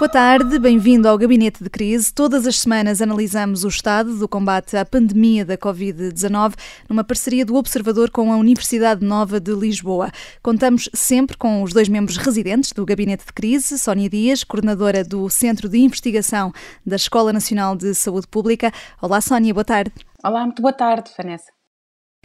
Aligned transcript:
Boa 0.00 0.08
tarde, 0.08 0.58
bem-vindo 0.58 1.06
ao 1.06 1.18
Gabinete 1.18 1.62
de 1.62 1.68
Crise. 1.68 2.10
Todas 2.10 2.46
as 2.46 2.60
semanas 2.60 3.02
analisamos 3.02 3.64
o 3.64 3.68
estado 3.68 4.16
do 4.16 4.26
combate 4.26 4.74
à 4.74 4.82
pandemia 4.82 5.44
da 5.44 5.58
Covid-19 5.58 6.54
numa 6.88 7.04
parceria 7.04 7.44
do 7.44 7.54
Observador 7.54 8.10
com 8.10 8.32
a 8.32 8.36
Universidade 8.38 9.04
Nova 9.04 9.38
de 9.38 9.52
Lisboa. 9.52 10.10
Contamos 10.42 10.88
sempre 10.94 11.36
com 11.36 11.62
os 11.62 11.74
dois 11.74 11.86
membros 11.86 12.16
residentes 12.16 12.72
do 12.72 12.86
Gabinete 12.86 13.26
de 13.26 13.32
Crise, 13.34 13.78
Sónia 13.78 14.08
Dias, 14.08 14.42
coordenadora 14.42 15.04
do 15.04 15.28
Centro 15.28 15.68
de 15.68 15.78
Investigação 15.78 16.50
da 16.84 16.96
Escola 16.96 17.30
Nacional 17.30 17.76
de 17.76 17.94
Saúde 17.94 18.26
Pública. 18.26 18.72
Olá, 19.02 19.20
Sónia, 19.20 19.52
boa 19.52 19.66
tarde. 19.66 19.92
Olá, 20.24 20.46
muito 20.46 20.62
boa 20.62 20.72
tarde, 20.72 21.10
Vanessa. 21.14 21.52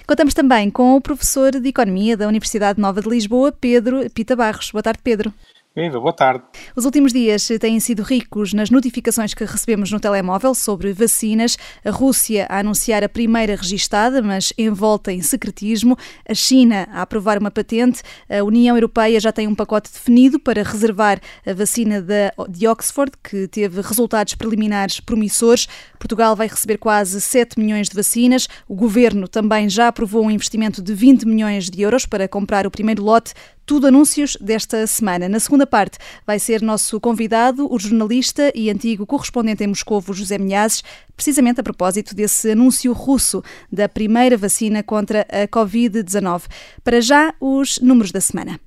Contamos 0.08 0.34
também 0.34 0.72
com 0.72 0.96
o 0.96 1.02
professor 1.02 1.52
de 1.52 1.68
Economia 1.68 2.16
da 2.16 2.30
Universidade 2.30 2.80
Nova 2.80 3.02
de 3.02 3.10
Lisboa, 3.10 3.52
Pedro 3.52 4.10
Pita 4.12 4.34
Barros. 4.34 4.72
Boa 4.72 4.82
tarde, 4.82 5.02
Pedro. 5.04 5.34
Viva, 5.78 6.00
boa 6.00 6.14
tarde. 6.14 6.42
Os 6.74 6.86
últimos 6.86 7.12
dias 7.12 7.50
têm 7.60 7.78
sido 7.82 8.02
ricos 8.02 8.54
nas 8.54 8.70
notificações 8.70 9.34
que 9.34 9.44
recebemos 9.44 9.92
no 9.92 10.00
telemóvel 10.00 10.56
sobre 10.56 10.94
vacinas. 10.94 11.58
A 11.84 11.92
Rússia 11.92 12.48
a 12.50 12.60
anunciar 12.60 13.04
a 13.04 13.10
primeira 13.10 13.58
registada, 13.58 14.22
mas 14.22 14.54
envolta 14.58 15.12
em 15.12 15.22
secretismo. 15.22 15.98
A 16.30 16.34
China 16.34 16.88
a 16.94 17.02
aprovar 17.02 17.38
uma 17.38 17.52
patente. 17.52 18.02
A 18.30 18.42
União 18.42 18.78
Europeia 18.78 19.20
já 19.20 19.34
tem 19.34 19.50
um 19.50 19.54
pacote 19.54 19.92
definido 19.92 20.40
para 20.40 20.64
reservar 20.64 21.20
a 21.46 21.54
vacina 21.54 22.02
de 22.48 22.68
Oxford, 22.70 23.12
que 23.22 23.46
teve 23.50 23.82
resultados 23.82 24.34
preliminares 24.34 25.02
promissores. 25.02 25.68
Portugal 26.00 26.38
vai 26.38 26.48
receber 26.48 26.78
quase 26.78 27.20
7 27.20 27.60
milhões 27.60 27.90
de 27.90 27.96
vacinas. 27.98 28.48
O 28.66 28.76
governo 28.76 29.28
também 29.28 29.68
já 29.68 29.90
aprovou 29.90 30.24
um 30.24 30.32
investimento 30.32 30.82
de 30.82 30.94
20 30.94 31.26
milhões 31.26 31.70
de 31.70 31.82
euros 31.82 32.06
para 32.06 32.30
comprar 32.30 32.66
o 32.66 32.72
primeiro 32.72 33.04
lote 33.04 33.34
tudo 33.66 33.88
anúncios 33.88 34.38
desta 34.40 34.86
semana. 34.86 35.28
Na 35.28 35.40
segunda 35.40 35.66
parte 35.66 35.98
vai 36.26 36.38
ser 36.40 36.62
nosso 36.62 37.00
convidado, 37.00 37.68
o 37.72 37.80
jornalista 37.80 38.52
e 38.54 38.70
antigo 38.70 39.06
correspondente 39.06 39.64
em 39.64 39.68
Moscou, 39.68 40.04
José 40.10 40.38
Milhazes, 40.38 40.84
precisamente 41.16 41.60
a 41.60 41.64
propósito 41.64 42.14
desse 42.14 42.52
anúncio 42.52 42.94
russo 42.94 43.44
da 43.72 43.90
primeira 43.90 44.38
vacina 44.38 44.84
contra 44.84 45.22
a 45.30 45.48
Covid-19. 45.48 46.44
Para 46.84 47.02
já, 47.02 47.34
os 47.40 47.80
números 47.80 48.12
da 48.12 48.22
semana. 48.22 48.60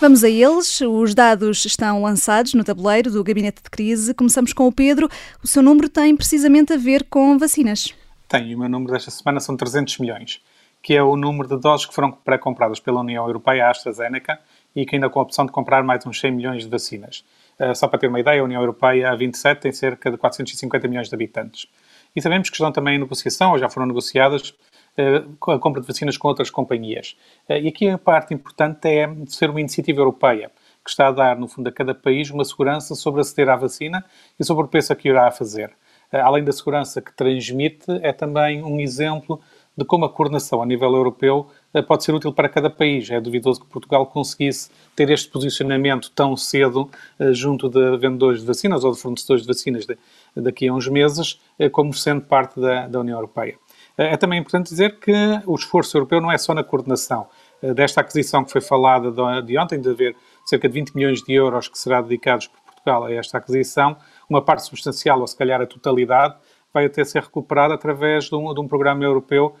Vamos 0.00 0.22
a 0.22 0.28
eles. 0.28 0.80
Os 0.82 1.14
dados 1.14 1.64
estão 1.64 2.02
lançados 2.02 2.52
no 2.52 2.62
tabuleiro 2.62 3.10
do 3.10 3.24
Gabinete 3.24 3.62
de 3.62 3.70
Crise. 3.70 4.12
Começamos 4.12 4.52
com 4.52 4.66
o 4.66 4.72
Pedro. 4.72 5.08
O 5.42 5.46
seu 5.46 5.62
número 5.62 5.88
tem 5.88 6.14
precisamente 6.14 6.72
a 6.72 6.76
ver 6.76 7.04
com 7.04 7.38
vacinas. 7.38 7.94
Tem. 8.28 8.54
O 8.54 8.58
meu 8.58 8.68
número 8.68 8.92
desta 8.92 9.10
semana 9.10 9.40
são 9.40 9.56
300 9.56 9.98
milhões 9.98 10.40
que 10.86 10.94
é 10.94 11.02
o 11.02 11.16
número 11.16 11.48
de 11.48 11.60
doses 11.60 11.84
que 11.84 11.92
foram 11.92 12.12
pré-compradas 12.12 12.78
pela 12.78 13.00
União 13.00 13.26
Europeia, 13.26 13.66
a 13.66 13.70
AstraZeneca, 13.72 14.38
e 14.72 14.86
que 14.86 14.94
ainda 14.94 15.10
com 15.10 15.18
a 15.18 15.22
opção 15.24 15.44
de 15.44 15.50
comprar 15.50 15.82
mais 15.82 16.06
uns 16.06 16.20
100 16.20 16.30
milhões 16.30 16.62
de 16.62 16.70
vacinas. 16.70 17.24
Uh, 17.58 17.74
só 17.74 17.88
para 17.88 17.98
ter 17.98 18.06
uma 18.06 18.20
ideia, 18.20 18.40
a 18.40 18.44
União 18.44 18.60
Europeia, 18.62 19.10
a 19.10 19.16
27, 19.16 19.62
tem 19.62 19.72
cerca 19.72 20.12
de 20.12 20.16
450 20.16 20.86
milhões 20.86 21.08
de 21.08 21.14
habitantes. 21.16 21.66
E 22.14 22.22
sabemos 22.22 22.48
que 22.50 22.54
estão 22.54 22.70
também 22.70 22.94
em 22.94 22.98
negociação, 23.00 23.50
ou 23.50 23.58
já 23.58 23.68
foram 23.68 23.84
negociadas, 23.84 24.50
uh, 24.96 25.50
a 25.50 25.58
compra 25.58 25.80
de 25.80 25.88
vacinas 25.88 26.16
com 26.16 26.28
outras 26.28 26.50
companhias. 26.50 27.16
Uh, 27.48 27.54
e 27.54 27.66
aqui 27.66 27.88
a 27.88 27.98
parte 27.98 28.32
importante 28.32 28.86
é 28.86 29.12
ser 29.26 29.50
uma 29.50 29.58
iniciativa 29.58 29.98
europeia, 29.98 30.52
que 30.84 30.90
está 30.90 31.08
a 31.08 31.10
dar, 31.10 31.36
no 31.36 31.48
fundo, 31.48 31.68
a 31.68 31.72
cada 31.72 31.96
país 31.96 32.30
uma 32.30 32.44
segurança 32.44 32.94
sobre 32.94 33.22
aceder 33.22 33.48
à 33.48 33.56
vacina 33.56 34.04
e 34.38 34.44
sobre 34.44 34.64
o 34.64 34.68
preço 34.68 34.94
que 34.94 35.08
irá 35.08 35.26
a 35.26 35.32
fazer. 35.32 35.74
Além 36.12 36.44
da 36.44 36.52
segurança 36.52 37.02
que 37.02 37.12
transmite, 37.12 37.86
é 38.00 38.12
também 38.12 38.62
um 38.62 38.78
exemplo 38.78 39.40
de 39.76 39.84
como 39.84 40.04
a 40.06 40.08
coordenação 40.08 40.62
a 40.62 40.66
nível 40.66 40.94
europeu 40.94 41.48
eh, 41.74 41.82
pode 41.82 42.02
ser 42.02 42.14
útil 42.14 42.32
para 42.32 42.48
cada 42.48 42.70
país. 42.70 43.10
É 43.10 43.20
duvidoso 43.20 43.60
que 43.60 43.66
Portugal 43.66 44.06
conseguisse 44.06 44.70
ter 44.94 45.10
este 45.10 45.28
posicionamento 45.28 46.10
tão 46.12 46.36
cedo 46.36 46.90
eh, 47.18 47.32
junto 47.32 47.68
de 47.68 47.98
vendedores 47.98 48.40
de 48.40 48.46
vacinas 48.46 48.84
ou 48.84 48.92
de 48.92 48.98
fornecedores 48.98 49.42
de 49.42 49.48
vacinas 49.48 49.86
daqui 50.34 50.68
a 50.68 50.72
uns 50.72 50.88
meses, 50.88 51.38
eh, 51.58 51.68
como 51.68 51.92
sendo 51.92 52.22
parte 52.22 52.58
da, 52.58 52.86
da 52.86 53.00
União 53.00 53.18
Europeia. 53.18 53.58
É 53.98 54.16
também 54.16 54.38
importante 54.38 54.68
dizer 54.68 54.98
que 54.98 55.12
o 55.46 55.54
esforço 55.54 55.96
europeu 55.96 56.20
não 56.20 56.30
é 56.30 56.36
só 56.36 56.52
na 56.52 56.62
coordenação. 56.62 57.26
Desta 57.74 58.02
aquisição 58.02 58.44
que 58.44 58.52
foi 58.52 58.60
falada 58.60 59.10
de 59.42 59.58
ontem, 59.58 59.80
de 59.80 59.88
haver 59.88 60.14
cerca 60.44 60.68
de 60.68 60.74
20 60.74 60.94
milhões 60.94 61.22
de 61.22 61.32
euros 61.32 61.66
que 61.66 61.78
será 61.78 62.02
dedicados 62.02 62.46
por 62.46 62.60
Portugal 62.60 63.04
a 63.04 63.12
esta 63.12 63.38
aquisição, 63.38 63.96
uma 64.28 64.42
parte 64.42 64.64
substancial, 64.64 65.18
ou 65.18 65.26
se 65.26 65.34
calhar 65.34 65.62
a 65.62 65.66
totalidade, 65.66 66.36
vai 66.76 66.84
até 66.84 67.02
ser 67.04 67.22
recuperada 67.22 67.72
através 67.72 68.24
de 68.24 68.34
um, 68.34 68.52
de 68.52 68.60
um 68.60 68.68
programa 68.68 69.02
europeu 69.02 69.56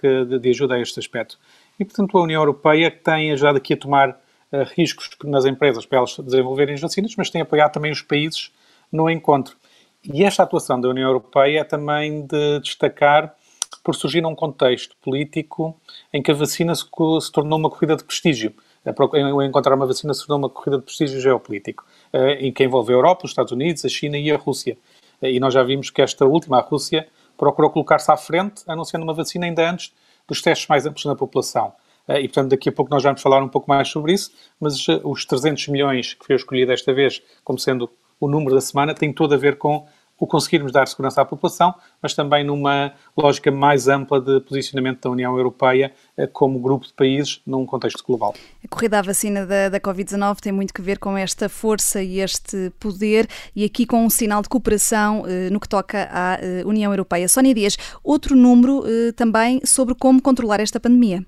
que, 0.00 0.38
de, 0.38 0.50
ajuda 0.50 0.74
a 0.74 0.80
este 0.80 0.98
aspecto. 0.98 1.38
E, 1.78 1.84
portanto, 1.84 2.16
a 2.18 2.22
União 2.22 2.40
Europeia 2.40 2.90
tem 2.90 3.32
ajudado 3.32 3.58
aqui 3.58 3.74
a 3.74 3.76
tomar 3.76 4.10
uh, 4.10 4.64
riscos 4.76 5.10
nas 5.24 5.44
empresas 5.44 5.86
para 5.86 5.98
elas 5.98 6.16
desenvolverem 6.18 6.74
as 6.74 6.80
vacinas, 6.80 7.14
mas 7.16 7.30
tem 7.30 7.40
apoiado 7.40 7.72
também 7.72 7.92
os 7.92 8.02
países 8.02 8.50
no 8.90 9.08
encontro. 9.08 9.56
E 10.02 10.24
esta 10.24 10.42
atuação 10.42 10.80
da 10.80 10.88
União 10.88 11.08
Europeia 11.08 11.60
é 11.60 11.64
também 11.64 12.26
de 12.26 12.60
destacar 12.60 13.34
por 13.82 13.94
surgir 13.94 14.20
num 14.20 14.34
contexto 14.34 14.96
político 15.02 15.78
em 16.12 16.22
que 16.22 16.30
a 16.30 16.34
vacina 16.34 16.74
se, 16.74 16.84
se 16.84 17.32
tornou 17.32 17.58
uma 17.58 17.70
corrida 17.70 17.96
de 17.96 18.04
prestígio. 18.04 18.54
O 19.34 19.42
encontrar 19.42 19.74
uma 19.74 19.86
vacina 19.86 20.14
se 20.14 20.26
tornou 20.26 20.38
uma 20.38 20.48
corrida 20.48 20.78
de 20.78 20.84
prestígio 20.84 21.20
geopolítico, 21.20 21.84
eh, 22.12 22.46
em 22.46 22.52
que 22.52 22.64
envolve 22.64 22.92
a 22.92 22.96
Europa, 22.96 23.24
os 23.24 23.30
Estados 23.30 23.52
Unidos, 23.52 23.84
a 23.84 23.88
China 23.88 24.16
e 24.16 24.30
a 24.30 24.36
Rússia. 24.36 24.78
E 25.20 25.38
nós 25.40 25.52
já 25.52 25.62
vimos 25.62 25.90
que 25.90 26.00
esta 26.00 26.24
última, 26.24 26.58
a 26.58 26.60
Rússia, 26.60 27.08
procurou 27.38 27.70
colocar-se 27.70 28.10
à 28.10 28.16
frente, 28.16 28.62
anunciando 28.66 29.04
uma 29.04 29.14
vacina 29.14 29.46
ainda 29.46 29.70
antes 29.70 29.94
dos 30.26 30.42
testes 30.42 30.68
mais 30.68 30.84
amplos 30.84 31.06
na 31.06 31.14
população. 31.14 31.72
Eh, 32.06 32.22
e, 32.22 32.28
portanto, 32.28 32.50
daqui 32.50 32.68
a 32.68 32.72
pouco 32.72 32.90
nós 32.90 33.02
vamos 33.02 33.22
falar 33.22 33.42
um 33.42 33.48
pouco 33.48 33.68
mais 33.70 33.88
sobre 33.88 34.12
isso, 34.12 34.30
mas 34.60 34.86
eh, 34.88 35.00
os 35.04 35.24
300 35.24 35.68
milhões 35.68 36.14
que 36.14 36.26
foi 36.26 36.36
escolhido 36.36 36.72
esta 36.72 36.92
vez 36.92 37.22
como 37.42 37.58
sendo 37.58 37.88
o 38.20 38.28
número 38.28 38.54
da 38.54 38.60
semana 38.60 38.92
tem 38.92 39.12
tudo 39.12 39.34
a 39.34 39.38
ver 39.38 39.56
com 39.56 39.86
o 40.18 40.26
conseguirmos 40.26 40.72
dar 40.72 40.86
segurança 40.88 41.22
à 41.22 41.24
população, 41.24 41.74
mas 42.02 42.14
também 42.14 42.44
numa 42.44 42.92
lógica 43.16 43.50
mais 43.50 43.88
ampla 43.88 44.20
de 44.20 44.40
posicionamento 44.40 45.02
da 45.02 45.10
União 45.10 45.36
Europeia 45.36 45.92
eh, 46.16 46.26
como 46.26 46.58
grupo 46.58 46.86
de 46.86 46.92
países 46.92 47.40
num 47.46 47.64
contexto 47.64 48.04
global. 48.04 48.34
A 48.64 48.68
corrida 48.68 48.98
à 48.98 49.02
vacina 49.02 49.46
da, 49.46 49.68
da 49.68 49.80
Covid-19 49.80 50.40
tem 50.40 50.52
muito 50.52 50.74
que 50.74 50.82
ver 50.82 50.98
com 50.98 51.16
esta 51.16 51.48
força 51.48 52.02
e 52.02 52.20
este 52.20 52.72
poder 52.80 53.28
e 53.54 53.64
aqui 53.64 53.86
com 53.86 54.04
um 54.04 54.10
sinal 54.10 54.42
de 54.42 54.48
cooperação 54.48 55.24
eh, 55.26 55.50
no 55.50 55.60
que 55.60 55.68
toca 55.68 56.08
à 56.10 56.38
eh, 56.40 56.62
União 56.64 56.92
Europeia. 56.92 57.28
Sónia 57.28 57.54
Dias, 57.54 57.76
outro 58.02 58.34
número 58.34 58.84
eh, 58.86 59.12
também 59.12 59.60
sobre 59.64 59.94
como 59.94 60.20
controlar 60.20 60.60
esta 60.60 60.80
pandemia. 60.80 61.24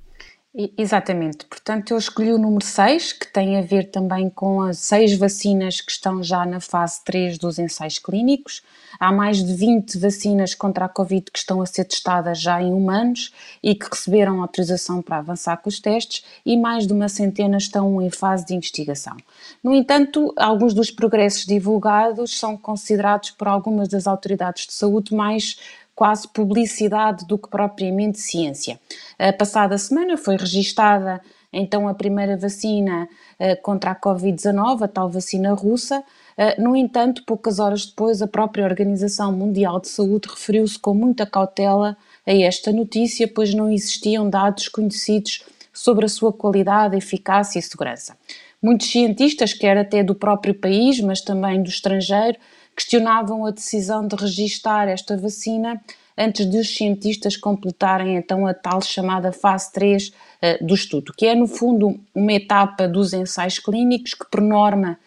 Exatamente, 0.52 1.46
portanto 1.46 1.92
eu 1.92 1.98
escolhi 1.98 2.32
o 2.32 2.38
número 2.38 2.64
6, 2.64 3.12
que 3.12 3.32
tem 3.32 3.56
a 3.56 3.62
ver 3.62 3.88
também 3.88 4.28
com 4.28 4.60
as 4.62 4.78
seis 4.80 5.16
vacinas 5.16 5.80
que 5.80 5.92
estão 5.92 6.24
já 6.24 6.44
na 6.44 6.58
fase 6.58 7.04
3 7.04 7.38
dos 7.38 7.56
ensaios 7.60 8.00
clínicos. 8.00 8.60
Há 8.98 9.12
mais 9.12 9.44
de 9.44 9.54
20 9.54 9.96
vacinas 9.96 10.52
contra 10.52 10.86
a 10.86 10.88
Covid 10.88 11.30
que 11.30 11.38
estão 11.38 11.62
a 11.62 11.66
ser 11.66 11.84
testadas 11.84 12.40
já 12.40 12.60
em 12.60 12.72
humanos 12.72 13.32
e 13.62 13.76
que 13.76 13.86
receberam 13.88 14.42
autorização 14.42 15.00
para 15.00 15.18
avançar 15.18 15.56
com 15.58 15.68
os 15.68 15.78
testes, 15.78 16.24
e 16.44 16.56
mais 16.56 16.84
de 16.84 16.92
uma 16.92 17.08
centena 17.08 17.56
estão 17.56 18.02
em 18.02 18.10
fase 18.10 18.44
de 18.44 18.52
investigação. 18.52 19.16
No 19.62 19.72
entanto, 19.72 20.34
alguns 20.36 20.74
dos 20.74 20.90
progressos 20.90 21.46
divulgados 21.46 22.36
são 22.36 22.56
considerados 22.56 23.30
por 23.30 23.46
algumas 23.46 23.86
das 23.86 24.08
autoridades 24.08 24.66
de 24.66 24.72
saúde 24.72 25.14
mais 25.14 25.56
quase 26.00 26.26
publicidade 26.26 27.26
do 27.26 27.36
que 27.36 27.50
propriamente 27.50 28.18
ciência. 28.18 28.80
A 29.18 29.34
passada 29.34 29.76
semana 29.76 30.16
foi 30.16 30.34
registada 30.34 31.20
então 31.52 31.86
a 31.86 31.92
primeira 31.92 32.38
vacina 32.38 33.06
uh, 33.38 33.60
contra 33.60 33.90
a 33.90 33.94
Covid-19, 33.94 34.80
a 34.80 34.88
tal 34.88 35.10
vacina 35.10 35.52
russa. 35.52 35.98
Uh, 35.98 36.62
no 36.62 36.74
entanto, 36.74 37.22
poucas 37.26 37.58
horas 37.58 37.84
depois, 37.84 38.22
a 38.22 38.26
própria 38.26 38.64
Organização 38.64 39.30
Mundial 39.30 39.78
de 39.78 39.88
Saúde 39.88 40.26
referiu-se 40.30 40.78
com 40.78 40.94
muita 40.94 41.26
cautela 41.26 41.94
a 42.26 42.32
esta 42.32 42.72
notícia, 42.72 43.28
pois 43.28 43.52
não 43.52 43.70
existiam 43.70 44.30
dados 44.30 44.68
conhecidos 44.68 45.44
sobre 45.70 46.06
a 46.06 46.08
sua 46.08 46.32
qualidade, 46.32 46.96
eficácia 46.96 47.58
e 47.58 47.62
segurança. 47.62 48.16
Muitos 48.62 48.90
cientistas, 48.90 49.52
quer 49.52 49.76
até 49.76 50.02
do 50.02 50.14
próprio 50.14 50.54
país, 50.54 50.98
mas 50.98 51.20
também 51.20 51.62
do 51.62 51.68
estrangeiro, 51.68 52.38
questionavam 52.80 53.44
a 53.44 53.50
decisão 53.50 54.06
de 54.06 54.16
registar 54.16 54.88
esta 54.88 55.14
vacina 55.14 55.78
antes 56.16 56.48
de 56.48 56.56
os 56.58 56.74
cientistas 56.74 57.36
completarem 57.36 58.16
então 58.16 58.46
a 58.46 58.54
tal 58.54 58.80
chamada 58.80 59.32
fase 59.32 59.70
3 59.72 60.08
uh, 60.08 60.12
eh, 60.40 60.58
do 60.64 60.74
estudo, 60.74 61.12
que 61.12 61.26
é 61.26 61.34
no 61.34 61.46
fundo 61.46 62.00
uma 62.14 62.32
etapa 62.32 62.88
dos 62.88 63.12
ensaios 63.12 63.58
clínicos 63.58 64.14
que 64.14 64.24
por 64.30 64.40
norma 64.40 64.98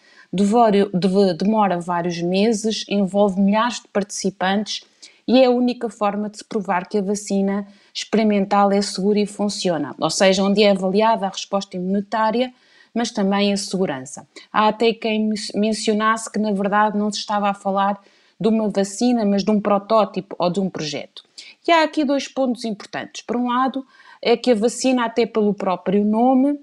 demora 1.36 1.80
vários 1.80 2.20
meses, 2.22 2.84
envolve 2.88 3.40
milhares 3.40 3.80
de 3.80 3.88
participantes 3.88 4.84
e 5.26 5.40
é 5.40 5.46
a 5.46 5.50
única 5.50 5.88
forma 5.88 6.30
de 6.30 6.38
se 6.38 6.44
provar 6.44 6.88
que 6.88 6.98
a 6.98 7.02
vacina 7.02 7.66
experimental 7.92 8.70
é 8.70 8.80
segura 8.82 9.18
e 9.18 9.26
funciona, 9.26 9.94
ou 9.98 10.10
seja, 10.10 10.44
onde 10.44 10.62
é 10.62 10.70
avaliada 10.70 11.26
a 11.26 11.30
resposta 11.30 11.76
imunitária 11.76 12.52
mas 12.94 13.10
também 13.10 13.52
a 13.52 13.56
segurança. 13.56 14.26
Há 14.52 14.68
até 14.68 14.92
quem 14.92 15.30
mencionasse 15.54 16.30
que, 16.30 16.38
na 16.38 16.52
verdade, 16.52 16.96
não 16.96 17.10
se 17.10 17.18
estava 17.18 17.50
a 17.50 17.54
falar 17.54 18.00
de 18.40 18.48
uma 18.48 18.68
vacina, 18.68 19.24
mas 19.24 19.42
de 19.42 19.50
um 19.50 19.60
protótipo 19.60 20.36
ou 20.38 20.50
de 20.50 20.60
um 20.60 20.70
projeto. 20.70 21.24
E 21.66 21.72
há 21.72 21.82
aqui 21.82 22.04
dois 22.04 22.28
pontos 22.28 22.64
importantes. 22.64 23.22
Por 23.22 23.36
um 23.36 23.48
lado, 23.48 23.84
é 24.22 24.36
que 24.36 24.50
a 24.50 24.54
vacina, 24.54 25.04
até 25.04 25.26
pelo 25.26 25.52
próprio 25.52 26.04
nome, 26.04 26.58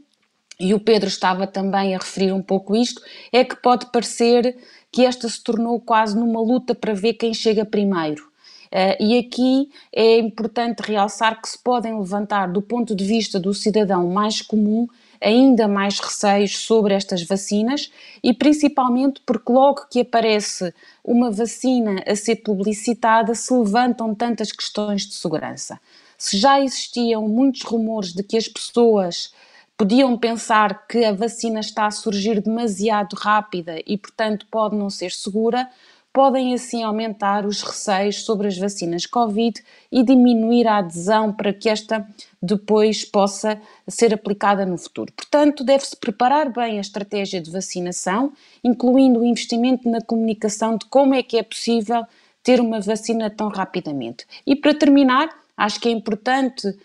e 0.60 0.74
o 0.74 0.80
Pedro 0.80 1.07
estava 1.07 1.48
também 1.48 1.95
a 1.95 1.98
referir 1.98 2.31
um 2.31 2.42
pouco 2.42 2.75
isto, 2.75 3.01
é 3.31 3.44
que 3.44 3.56
pode 3.56 3.88
parecer 3.88 4.56
que 4.92 5.06
esta 5.06 5.28
se 5.28 5.44
tornou 5.44 5.80
quase 5.80 6.18
numa 6.18 6.39
luta 6.39 6.75
para 6.75 6.94
ver 6.94 7.13
quem 7.13 7.33
chega 7.33 7.66
primeiro. 7.66 8.30
Uh, 8.72 9.04
e 9.04 9.18
aqui 9.18 9.69
é 9.94 10.19
importante 10.19 10.80
realçar 10.81 11.42
que 11.42 11.50
se 11.50 11.62
podem 11.62 11.98
levantar, 11.98 12.48
do 12.48 12.62
ponto 12.62 12.95
de 12.95 13.04
vista 13.04 13.39
do 13.39 13.54
cidadão 13.54 14.07
mais 14.07 14.42
comum, 14.42 14.88
ainda 15.21 15.68
mais 15.68 16.00
receios 16.00 16.57
sobre 16.57 16.94
estas 16.94 17.23
vacinas 17.23 17.91
e 18.23 18.33
principalmente 18.33 19.21
porque 19.25 19.51
logo 19.51 19.85
que 19.89 20.01
aparece 20.01 20.73
uma 21.03 21.29
vacina 21.29 22.03
a 22.07 22.15
ser 22.15 22.38
publicitada 22.38 23.35
se 23.35 23.53
levantam 23.53 24.15
tantas 24.15 24.51
questões 24.51 25.06
de 25.06 25.13
segurança. 25.13 25.79
Se 26.18 26.38
já 26.38 26.59
existiam 26.59 27.27
muitos 27.27 27.62
rumores 27.62 28.13
de 28.13 28.23
que 28.23 28.38
as 28.38 28.47
pessoas 28.47 29.33
podiam 29.77 30.15
pensar 30.18 30.85
que 30.88 31.03
a 31.03 31.12
vacina 31.12 31.59
está 31.59 31.88
a 31.88 31.91
surgir 31.91 32.39
demasiado 32.41 33.15
rápida 33.15 33.81
e, 33.85 33.97
portanto, 33.97 34.45
pode 34.51 34.75
não 34.75 34.89
ser 34.89 35.12
segura, 35.12 35.68
podem 36.13 36.53
assim 36.53 36.83
aumentar 36.83 37.45
os 37.45 37.61
receios 37.61 38.23
sobre 38.23 38.47
as 38.47 38.57
vacinas 38.57 39.05
Covid 39.05 39.63
e 39.91 40.03
diminuir 40.03 40.67
a 40.67 40.77
adesão 40.77 41.31
para 41.31 41.53
que 41.53 41.69
esta 41.69 42.05
depois 42.41 43.05
possa 43.05 43.61
ser 43.87 44.13
aplicada 44.13 44.65
no 44.65 44.77
futuro. 44.77 45.11
Portanto, 45.13 45.63
deve-se 45.63 45.95
preparar 45.95 46.51
bem 46.51 46.77
a 46.77 46.81
estratégia 46.81 47.39
de 47.39 47.51
vacinação, 47.51 48.33
incluindo 48.63 49.19
o 49.19 49.25
investimento 49.25 49.89
na 49.89 50.01
comunicação 50.01 50.77
de 50.77 50.85
como 50.85 51.13
é 51.13 51.23
que 51.23 51.37
é 51.37 51.43
possível 51.43 52.05
ter 52.43 52.59
uma 52.59 52.81
vacina 52.81 53.29
tão 53.29 53.47
rapidamente. 53.49 54.25
E 54.45 54.55
para 54.55 54.73
terminar, 54.73 55.29
acho 55.55 55.79
que 55.79 55.87
é 55.87 55.91
importante 55.91 56.75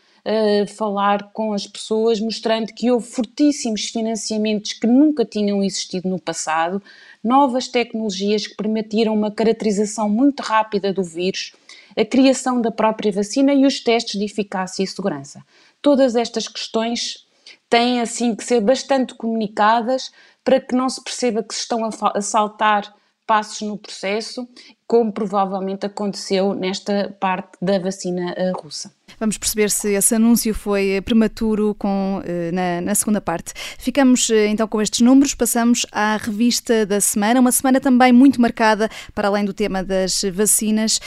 falar 0.76 1.30
com 1.32 1.52
as 1.52 1.66
pessoas, 1.66 2.20
mostrando 2.20 2.72
que 2.72 2.90
houve 2.90 3.06
fortíssimos 3.06 3.84
financiamentos 3.84 4.72
que 4.72 4.86
nunca 4.86 5.24
tinham 5.24 5.62
existido 5.62 6.08
no 6.08 6.18
passado, 6.18 6.82
novas 7.22 7.68
tecnologias 7.68 8.46
que 8.46 8.56
permitiram 8.56 9.14
uma 9.14 9.30
caracterização 9.30 10.08
muito 10.08 10.40
rápida 10.40 10.92
do 10.92 11.02
vírus, 11.02 11.52
a 11.96 12.04
criação 12.04 12.60
da 12.60 12.70
própria 12.70 13.12
vacina 13.12 13.54
e 13.54 13.64
os 13.64 13.80
testes 13.80 14.18
de 14.18 14.24
eficácia 14.24 14.82
e 14.82 14.86
segurança. 14.86 15.42
Todas 15.80 16.16
estas 16.16 16.48
questões 16.48 17.24
têm 17.70 18.00
assim 18.00 18.34
que 18.34 18.44
ser 18.44 18.60
bastante 18.60 19.14
comunicadas 19.14 20.10
para 20.42 20.60
que 20.60 20.74
não 20.74 20.88
se 20.88 21.02
perceba 21.02 21.42
que 21.42 21.54
se 21.54 21.60
estão 21.60 21.82
a 21.84 22.20
saltar 22.20 22.95
passos 23.26 23.62
no 23.62 23.76
processo, 23.76 24.48
como 24.86 25.12
provavelmente 25.12 25.84
aconteceu 25.84 26.54
nesta 26.54 27.14
parte 27.18 27.58
da 27.60 27.78
vacina 27.78 28.32
eh, 28.36 28.52
russa. 28.52 28.94
Vamos 29.18 29.36
perceber 29.36 29.70
se 29.70 29.94
esse 29.94 30.14
anúncio 30.14 30.54
foi 30.54 31.00
prematuro 31.04 31.74
com, 31.74 32.22
eh, 32.24 32.52
na, 32.52 32.80
na, 32.80 32.94
segunda 32.94 33.20
parte. 33.20 33.52
Ficamos 33.78 34.30
eh, 34.30 34.46
então 34.46 34.68
com 34.68 34.80
estes 34.80 35.00
números, 35.00 35.34
passamos 35.34 35.84
à 35.90 36.16
revista 36.16 36.86
da 36.86 37.00
semana, 37.00 37.40
uma 37.40 37.50
semana 37.50 37.80
também 37.80 38.12
muito 38.12 38.40
marcada, 38.40 38.88
para 39.12 39.26
além 39.26 39.44
do 39.44 39.52
tema 39.52 39.82
das 39.82 40.22
vacinas, 40.32 41.00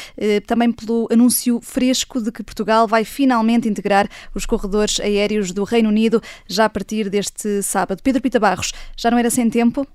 também 0.46 0.72
pelo 0.72 1.08
anúncio 1.12 1.60
fresco 1.62 2.22
de 2.22 2.32
que 2.32 2.44
Portugal 2.44 2.88
vai 2.88 3.06
finalmente 3.06 3.70
integrar 3.70 4.10
os 4.36 4.46
corredores 4.46 5.00
aéreos 5.00 5.52
do 5.52 5.64
Reino 5.64 5.90
Unido 5.90 6.22
já 6.48 6.66
a 6.66 6.70
partir 6.70 7.10
deste 7.10 7.64
sábado. 7.64 8.02
Pedro 8.04 8.22
Pita 8.22 8.40
Barros, 8.40 8.74
já 8.98 9.10
não 9.10 9.18
era 9.18 9.30
sem 9.30 9.50
tempo? 9.50 9.88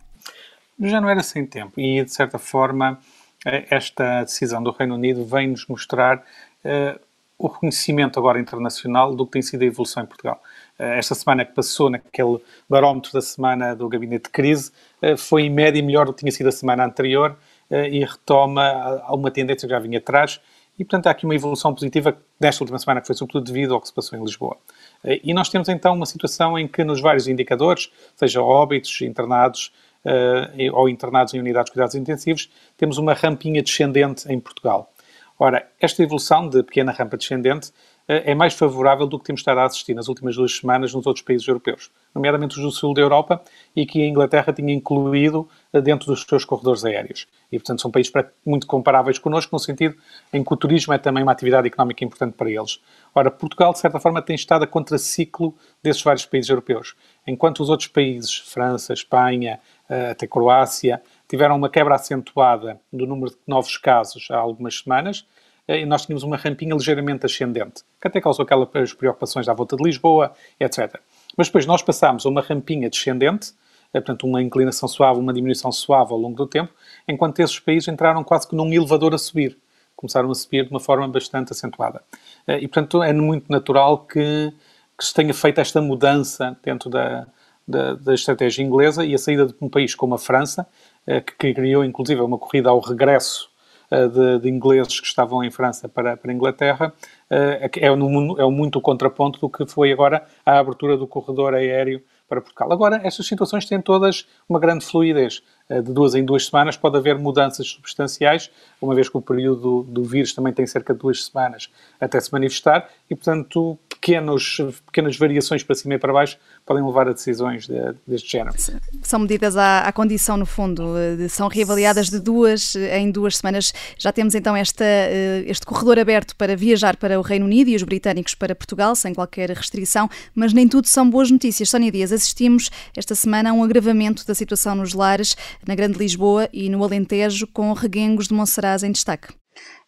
Já 0.81 1.01
não 1.01 1.09
era 1.09 1.23
sem 1.23 1.47
tempo 1.47 1.81
e, 1.81 2.05
de 2.05 2.13
certa 2.13 2.39
forma, 2.39 2.99
eh, 3.45 3.67
esta 3.71 4.23
decisão 4.23 4.63
do 4.63 4.71
Reino 4.71 4.95
Unido 4.95 5.25
vem-nos 5.25 5.67
mostrar 5.67 6.19
uh, 6.19 7.01
o 7.39 7.47
reconhecimento 7.47 8.19
agora 8.19 8.41
internacional 8.41 9.15
do 9.15 9.27
que 9.27 9.33
tem 9.33 9.43
sido 9.43 9.63
a 9.63 9.67
evolução 9.67 10.03
em 10.03 10.07
Portugal. 10.07 10.41
Uh, 10.79 10.85
esta 10.85 11.15
semana 11.15 11.45
que 11.45 11.53
passou, 11.53 11.91
naquele 11.91 12.39
barómetro 12.69 13.13
da 13.13 13.21
semana 13.21 13.75
do 13.75 13.89
Gabinete 13.89 14.25
de 14.25 14.31
Crise, 14.31 14.73
uh, 15.03 15.17
foi 15.17 15.43
em 15.43 15.51
média 15.51 15.83
melhor 15.83 16.07
do 16.07 16.13
que 16.13 16.21
tinha 16.21 16.33
sido 16.33 16.49
a 16.49 16.53
semana 16.53 16.85
anterior 16.85 17.37
e 17.71 18.05
retoma 18.05 18.63
a, 18.63 19.07
a 19.07 19.15
uma 19.15 19.31
tendência 19.31 19.67
que 19.67 19.73
já 19.73 19.81
vinha 19.81 19.99
atrás. 19.99 20.39
E, 20.79 20.85
portanto, 20.85 21.07
há 21.07 21.11
aqui 21.11 21.25
uma 21.25 21.35
evolução 21.35 21.73
positiva 21.73 22.17
nesta 22.39 22.63
última 22.63 22.79
semana, 22.79 23.01
que 23.01 23.07
foi 23.07 23.17
sobretudo 23.17 23.47
devido 23.47 23.75
ao 23.75 23.81
que 23.81 23.89
se 23.89 23.95
passou 23.95 24.19
em 24.19 24.23
Lisboa. 24.23 24.59
E 25.03 25.33
nós 25.33 25.49
temos 25.49 25.69
então 25.69 25.95
uma 25.95 26.05
situação 26.05 26.59
em 26.59 26.69
que, 26.69 26.85
nos 26.85 27.01
vários 27.01 27.27
indicadores, 27.27 27.91
seja 28.17 28.43
óbitos, 28.43 29.01
internados, 29.01 29.73
uh, 30.05 30.77
ou 30.77 30.89
internados 30.89 31.35
em 31.35 31.41
unidades 31.41 31.67
de 31.67 31.73
cuidados 31.73 31.95
intensivos, 31.95 32.51
temos 32.77 32.99
uma 32.99 33.15
rampinha 33.15 33.63
descendente 33.63 34.31
em 34.31 34.39
Portugal. 34.39 34.93
Ora, 35.39 35.69
esta 35.81 36.03
evolução 36.03 36.49
de 36.49 36.63
pequena 36.63 36.93
rampa 36.93 37.17
descendente 37.17 37.73
é 38.07 38.35
mais 38.35 38.55
favorável 38.55 39.07
do 39.07 39.19
que 39.19 39.25
temos 39.25 39.41
estado 39.41 39.59
a 39.59 39.65
assistir 39.65 39.95
nas 39.95 40.09
últimas 40.09 40.37
duas 40.37 40.57
semanas 40.57 40.93
nos 40.93 41.07
outros 41.07 41.25
países 41.25 41.47
europeus, 41.49 41.91
nomeadamente 42.15 42.57
os 42.57 42.63
do 42.63 42.71
sul 42.71 42.93
da 42.93 43.01
Europa 43.01 43.43
e 43.75 43.87
que 43.87 44.03
a 44.03 44.07
Inglaterra 44.07 44.53
tinha 44.53 44.75
incluído 44.75 45.49
uh, 45.73 45.81
dentro 45.81 46.07
dos 46.07 46.23
seus 46.23 46.45
corredores 46.45 46.85
aéreos. 46.85 47.27
E, 47.51 47.59
portanto, 47.59 47.81
são 47.81 47.91
países 47.91 48.13
muito 48.45 48.67
comparáveis 48.67 49.19
connosco, 49.19 49.55
no 49.55 49.59
sentido 49.59 49.97
em 50.33 50.45
que 50.45 50.53
o 50.53 50.57
turismo 50.57 50.93
é 50.93 50.99
também 50.99 51.23
uma 51.23 51.33
atividade 51.33 51.67
económica 51.67 52.05
importante 52.05 52.35
para 52.35 52.51
eles. 52.51 52.81
Ora, 53.15 53.31
Portugal, 53.31 53.73
de 53.73 53.79
certa 53.79 54.01
forma, 54.01 54.21
tem 54.21 54.35
estado 54.35 54.65
a 54.65 54.67
contraciclo 54.67 55.55
desses 55.83 56.03
vários 56.03 56.27
países 56.27 56.51
europeus. 56.51 56.95
Enquanto 57.27 57.61
os 57.61 57.71
outros 57.71 57.89
países, 57.89 58.37
França, 58.37 58.93
Espanha, 58.93 59.61
eh, 59.89 60.11
até 60.11 60.27
Croácia, 60.27 61.01
tiveram 61.29 61.57
uma 61.57 61.71
quebra 61.71 61.95
acentuada 61.95 62.81
do 62.93 63.07
número 63.07 63.31
de 63.31 63.39
novos 63.47 63.77
casos 63.77 64.29
há 64.31 64.37
algumas 64.37 64.81
semanas, 64.81 65.27
eh, 65.29 65.34
e 65.69 65.87
nós 65.87 66.05
tínhamos 66.05 66.23
uma 66.23 66.37
rampinha 66.37 66.75
ligeiramente 66.75 67.25
ascendente, 67.27 67.83
que 68.01 68.09
até 68.09 68.21
causou 68.21 68.45
aquelas 68.45 68.93
preocupações 68.93 69.49
à 69.49 69.55
volta 69.55 69.77
de 69.77 69.83
Lisboa, 69.83 70.33
etc. 70.61 71.01
Mas 71.37 71.49
depois 71.49 71.67
nós 71.67 71.83
passámos 71.83 72.27
a 72.27 72.29
uma 72.29 72.41
rampinha 72.41 72.89
descendente, 72.91 73.53
eh, 73.93 74.01
portanto, 74.01 74.27
uma 74.27 74.43
inclinação 74.43 74.89
suave, 74.89 75.19
uma 75.19 75.33
diminuição 75.33 75.73
suave 75.73 76.13
ao 76.13 76.19
longo 76.19 76.37
do 76.37 76.47
tempo, 76.47 76.73
enquanto 77.09 77.41
esses 77.41 77.59
países 77.59 77.89
entraram 77.89 78.23
quase 78.23 78.49
que 78.49 78.55
num 78.55 78.73
elevador 78.73 79.15
a 79.15 79.19
subir. 79.19 79.57
Começaram 79.97 80.31
a 80.31 80.35
subir 80.35 80.65
de 80.65 80.71
uma 80.71 80.81
forma 80.81 81.07
bastante 81.09 81.53
acentuada. 81.53 82.03
E, 82.47 82.69
portanto, 82.69 83.03
é 83.03 83.13
muito 83.13 83.51
natural 83.51 83.99
que, 83.99 84.53
que 84.99 85.05
se 85.07 85.15
tenha 85.15 85.33
feito 85.33 85.61
esta 85.61 85.81
mudança 85.81 86.57
dentro 86.63 86.91
da, 86.91 87.27
da, 87.67 87.95
da, 87.95 88.15
estratégia 88.15 88.63
inglesa 88.63 89.05
e 89.05 89.15
a 89.15 89.19
saída 89.19 89.47
de 89.47 89.55
um 89.61 89.69
país 89.69 89.95
como 89.95 90.15
a 90.15 90.19
França, 90.19 90.67
eh, 91.07 91.21
que 91.21 91.55
criou 91.55 91.85
inclusive 91.85 92.21
uma 92.21 92.39
corrida 92.39 92.71
ao 92.71 92.81
regresso 92.81 93.49
eh, 93.49 93.54
de, 93.91 94.41
de, 94.41 94.49
ingleses 94.49 95.01
que 95.01 95.07
estavam 95.07 95.43
em 95.43 95.51
França 95.51 95.89
para, 95.89 96.17
para 96.17 96.31
a 96.31 96.35
Inglaterra, 96.35 96.93
eh, 97.31 97.71
é, 97.77 97.95
no, 97.95 98.41
é 98.41 98.51
muito 98.51 98.79
o 98.79 98.83
contraponto 98.83 99.41
do 99.41 99.49
que 99.49 99.67
foi 99.67 99.93
agora 99.93 100.25
a 100.45 100.59
abertura 100.59 100.97
do 100.97 101.07
corredor 101.07 101.55
aéreo 101.55 102.03
para 102.29 102.41
Portugal. 102.41 102.73
Agora, 102.73 103.01
estas 103.05 103.27
situações 103.27 103.67
têm 103.67 103.81
todas 103.81 104.27
uma 104.49 104.59
grande 104.59 104.85
fluidez. 104.85 105.43
De 105.69 105.93
duas 105.93 106.15
em 106.15 106.25
duas 106.25 106.47
semanas 106.47 106.77
pode 106.77 106.97
haver 106.97 107.19
mudanças 107.19 107.67
substanciais, 107.69 108.51
uma 108.83 108.95
vez 108.95 109.09
que 109.09 109.17
o 109.17 109.23
período 109.23 109.61
do, 109.61 109.83
do 109.83 110.05
vírus 110.05 110.35
também 110.35 110.53
tem 110.53 110.67
cerca 110.67 110.93
de 110.93 111.01
duas 111.01 111.25
semanas 111.25 111.71
até 111.99 112.21
se 112.21 112.31
manifestar, 112.33 112.89
e, 113.09 113.15
portanto, 113.15 113.79
pequenos, 114.05 114.61
pequenas 114.85 115.17
variações 115.17 115.63
para 115.63 115.75
cima 115.75 115.95
e 115.95 115.99
para 115.99 116.13
baixo 116.13 116.37
podem 116.67 116.85
levar 116.85 117.09
a 117.09 117.13
decisões 117.13 117.67
de, 117.67 117.75
deste 118.07 118.31
género. 118.31 118.55
São 119.03 119.19
medidas 119.19 119.57
à, 119.57 119.81
à, 119.81 119.93
condição, 119.93 120.37
no 120.37 120.45
fundo, 120.45 120.95
são 121.31 121.49
reavaliadas 121.49 122.11
de 122.11 122.21
duas 122.21 122.77
em 122.77 123.11
duas 123.11 123.39
semanas. 123.39 123.73
Já 123.97 124.13
temos 124.13 124.35
então 124.35 124.55
esta, 124.55 124.85
eh, 124.85 125.45
este 125.47 125.65
corredor 125.65 125.99
aberto 125.99 126.37
para 126.37 126.55
viajar 126.55 126.97
para 126.97 127.19
o 127.19 127.23
Reino 127.23 127.47
Unido 127.47 127.71
e 127.71 127.77
os 127.77 127.83
britânicos 127.83 128.35
para 128.35 128.55
Portugal, 128.55 128.95
sem 128.95 129.15
qualquer 129.15 129.49
restrição, 129.51 130.09
mas 130.35 130.53
nem 130.53 130.69
tudo 130.69 130.87
são 130.87 131.09
boas 131.09 131.31
notícias. 131.31 131.71
Sónia 131.71 131.91
Dias, 131.91 132.13
assistimos 132.13 132.71
esta 132.95 133.15
semana 133.15 133.51
a 133.51 133.53
um 133.55 133.65
agravamento 133.65 134.27
da 134.27 134.35
situação 134.35 134.75
nos 134.75 134.93
lares, 134.93 135.35
na 135.67 135.75
Grande 135.75 135.99
Lisboa 135.99 136.49
e 136.53 136.69
no 136.69 136.85
Alentejo, 136.85 137.47
com 137.47 137.73
reguengos 137.73 138.29
de 138.29 138.35
Monsaraz 138.35 138.83
em 138.83 138.93
destaque. 138.93 139.29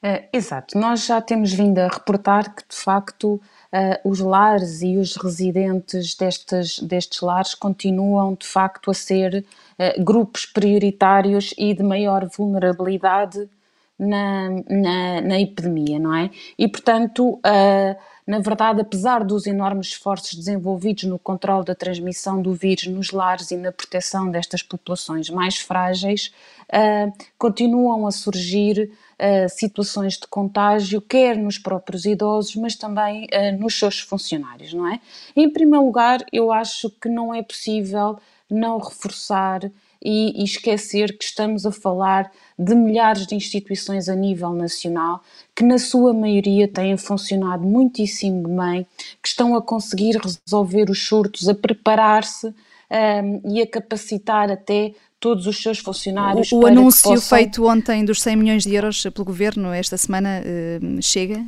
É, 0.03 0.29
exato, 0.33 0.79
nós 0.79 1.07
já 1.07 1.21
temos 1.21 1.53
vindo 1.53 1.79
a 1.79 1.89
reportar 1.89 2.55
que 2.55 2.63
de 2.69 2.77
facto 2.77 3.35
uh, 3.35 4.09
os 4.09 4.21
lares 4.21 4.83
e 4.83 4.97
os 4.99 5.17
residentes 5.17 6.15
destes, 6.15 6.79
destes 6.79 7.21
lares 7.21 7.55
continuam 7.55 8.35
de 8.35 8.47
facto 8.47 8.91
a 8.91 8.95
ser 8.95 9.45
uh, 9.79 10.05
grupos 10.05 10.47
prioritários 10.47 11.53
e 11.59 11.75
de 11.75 11.83
maior 11.83 12.29
vulnerabilidade 12.29 13.49
na, 13.99 14.51
na, 14.69 15.21
na 15.23 15.41
epidemia, 15.41 15.99
não 15.99 16.15
é? 16.15 16.31
E 16.59 16.69
portanto, 16.69 17.31
uh, 17.37 17.97
na 18.27 18.39
verdade, 18.39 18.83
apesar 18.83 19.25
dos 19.25 19.47
enormes 19.47 19.89
esforços 19.89 20.35
desenvolvidos 20.35 21.05
no 21.05 21.19
controle 21.19 21.65
da 21.65 21.75
transmissão 21.75 22.43
do 22.43 22.53
vírus 22.53 22.87
nos 22.87 23.11
lares 23.13 23.51
e 23.51 23.57
na 23.57 23.73
proteção 23.73 24.31
destas 24.31 24.63
populações 24.63 25.31
mais 25.31 25.59
frágeis, 25.59 26.33
continuam 27.39 28.05
a 28.05 28.11
surgir 28.11 28.91
situações 29.49 30.15
de 30.15 30.27
contágio, 30.27 31.01
quer 31.01 31.37
nos 31.37 31.59
próprios 31.59 32.05
idosos, 32.05 32.55
mas 32.57 32.77
também 32.77 33.25
uh, 33.25 33.59
nos 33.59 33.79
seus 33.79 34.01
funcionários, 34.01 34.75
não 34.75 34.87
é? 34.87 35.01
Em 35.35 35.51
primeiro 35.51 35.85
lugar, 35.85 36.25
eu 36.33 36.53
acho 36.53 36.91
que 36.91 37.09
não 37.09 37.35
é 37.35 37.43
possível 37.43 38.19
não 38.51 38.79
reforçar 38.79 39.61
e, 40.03 40.45
esquecer 40.45 41.17
que 41.19 41.25
estamos 41.25 41.67
a 41.67 41.73
falar 41.73 42.31
de 42.59 42.75
milhares 42.75 43.27
de 43.27 43.35
instituições 43.35 44.09
a 44.09 44.15
nível 44.15 44.53
nacional 44.53 45.23
que, 45.55 45.65
na 45.65 45.79
sua 45.79 46.13
maioria, 46.13 46.69
têm 46.69 46.97
funcionado 46.97 47.65
muitíssimo 47.65 48.49
bem, 48.57 48.87
que 49.23 49.29
estão 49.29 49.57
a 49.57 49.63
conseguir 49.63 50.17
resolver 50.17 50.91
os 50.91 51.07
surtos, 51.07 51.49
a 51.49 51.55
preparar-se 51.55 52.47
um, 52.47 53.53
e 53.53 53.61
a 53.61 53.67
capacitar 53.67 54.51
até 54.51 54.95
todos 55.27 55.49
os 55.49 55.61
seus 55.61 55.79
funcionários. 55.81 56.53
O, 56.53 56.61
o 56.61 56.67
anúncio 56.69 57.11
possam... 57.11 57.37
feito 57.37 57.67
ontem 57.67 58.05
dos 58.05 58.23
100 58.23 58.37
milhões 58.37 58.63
de 58.63 58.73
euros 58.73 59.03
pelo 59.03 59.25
governo 59.25 59.73
esta 59.73 59.97
semana 59.97 60.41
uh, 60.41 61.03
chega? 61.03 61.45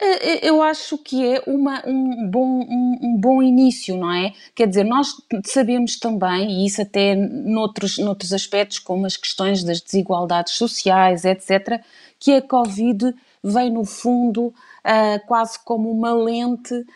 Eh, 0.00 0.46
eh, 0.46 0.48
eu 0.48 0.62
acho 0.62 0.96
que 0.96 1.22
é 1.22 1.42
uma, 1.46 1.82
um, 1.86 2.30
bom, 2.30 2.46
um, 2.46 2.98
um, 3.02 3.20
bom 3.20 3.42
início, 3.42 3.98
não 3.98 4.10
é? 4.10 4.32
Quer 4.54 4.66
dizer, 4.68 4.84
nós 4.84 5.08
sabemos 5.44 5.98
também, 5.98 6.50
e 6.50 6.66
isso 6.66 6.80
até 6.80 7.14
noutros, 7.14 7.98
noutros 7.98 8.32
aspectos, 8.32 8.78
como 8.78 9.04
as 9.04 9.18
questões 9.18 9.62
das 9.62 9.82
desigualdades 9.82 10.54
sociais, 10.54 11.26
etc., 11.26 11.82
que 12.18 12.32
a 12.32 12.40
Covid 12.40 13.14
vem, 13.44 13.70
no 13.70 13.84
fundo, 13.84 14.54
uh, 14.86 15.26
quase 15.26 15.58
como 15.58 15.90
uma 15.90 16.14
lente 16.14 16.72
uh, 16.74 16.86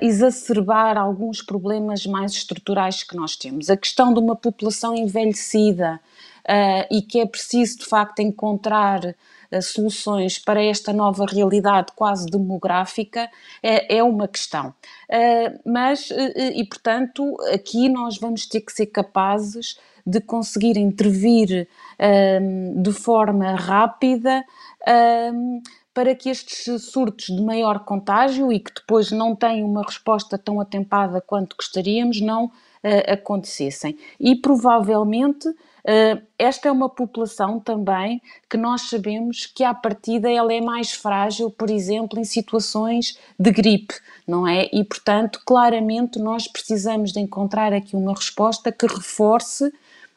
exacerbar 0.00 0.96
alguns 0.96 1.42
problemas 1.42 2.06
mais 2.06 2.32
estruturais 2.32 3.02
que 3.02 3.16
nós 3.16 3.36
temos. 3.36 3.68
A 3.68 3.76
questão 3.76 4.14
de 4.14 4.20
uma 4.20 4.36
população 4.36 4.94
envelhecida 4.94 6.00
uh, 6.44 6.94
e 6.94 7.02
que 7.02 7.18
é 7.18 7.26
preciso, 7.26 7.80
de 7.80 7.86
facto, 7.86 8.20
encontrar 8.20 9.14
soluções 9.60 10.38
para 10.38 10.62
esta 10.62 10.92
nova 10.92 11.26
realidade 11.26 11.90
quase 11.96 12.24
demográfica 12.26 13.28
é, 13.60 13.96
é 13.96 14.00
uma 14.00 14.28
questão. 14.28 14.72
mas, 15.66 16.08
e 16.54 16.64
portanto, 16.66 17.36
aqui 17.52 17.88
nós 17.88 18.16
vamos 18.16 18.46
ter 18.46 18.60
que 18.60 18.72
ser 18.72 18.86
capazes 18.86 19.76
de 20.06 20.20
conseguir 20.20 20.76
intervir 20.78 21.66
de 22.76 22.92
forma 22.92 23.56
rápida 23.56 24.44
para 26.00 26.14
que 26.14 26.30
estes 26.30 26.82
surtos 26.84 27.26
de 27.26 27.42
maior 27.42 27.80
contágio 27.80 28.50
e 28.50 28.58
que 28.58 28.72
depois 28.74 29.12
não 29.12 29.36
têm 29.36 29.62
uma 29.62 29.82
resposta 29.82 30.38
tão 30.38 30.58
atempada 30.58 31.20
quanto 31.20 31.54
gostaríamos 31.54 32.22
não 32.22 32.46
uh, 32.46 32.50
acontecessem. 33.06 33.98
E 34.18 34.34
provavelmente 34.34 35.46
uh, 35.46 36.22
esta 36.38 36.70
é 36.70 36.72
uma 36.72 36.88
população 36.88 37.60
também 37.60 38.22
que 38.48 38.56
nós 38.56 38.88
sabemos 38.88 39.44
que 39.44 39.62
à 39.62 39.74
partida 39.74 40.30
ela 40.30 40.54
é 40.54 40.60
mais 40.62 40.90
frágil, 40.90 41.50
por 41.50 41.68
exemplo, 41.68 42.18
em 42.18 42.24
situações 42.24 43.18
de 43.38 43.50
gripe, 43.50 43.92
não 44.26 44.48
é? 44.48 44.70
E 44.72 44.82
portanto, 44.82 45.42
claramente 45.44 46.18
nós 46.18 46.48
precisamos 46.48 47.12
de 47.12 47.20
encontrar 47.20 47.74
aqui 47.74 47.94
uma 47.94 48.14
resposta 48.14 48.72
que 48.72 48.86
reforce 48.86 49.70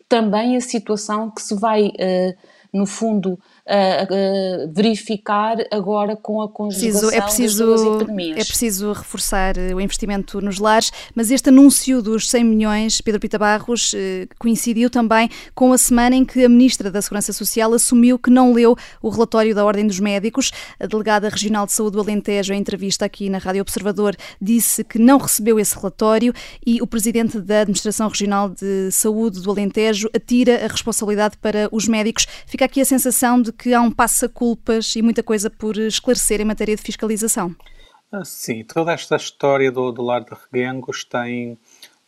também 0.08 0.56
a 0.56 0.62
situação 0.62 1.30
que 1.30 1.42
se 1.42 1.54
vai, 1.56 1.88
uh, 1.88 2.38
no 2.72 2.86
fundo, 2.86 3.38
uh, 3.68 4.74
verificar 4.74 5.58
agora 5.72 6.16
com 6.16 6.42
a 6.42 6.50
conjugação 6.50 7.10
preciso, 7.10 7.16
é 7.16 7.22
preciso, 7.22 7.68
das 7.68 7.82
duas 7.82 7.96
epidemias. 7.96 8.40
É 8.40 8.44
preciso 8.44 8.92
reforçar 8.92 9.58
eh, 9.58 9.74
o 9.74 9.80
investimento 9.80 10.42
nos 10.42 10.60
lares, 10.60 10.92
mas 11.16 11.32
este 11.32 11.50
anúncio 11.50 12.02
dos 12.02 12.30
100 12.30 12.44
milhões, 12.44 13.02
Pedro 13.02 13.20
Pita 13.20 13.38
Barros, 13.38 13.94
eh, 13.96 14.28
coincidiu 14.38 14.90
também 14.90 15.30
com 15.56 15.72
a 15.72 15.78
semana 15.78 16.16
em 16.16 16.26
que 16.26 16.44
a 16.44 16.50
Ministra 16.50 16.92
da 16.92 17.02
Segurança 17.02 17.32
Social 17.32 17.74
assumiu 17.74 18.20
que 18.20 18.30
não 18.30 18.54
leu 18.54 18.76
o 19.02 19.10
relatório 19.10 19.56
da 19.56 19.66
Ordem 19.66 19.88
dos 19.88 20.00
Médicos. 20.00 20.52
A 20.80 20.86
Delegada 20.86 21.30
Regional 21.30 21.66
de 21.66 21.72
Saúde 21.72 21.94
do 21.94 22.02
Alentejo, 22.02 22.54
em 22.54 22.60
entrevista 22.60 23.06
aqui 23.06 23.30
na 23.30 23.38
Rádio 23.38 23.62
Observador, 23.62 24.16
disse 24.42 24.84
que 24.84 25.00
não 25.00 25.18
recebeu 25.18 25.60
esse 25.60 25.76
relatório 25.76 26.34
e 26.66 26.82
o 26.82 26.88
Presidente 26.88 27.40
da 27.40 27.62
Administração 27.62 28.10
Regional 28.10 28.50
de 28.50 28.92
Saúde 28.92 29.42
do 29.42 29.50
Alentejo 29.50 30.10
atira 30.14 30.64
a 30.64 30.68
responsabilidade 30.68 31.38
para 31.38 31.70
os 31.72 31.88
médicos. 31.88 32.28
Fica 32.46 32.66
aqui 32.66 32.82
a 32.82 32.86
sensação 32.86 33.42
de 33.42 33.53
que 33.54 33.74
há 33.74 33.82
um 33.82 33.92
passa-culpas 33.92 34.96
e 34.96 35.02
muita 35.02 35.24
coisa 35.24 35.50
por 35.50 35.78
esclarecer 35.78 36.42
em 36.42 36.46
matéria 36.46 36.76
de 36.76 36.82
fiscalização. 36.82 37.56
Ah, 38.12 38.26
sim, 38.26 38.64
toda 38.64 38.92
esta 38.92 39.16
história 39.16 39.72
do, 39.72 39.92
do 39.92 40.02
lar 40.02 40.24
de 40.24 40.32
Reguengos 40.32 41.04
tem 41.04 41.58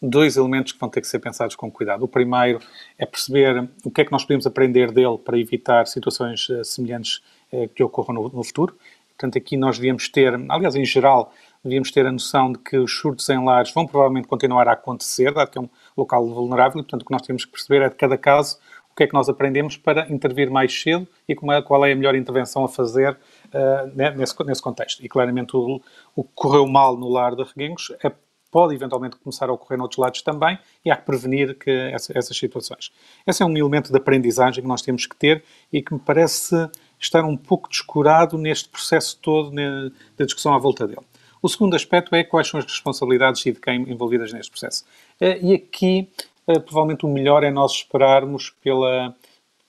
dois 0.02 0.38
elementos 0.38 0.72
que 0.72 0.80
vão 0.80 0.90
ter 0.90 1.02
que 1.02 1.08
ser 1.08 1.20
pensados 1.20 1.56
com 1.56 1.72
cuidado. 1.72 2.04
O 2.04 2.08
primeiro 2.08 2.60
é 2.98 3.06
perceber 3.06 3.68
o 3.84 3.92
que 3.92 4.02
é 4.02 4.06
que 4.06 4.12
nós 4.12 4.24
podemos 4.24 4.46
aprender 4.46 4.92
dele 4.92 5.18
para 5.18 5.40
evitar 5.40 5.88
situações 5.88 6.48
uh, 6.50 6.64
semelhantes 6.64 7.22
uh, 7.52 7.68
que 7.70 7.84
ocorram 7.84 8.14
no, 8.14 8.30
no, 8.30 8.44
futuro. 8.44 8.78
Portanto, 9.10 9.38
aqui 9.38 9.58
nós 9.58 9.78
devíamos 9.78 10.10
ter, 10.10 10.34
aliás, 10.50 10.76
em 10.76 10.86
geral, 10.86 11.34
devíamos 11.64 11.90
ter 11.90 12.06
a 12.06 12.12
noção 12.12 12.52
de 12.52 12.60
que 12.60 12.78
os 12.78 12.92
surtos 12.92 13.28
em 13.30 13.44
lares 13.44 13.74
vão 13.74 13.88
provavelmente 13.88 14.28
continuar 14.28 14.68
a 14.68 14.74
acontecer, 14.74 15.34
dado 15.34 15.50
que 15.50 15.58
é 15.58 15.62
um 15.62 15.70
local 15.96 16.28
vulnerável, 16.28 16.80
e, 16.80 16.84
portanto, 16.84 17.02
o 17.02 17.06
que 17.06 17.12
nós 17.12 17.22
temos 17.22 17.46
que 17.46 17.52
perceber 17.52 17.82
é 17.82 17.90
de 17.90 17.96
cada 17.96 18.18
caso 18.18 18.60
o 18.96 18.98
que 18.98 19.04
é 19.04 19.08
que 19.08 19.14
nós 19.14 19.28
aprendemos 19.28 19.76
para 19.76 20.10
intervir 20.10 20.50
mais 20.50 20.74
cedo 20.82 21.06
e 21.28 21.34
é, 21.34 21.62
qual 21.62 21.86
é 21.86 21.92
a 21.92 21.96
melhor 21.96 22.16
intervenção 22.16 22.64
a 22.64 22.70
fazer 22.70 23.12
uh, 23.12 24.16
nesse, 24.18 24.42
nesse, 24.46 24.62
contexto. 24.62 25.06
E 25.06 25.10
claramente 25.10 25.54
o, 25.58 25.82
o, 26.16 26.24
que 26.24 26.30
correu 26.34 26.66
mal 26.66 26.96
no 26.96 27.10
lar 27.10 27.36
de 27.36 27.44
Reguengos 27.44 27.92
é, 28.02 28.10
pode 28.50 28.74
eventualmente 28.74 29.18
começar 29.18 29.50
a 29.50 29.52
ocorrer 29.52 29.78
noutros 29.78 29.98
lados 29.98 30.22
também 30.22 30.58
e 30.86 30.90
há 30.90 30.96
que 30.96 31.06
prevenir 31.06 31.60
que 31.60 31.70
essa, 31.70 32.18
essas 32.18 32.38
situações. 32.38 32.90
Esse 33.28 33.44
é 33.44 33.46
um 33.46 33.58
elemento 33.58 33.92
de 33.92 33.98
aprendizagem 33.98 34.64
que 34.64 34.68
nós 34.68 34.82
temos 34.82 35.06
que 35.06 35.16
ter 35.18 35.44
e 35.74 35.82
que 35.82 35.94
me 35.94 36.00
parece 36.00 36.56
estar 36.98 37.26
um 37.26 37.36
pouco 37.36 37.68
descurado 37.68 38.38
neste 38.38 38.70
processo 38.70 39.20
todo 39.22 39.52
da 39.52 40.24
discussão 40.24 40.54
à 40.54 40.58
volta 40.58 40.88
dele. 40.88 41.06
O 41.42 41.50
segundo 41.50 41.76
aspecto 41.76 42.16
é 42.16 42.24
quais 42.24 42.48
são 42.48 42.62
as 42.62 42.66
responsabilidades 42.66 43.46
e 43.46 43.52
de 43.52 43.60
quem 43.60 43.82
envolvidas 43.92 44.32
neste 44.32 44.50
processo. 44.50 44.86
Eh, 45.20 45.40
e 45.42 45.54
aqui 45.54 46.10
provavelmente 46.54 47.06
o 47.06 47.10
melhor 47.10 47.44
é 47.44 47.52
nós 47.52 47.72
esperarmos 47.72 48.52
pela, 48.64 49.16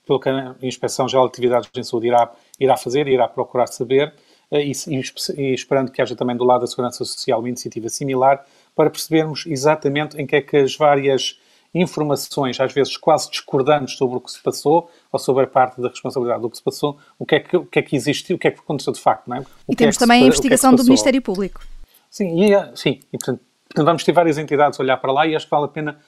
pelo 0.06 0.21
que 0.21 0.28
a 0.28 0.54
Inspeção 0.62 1.09
Geral 1.09 1.26
de 1.26 1.33
Atividades 1.33 1.71
em 1.75 1.83
Saúde 1.83 2.09
irá, 2.09 2.30
irá 2.61 2.76
fazer, 2.76 3.09
irá 3.09 3.26
procurar 3.26 3.66
saber, 3.66 4.14
eh, 4.50 4.64
e, 4.66 4.73
e, 4.73 5.54
esperando 5.54 5.90
que 5.90 6.00
haja 6.00 6.14
também 6.14 6.37
do 6.37 6.45
lado 6.45 6.61
da 6.61 6.66
Segurança 6.66 7.04
Social 7.04 7.40
uma 7.40 7.49
iniciativa 7.49 7.88
similar, 7.88 8.45
para 8.75 8.90
percebermos 8.90 9.45
exatamente 9.47 10.21
em 10.21 10.26
que 10.26 10.37
é 10.37 10.40
que 10.42 10.56
as 10.56 10.76
várias 10.76 11.38
informações, 11.75 12.59
às 12.61 12.73
vezes 12.73 12.97
quase 12.97 13.30
discordantes 13.30 13.97
sobre 13.97 14.16
o 14.16 14.21
que 14.21 14.30
se 14.30 14.42
passou, 14.42 14.90
ou 15.12 15.18
sobre 15.18 15.45
a 15.45 15.47
parte 15.47 15.80
da 15.80 15.88
responsabilidade 15.88 16.40
do 16.40 16.50
que 16.50 16.56
se 16.56 16.62
passou, 16.62 16.99
o 17.18 17.26
que 17.26 17.35
é 17.35 17.40
que, 17.40 17.56
o 17.56 17.66
que, 17.66 17.78
é 17.78 17.83
que 17.83 17.97
existiu, 17.97 18.37
o 18.37 18.38
que 18.38 18.49
é 18.49 18.50
que 18.50 18.61
aconteceu 18.61 18.92
de 18.92 19.00
facto, 19.00 19.28
não 19.28 19.38
é? 19.38 19.40
O 19.66 19.73
e 19.73 19.76
temos 19.76 19.97
é 19.97 19.99
também 19.99 20.21
se, 20.21 20.25
a 20.25 20.26
investigação 20.28 20.73
é 20.73 20.76
do 20.76 20.85
Ministério 20.85 21.21
Público. 21.21 21.62
Sim, 22.11 22.45
e, 22.45 22.54
eh, 22.54 22.71
sim, 22.75 23.00
e 23.12 23.18
portanto, 23.18 23.40
portanto, 23.68 23.87
vamos 23.87 24.04
ter 24.04 24.12
várias 24.12 24.38
entidades 24.38 24.78
a 24.78 24.83
olhar 24.83 24.97
para 24.97 25.12
lá 25.12 25.26
e 25.26 25.35
acho 25.35 25.47
que 25.47 25.50
vale 25.50 25.66
a 25.66 25.68
pena 25.68 25.99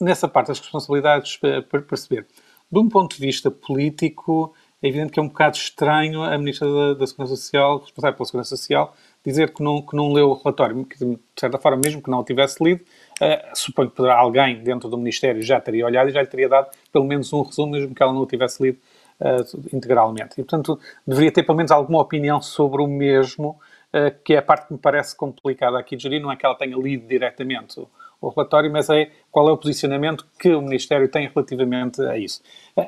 nessa 0.00 0.28
parte 0.28 0.48
das 0.48 0.60
responsabilidades 0.60 1.36
para 1.36 1.82
perceber. 1.82 2.26
De 2.70 2.78
um 2.78 2.88
ponto 2.88 3.16
de 3.16 3.20
vista 3.20 3.50
político, 3.50 4.54
é 4.82 4.88
evidente 4.88 5.12
que 5.12 5.20
é 5.20 5.22
um 5.22 5.28
bocado 5.28 5.56
estranho 5.56 6.22
a 6.22 6.38
Ministra 6.38 6.66
da, 6.72 6.94
da 6.94 7.06
Segurança 7.06 7.36
Social, 7.36 7.78
responsável 7.78 8.16
pela 8.16 8.26
Segurança 8.26 8.56
Social, 8.56 8.94
dizer 9.24 9.52
que 9.52 9.62
não, 9.62 9.82
que 9.82 9.94
não 9.94 10.12
leu 10.12 10.30
o 10.30 10.34
relatório, 10.34 10.86
de 10.98 11.18
certa 11.38 11.58
forma, 11.58 11.80
mesmo 11.84 12.02
que 12.02 12.10
não 12.10 12.20
o 12.20 12.24
tivesse 12.24 12.62
lido, 12.64 12.82
uh, 13.20 13.54
suponho 13.54 13.90
que 13.90 14.02
alguém 14.06 14.62
dentro 14.62 14.88
do 14.88 14.96
Ministério 14.96 15.42
já 15.42 15.60
teria 15.60 15.84
olhado 15.84 16.08
e 16.08 16.12
já 16.12 16.22
lhe 16.22 16.28
teria 16.28 16.48
dado 16.48 16.70
pelo 16.90 17.04
menos 17.04 17.30
um 17.32 17.42
resumo, 17.42 17.72
mesmo 17.72 17.94
que 17.94 18.02
ela 18.02 18.12
não 18.12 18.22
o 18.22 18.26
tivesse 18.26 18.62
lido 18.62 18.78
uh, 19.20 19.76
integralmente. 19.76 20.40
E, 20.40 20.44
portanto, 20.44 20.80
deveria 21.06 21.30
ter 21.30 21.42
pelo 21.42 21.56
menos 21.56 21.70
alguma 21.70 22.00
opinião 22.00 22.40
sobre 22.40 22.80
o 22.80 22.86
mesmo, 22.86 23.60
uh, 23.92 24.18
que 24.24 24.32
é 24.32 24.38
a 24.38 24.42
parte 24.42 24.68
que 24.68 24.72
me 24.72 24.78
parece 24.78 25.14
complicada 25.14 25.78
aqui 25.78 25.94
de 25.94 26.04
gerir, 26.04 26.22
não 26.22 26.32
é 26.32 26.36
que 26.36 26.46
ela 26.46 26.54
tenha 26.54 26.76
lido 26.76 27.06
diretamente 27.06 27.82
o 28.20 28.28
relatório, 28.28 28.70
mas 28.70 28.90
é 28.90 29.10
qual 29.30 29.48
é 29.48 29.52
o 29.52 29.56
posicionamento 29.56 30.26
que 30.38 30.52
o 30.54 30.60
Ministério 30.60 31.08
tem 31.08 31.28
relativamente 31.28 32.02
a 32.02 32.18
isso. 32.18 32.42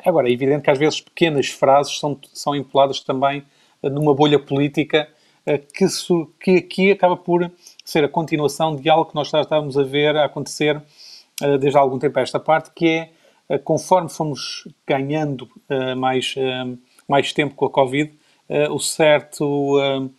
Agora, 0.05 0.29
é 0.29 0.33
evidente 0.33 0.63
que 0.63 0.71
às 0.71 0.79
vezes 0.79 1.01
pequenas 1.01 1.49
frases 1.49 1.99
são, 1.99 2.19
são 2.33 2.55
empoladas 2.55 3.01
também 3.01 3.45
eh, 3.83 3.89
numa 3.89 4.15
bolha 4.15 4.39
política 4.39 5.09
eh, 5.47 5.59
que, 5.59 5.87
que 6.39 6.57
aqui 6.59 6.91
acaba 6.91 7.17
por 7.17 7.51
ser 7.85 8.05
a 8.05 8.09
continuação 8.09 8.77
de 8.77 8.89
algo 8.91 9.07
que 9.07 9.15
nós 9.15 9.29
já 9.29 9.41
estávamos 9.41 9.79
a 9.79 9.83
ver 9.83 10.17
a 10.17 10.27
acontecer 10.27 10.81
eh, 11.41 11.59
desde 11.59 11.79
há 11.79 11.81
algum 11.81 11.99
tempo 11.99 12.19
a 12.19 12.23
esta 12.23 12.39
parte, 12.39 12.71
que 12.75 12.89
é 12.89 13.11
conforme 13.65 14.09
fomos 14.09 14.67
ganhando 14.87 15.47
mais, 15.99 16.35
mais 17.07 17.35
tempo 17.35 17.55
com 17.55 17.67
a 17.67 17.71
Covid, 17.71 18.11
o 18.71 18.79
certo 18.79 20.11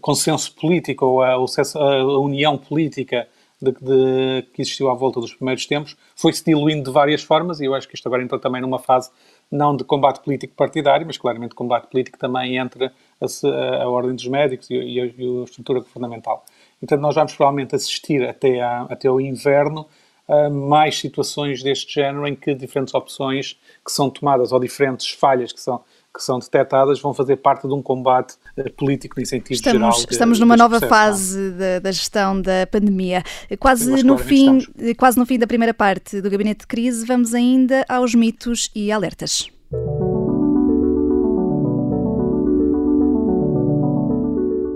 consenso 0.00 0.54
político 0.54 1.04
ou 1.04 1.22
a, 1.22 1.32
a 1.32 2.18
união 2.18 2.56
política 2.56 3.28
de, 3.72 3.72
de, 3.80 4.42
que 4.52 4.62
existiu 4.62 4.90
à 4.90 4.94
volta 4.94 5.20
dos 5.20 5.34
primeiros 5.34 5.66
tempos, 5.66 5.96
foi-se 6.14 6.44
diluindo 6.44 6.84
de 6.84 6.90
várias 6.90 7.22
formas, 7.22 7.60
e 7.60 7.64
eu 7.64 7.74
acho 7.74 7.88
que 7.88 7.94
isto 7.94 8.06
agora 8.06 8.22
entrou 8.22 8.40
também 8.40 8.60
numa 8.60 8.78
fase 8.78 9.10
não 9.50 9.76
de 9.76 9.84
combate 9.84 10.20
político 10.20 10.54
partidário, 10.54 11.06
mas 11.06 11.16
claramente 11.16 11.54
combate 11.54 11.88
político 11.88 12.18
também 12.18 12.56
entre 12.56 12.86
a, 12.86 13.82
a 13.82 13.88
Ordem 13.88 14.14
dos 14.14 14.26
Médicos 14.26 14.68
e, 14.70 14.74
e, 14.74 15.00
a, 15.00 15.06
e, 15.06 15.40
a, 15.40 15.44
estrutura 15.44 15.80
governamental. 15.80 16.44
Então 16.82 16.98
nós 16.98 17.14
vamos 17.14 17.34
provavelmente 17.34 17.74
assistir 17.74 18.28
até, 18.28 18.60
a, 18.60 18.82
até 18.82 19.10
o 19.10 19.20
inverno 19.20 19.86
a 20.28 20.48
mais 20.48 20.98
situações 20.98 21.62
deste 21.62 21.94
género 21.94 22.26
em 22.26 22.34
que 22.34 22.54
diferentes 22.54 22.94
opções 22.94 23.58
que 23.84 23.92
são 23.92 24.08
tomadas 24.08 24.52
ou 24.52 24.58
diferentes 24.58 25.10
falhas 25.10 25.52
que 25.52 25.60
são 25.60 25.82
que 26.14 26.22
são 26.22 26.38
detectadas 26.38 27.00
vão 27.00 27.12
fazer 27.12 27.36
parte 27.36 27.66
de 27.66 27.74
um 27.74 27.82
combate 27.82 28.36
eh, 28.56 28.70
político 28.70 29.20
em 29.20 29.24
sentido 29.24 29.56
estamos, 29.56 29.78
geral. 29.78 30.06
De, 30.06 30.12
estamos 30.12 30.38
numa 30.38 30.56
nova 30.56 30.78
processo, 30.78 30.88
fase 30.88 31.50
da, 31.50 31.78
da, 31.80 31.90
gestão 31.90 32.40
da 32.40 32.66
pandemia. 32.70 33.22
Quase 33.58 34.04
no, 34.04 34.16
fim, 34.16 34.60
quase 34.96 35.18
no 35.18 35.26
fim 35.26 35.38
da 35.38 35.46
primeira 35.46 35.74
parte 35.74 36.20
do 36.20 36.30
gabinete 36.30 36.60
de 36.60 36.66
crise, 36.68 37.04
vamos 37.04 37.34
ainda 37.34 37.84
aos 37.88 38.14
mitos 38.14 38.70
e 38.74 38.92
alertas. 38.92 39.50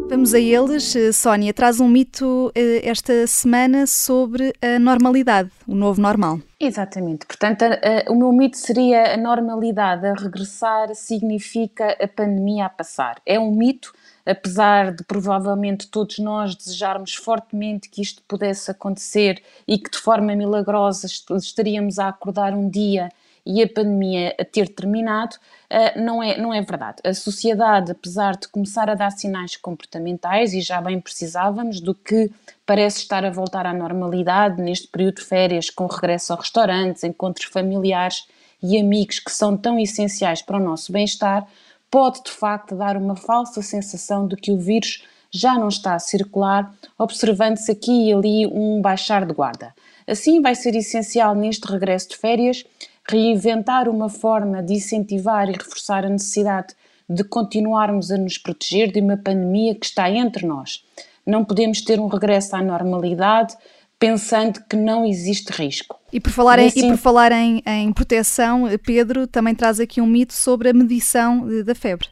Vamos 0.08 0.32
a 0.32 0.40
eles. 0.40 0.96
Eh, 0.96 1.12
Sónia, 1.12 1.52
traz 1.52 1.80
um 1.80 1.86
mito 1.86 2.50
eh, 2.54 2.80
esta 2.82 3.26
semana 3.26 3.86
sobre 3.86 4.54
a 4.62 4.78
normalidade, 4.78 5.50
o 5.66 5.74
novo 5.74 6.00
normal. 6.00 6.40
Exatamente. 6.58 7.26
Portanto, 7.26 7.62
o 8.08 8.14
meu 8.14 8.32
mito 8.32 8.56
seria 8.56 9.14
a 9.14 9.16
normalidade 9.18 10.06
a 10.06 10.14
regressar 10.14 10.94
significa 10.94 11.94
a 12.00 12.08
pandemia 12.08 12.66
a 12.66 12.70
passar. 12.70 13.20
É 13.26 13.38
um 13.38 13.54
mito, 13.54 13.92
apesar 14.24 14.94
de 14.94 15.04
provavelmente 15.04 15.86
todos 15.88 16.18
nós 16.18 16.56
desejarmos 16.56 17.14
fortemente 17.14 17.90
que 17.90 18.00
isto 18.00 18.22
pudesse 18.26 18.70
acontecer 18.70 19.42
e 19.68 19.78
que 19.78 19.90
de 19.90 19.98
forma 19.98 20.34
milagrosa 20.34 21.06
estaríamos 21.06 21.98
a 21.98 22.08
acordar 22.08 22.54
um 22.54 22.68
dia 22.68 23.10
e 23.48 23.62
a 23.62 23.66
pandemia 23.66 24.36
a 24.38 24.44
ter 24.44 24.68
terminado, 24.68 25.36
uh, 25.72 25.98
não, 25.98 26.22
é, 26.22 26.36
não 26.36 26.52
é 26.52 26.60
verdade. 26.60 26.98
A 27.02 27.14
sociedade, 27.14 27.92
apesar 27.92 28.36
de 28.36 28.46
começar 28.46 28.90
a 28.90 28.94
dar 28.94 29.10
sinais 29.10 29.56
comportamentais, 29.56 30.52
e 30.52 30.60
já 30.60 30.82
bem 30.82 31.00
precisávamos, 31.00 31.80
do 31.80 31.94
que 31.94 32.30
parece 32.66 32.98
estar 32.98 33.24
a 33.24 33.30
voltar 33.30 33.64
à 33.64 33.72
normalidade 33.72 34.60
neste 34.60 34.86
período 34.88 35.16
de 35.16 35.24
férias, 35.24 35.70
com 35.70 35.86
regresso 35.86 36.34
a 36.34 36.36
restaurantes, 36.36 37.04
encontros 37.04 37.46
familiares 37.46 38.28
e 38.62 38.78
amigos 38.78 39.18
que 39.18 39.32
são 39.32 39.56
tão 39.56 39.78
essenciais 39.78 40.42
para 40.42 40.58
o 40.58 40.62
nosso 40.62 40.92
bem-estar, 40.92 41.48
pode 41.90 42.22
de 42.24 42.30
facto 42.30 42.76
dar 42.76 42.98
uma 42.98 43.16
falsa 43.16 43.62
sensação 43.62 44.28
de 44.28 44.36
que 44.36 44.52
o 44.52 44.58
vírus 44.58 45.02
já 45.30 45.54
não 45.54 45.68
está 45.68 45.94
a 45.94 45.98
circular, 45.98 46.70
observando-se 46.98 47.72
aqui 47.72 48.08
e 48.08 48.12
ali 48.12 48.46
um 48.46 48.82
baixar 48.82 49.24
de 49.24 49.32
guarda. 49.32 49.74
Assim, 50.06 50.42
vai 50.42 50.54
ser 50.54 50.74
essencial 50.74 51.34
neste 51.34 51.70
regresso 51.70 52.10
de 52.10 52.16
férias 52.16 52.64
reinventar 53.10 53.88
uma 53.88 54.08
forma 54.08 54.62
de 54.62 54.74
incentivar 54.74 55.48
e 55.48 55.52
reforçar 55.52 56.04
a 56.04 56.08
necessidade 56.08 56.74
de 57.08 57.24
continuarmos 57.24 58.10
a 58.10 58.18
nos 58.18 58.36
proteger 58.36 58.92
de 58.92 59.00
uma 59.00 59.16
pandemia 59.16 59.74
que 59.74 59.86
está 59.86 60.10
entre 60.10 60.46
nós. 60.46 60.84
Não 61.26 61.44
podemos 61.44 61.80
ter 61.80 61.98
um 61.98 62.06
regresso 62.06 62.54
à 62.54 62.62
normalidade 62.62 63.56
pensando 63.98 64.60
que 64.68 64.76
não 64.76 65.04
existe 65.04 65.50
risco. 65.50 65.98
E 66.12 66.20
por 66.20 66.30
falar, 66.30 66.58
em, 66.58 66.66
assim, 66.66 66.86
e 66.86 66.90
por 66.90 66.96
falar 66.96 67.32
em, 67.32 67.62
em, 67.66 67.92
proteção, 67.92 68.64
Pedro 68.84 69.26
também 69.26 69.54
traz 69.54 69.80
aqui 69.80 70.00
um 70.00 70.06
mito 70.06 70.32
sobre 70.32 70.68
a 70.68 70.72
medição 70.72 71.46
da 71.64 71.74
febre. 71.74 72.08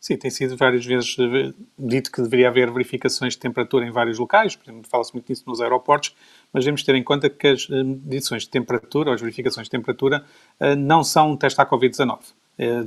Sim, 0.00 0.16
tem 0.16 0.30
sido 0.30 0.56
várias 0.56 0.84
vezes 0.84 1.16
eh, 1.18 1.52
dito 1.78 2.10
que 2.12 2.22
deveria 2.22 2.48
haver 2.48 2.70
verificações 2.70 3.32
de 3.34 3.40
temperatura 3.40 3.84
em 3.86 3.90
vários 3.90 4.18
locais, 4.18 4.54
por 4.54 4.64
exemplo, 4.70 4.88
fala-se 4.88 5.12
muito 5.12 5.28
nisso 5.28 5.44
nos 5.46 5.60
aeroportos, 5.60 6.14
mas 6.52 6.64
devemos 6.64 6.82
ter 6.82 6.94
em 6.94 7.02
conta 7.02 7.28
que 7.28 7.48
as 7.48 7.68
eh, 7.70 7.82
medições 7.82 8.44
de 8.44 8.50
temperatura, 8.50 9.10
ou 9.10 9.14
as 9.14 9.20
verificações 9.20 9.66
de 9.66 9.70
temperatura, 9.70 10.24
eh, 10.60 10.76
não 10.76 11.02
são 11.02 11.32
um 11.32 11.36
teste 11.36 11.60
à 11.60 11.66
Covid-19. 11.66 12.18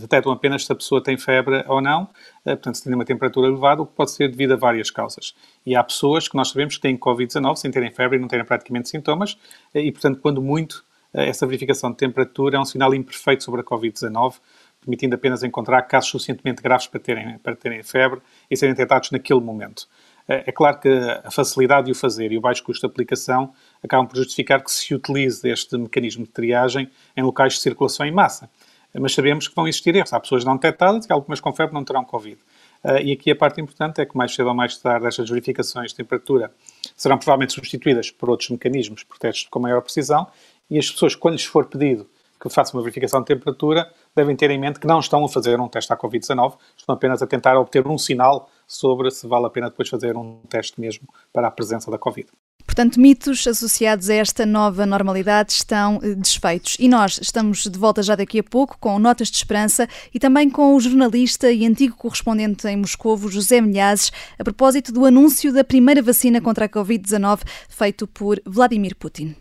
Detectam 0.01 0.34
apenas 0.34 0.65
se 0.65 0.72
a 0.74 0.75
pessoa 0.75 1.01
tem 1.01 1.15
febre 1.18 1.63
ou 1.65 1.80
não, 1.80 2.10
portanto, 2.44 2.75
se 2.75 2.84
tem 2.84 2.94
uma 2.94 3.06
temperatura 3.06 3.48
elevada, 3.48 3.82
o 3.82 3.86
que 3.86 3.94
pode 3.94 4.12
ser 4.12 4.30
devido 4.30 4.51
a 4.51 4.58
várias 4.58 4.91
causas. 4.91 5.34
E 5.65 5.77
há 5.77 5.82
pessoas 5.82 6.27
que 6.27 6.36
nós 6.36 6.50
sabemos 6.50 6.75
que 6.75 6.82
têm 6.82 6.98
Covid-19 6.98 7.56
sem 7.56 7.72
terem 7.72 7.89
febre 7.89 8.18
e 8.18 8.20
não 8.20 8.27
terem 8.27 8.44
praticamente 8.46 8.89
sintomas, 8.89 9.38
e, 9.74 9.89
portanto, 9.89 10.20
quando 10.20 10.41
muito, 10.41 10.84
essa 11.13 11.46
verificação 11.46 11.89
de 11.89 11.96
temperatura 11.96 12.58
é 12.58 12.60
um 12.60 12.65
sinal 12.65 12.94
imperfeito 12.94 13.46
sobre 13.46 13.62
a 13.62 13.63
Covid-19, 13.63 14.41
permitindo 14.82 15.16
apenas 15.16 15.44
encontrar 15.44 15.84
casos 15.84 16.10
suficientemente 16.10 16.62
graves 16.62 16.88
para 16.88 17.00
terem, 17.00 17.38
para 17.38 17.56
terem 17.56 17.84
febre 17.84 18.20
e 18.50 18.58
serem 18.58 18.76
tratados 18.76 19.12
naquele 19.12 19.40
momento. 19.40 19.88
É, 20.28 20.46
é 20.48 20.52
claro 20.52 20.80
que 20.80 20.90
a 21.24 21.30
facilidade 21.30 21.86
de 21.86 21.92
o 21.92 21.96
fazer 21.96 22.32
e 22.32 22.38
o 22.38 22.42
baixo 22.42 22.64
custo 22.64 22.88
de 22.88 22.92
aplicação 22.92 23.54
acabam 23.84 24.08
por 24.08 24.18
justificar 24.18 24.64
que 24.64 24.72
se 24.72 24.94
utilize 24.94 25.48
este 25.48 25.78
mecanismo 25.78 26.26
de 26.26 26.32
triagem 26.32 26.90
em 27.16 27.22
locais 27.22 27.54
de 27.54 27.60
circulação 27.60 28.06
em 28.06 28.12
massa. 28.12 28.50
Mas 28.94 29.14
sabemos 29.14 29.48
que 29.48 29.56
vão 29.56 29.68
existir 29.68 29.96
erros. 29.96 30.12
Há 30.12 30.20
pessoas 30.20 30.44
não 30.44 30.56
detectadas 30.56 31.06
e 31.06 31.14
algumas 31.14 31.40
com 31.40 31.54
febre 31.54 31.74
não 31.74 31.84
terão 31.84 32.04
Covid. 32.04 32.38
Eh, 32.84 33.04
e 33.04 33.12
aqui 33.14 33.32
a 33.32 33.36
parte 33.36 33.62
importante 33.62 34.02
é 34.02 34.06
que 34.06 34.17
mais 34.17 34.34
cedo 34.34 34.50
ou 34.50 34.56
mais 34.56 34.76
tarde 34.78 35.08
estas 35.08 35.30
verificações 35.30 35.91
de 35.91 35.98
temperatura 35.98 36.52
serão 36.96 37.17
provavelmente 37.17 37.54
substituídas 37.54 38.12
por 38.12 38.30
outros 38.30 38.50
mecanismos, 38.50 39.04
por 39.04 39.17
testes 39.17 39.48
com 39.50 39.60
maior 39.60 39.82
precisão, 39.82 40.28
e 40.70 40.78
as 40.78 40.89
pessoas, 40.89 41.15
quando 41.15 41.36
lhes 41.36 41.46
for 41.46 41.65
pedido 41.65 42.10
que 42.41 42.49
façam 42.49 42.80
uma 42.80 42.84
verificação 42.84 43.21
de 43.21 43.27
temperatura 43.27 43.91
devem 44.15 44.36
ter 44.36 44.49
em 44.49 44.60
mente 44.60 44.80
que 44.80 44.88
não 44.88 44.99
estão 44.99 45.23
a 45.23 45.30
fazer 45.30 45.60
um 45.60 45.67
teste 45.67 45.93
à 45.93 45.97
Covid-19, 45.97 46.58
estão 46.75 46.95
apenas 46.95 47.21
a 47.21 47.27
tentar 47.27 47.58
obter 47.58 47.86
um 47.88 47.97
sinal 47.97 48.49
sobre 48.67 49.12
se 49.12 49.27
vale 49.27 49.45
a 49.45 49.49
pena 49.49 49.69
depois 49.69 49.88
fazer 49.88 50.17
um 50.17 50.39
teste 50.49 50.80
mesmo 50.80 51.08
para 51.32 51.47
a 51.47 51.51
presença 51.51 51.91
da 51.91 51.97
Covid. 51.97 52.27
Portanto, 52.65 52.99
mitos 52.99 53.45
associados 53.47 54.10
a 54.10 54.15
esta 54.15 54.45
nova 54.45 54.86
normalidade 54.86 55.51
estão 55.51 55.99
eh, 56.01 56.15
desfeitos. 56.15 56.77
E 56.80 56.88
nós 56.88 57.19
estamos 57.21 57.63
de 57.63 57.77
volta 57.77 58.01
já 58.01 58.15
daqui 58.15 58.39
a 58.39 58.43
pouco 58.43 58.77
com 58.80 58.97
notas 58.97 59.30
de 59.30 59.38
esperança 59.38 59.88
e 60.13 60.19
também 60.19 60.49
com 60.49 60.75
o 60.75 60.80
jornalista 60.80 61.51
e 61.51 61.65
antigo 61.65 61.97
correspondente 61.97 62.67
em 62.67 62.77
Moscou, 62.77 63.17
José 63.30 63.60
Milhazes, 63.60 64.12
a 64.39 64.43
propósito 64.43 64.91
do 64.91 65.06
anúncio 65.06 65.51
da 65.51 65.63
primeira 65.63 66.01
vacina 66.01 66.39
contra 66.39 66.65
a 66.65 66.69
Covid-19 66.69 67.41
feito 67.67 68.08
por 68.08 68.39
Vladimir 68.45 68.95
Putin. 68.95 69.36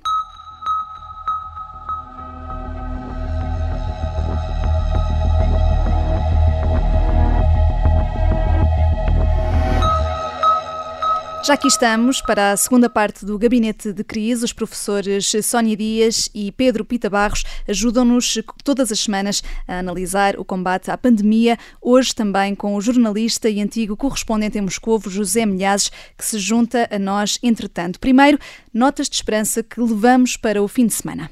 Já 11.43 11.55
aqui 11.55 11.69
estamos 11.69 12.21
para 12.21 12.53
a 12.53 12.57
segunda 12.57 12.91
parte 12.91 13.25
do 13.25 13.39
Gabinete 13.39 13.95
de 13.95 14.05
Crise. 14.05 14.45
Os 14.45 14.53
professores 14.53 15.33
Sónia 15.43 15.75
Dias 15.75 16.29
e 16.35 16.53
Pedro 16.53 16.85
Pita 16.85 17.09
Barros 17.09 17.45
ajudam-nos 17.67 18.39
todas 18.63 18.93
as 18.93 19.01
semanas 19.01 19.43
a 19.67 19.79
analisar 19.79 20.39
o 20.39 20.45
combate 20.45 20.91
à 20.91 20.99
pandemia. 20.99 21.59
Hoje 21.81 22.15
também 22.15 22.55
com 22.55 22.77
o 22.77 22.81
jornalista 22.81 23.49
e 23.49 23.63
antigo 23.63 23.97
correspondente 23.97 24.59
em 24.59 24.61
Moscou, 24.61 25.01
José 25.07 25.47
Milhazes, 25.47 25.91
que 26.17 26.27
se 26.27 26.39
junta 26.39 26.87
a 26.91 26.99
nós 26.99 27.39
entretanto. 27.43 27.99
Primeiro, 27.99 28.39
notas 28.73 29.09
de 29.09 29.17
esperança 29.17 29.63
que 29.63 29.81
levamos 29.81 30.37
para 30.37 30.63
o 30.63 30.69
fim 30.69 30.87
de 30.87 30.93
semana. 30.93 31.31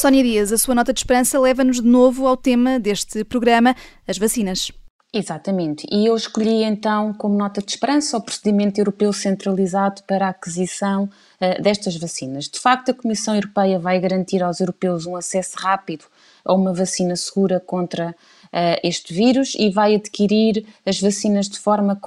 Sónia 0.00 0.22
Dias, 0.22 0.50
a 0.50 0.56
sua 0.56 0.74
nota 0.74 0.94
de 0.94 1.00
esperança 1.00 1.38
leva-nos 1.38 1.76
de 1.76 1.86
novo 1.86 2.26
ao 2.26 2.34
tema 2.34 2.80
deste 2.80 3.22
programa, 3.22 3.76
as 4.08 4.16
vacinas. 4.16 4.72
Exatamente, 5.12 5.86
e 5.92 6.06
eu 6.06 6.16
escolhi 6.16 6.62
então 6.62 7.12
como 7.12 7.36
nota 7.36 7.60
de 7.60 7.70
esperança 7.70 8.16
o 8.16 8.22
procedimento 8.22 8.80
europeu 8.80 9.12
centralizado 9.12 10.02
para 10.04 10.28
a 10.28 10.30
aquisição 10.30 11.04
uh, 11.04 11.62
destas 11.62 11.96
vacinas. 11.96 12.48
De 12.48 12.58
facto, 12.58 12.92
a 12.92 12.94
Comissão 12.94 13.34
Europeia 13.34 13.78
vai 13.78 14.00
garantir 14.00 14.42
aos 14.42 14.60
europeus 14.60 15.04
um 15.04 15.16
acesso 15.16 15.58
rápido 15.58 16.06
a 16.46 16.54
uma 16.54 16.72
vacina 16.72 17.14
segura 17.14 17.60
contra 17.60 18.08
uh, 18.10 18.39
este 18.82 19.14
vírus 19.14 19.54
e 19.58 19.70
vai 19.70 19.94
adquirir 19.94 20.66
as 20.84 21.00
vacinas 21.00 21.48
de 21.48 21.58
forma 21.58 21.98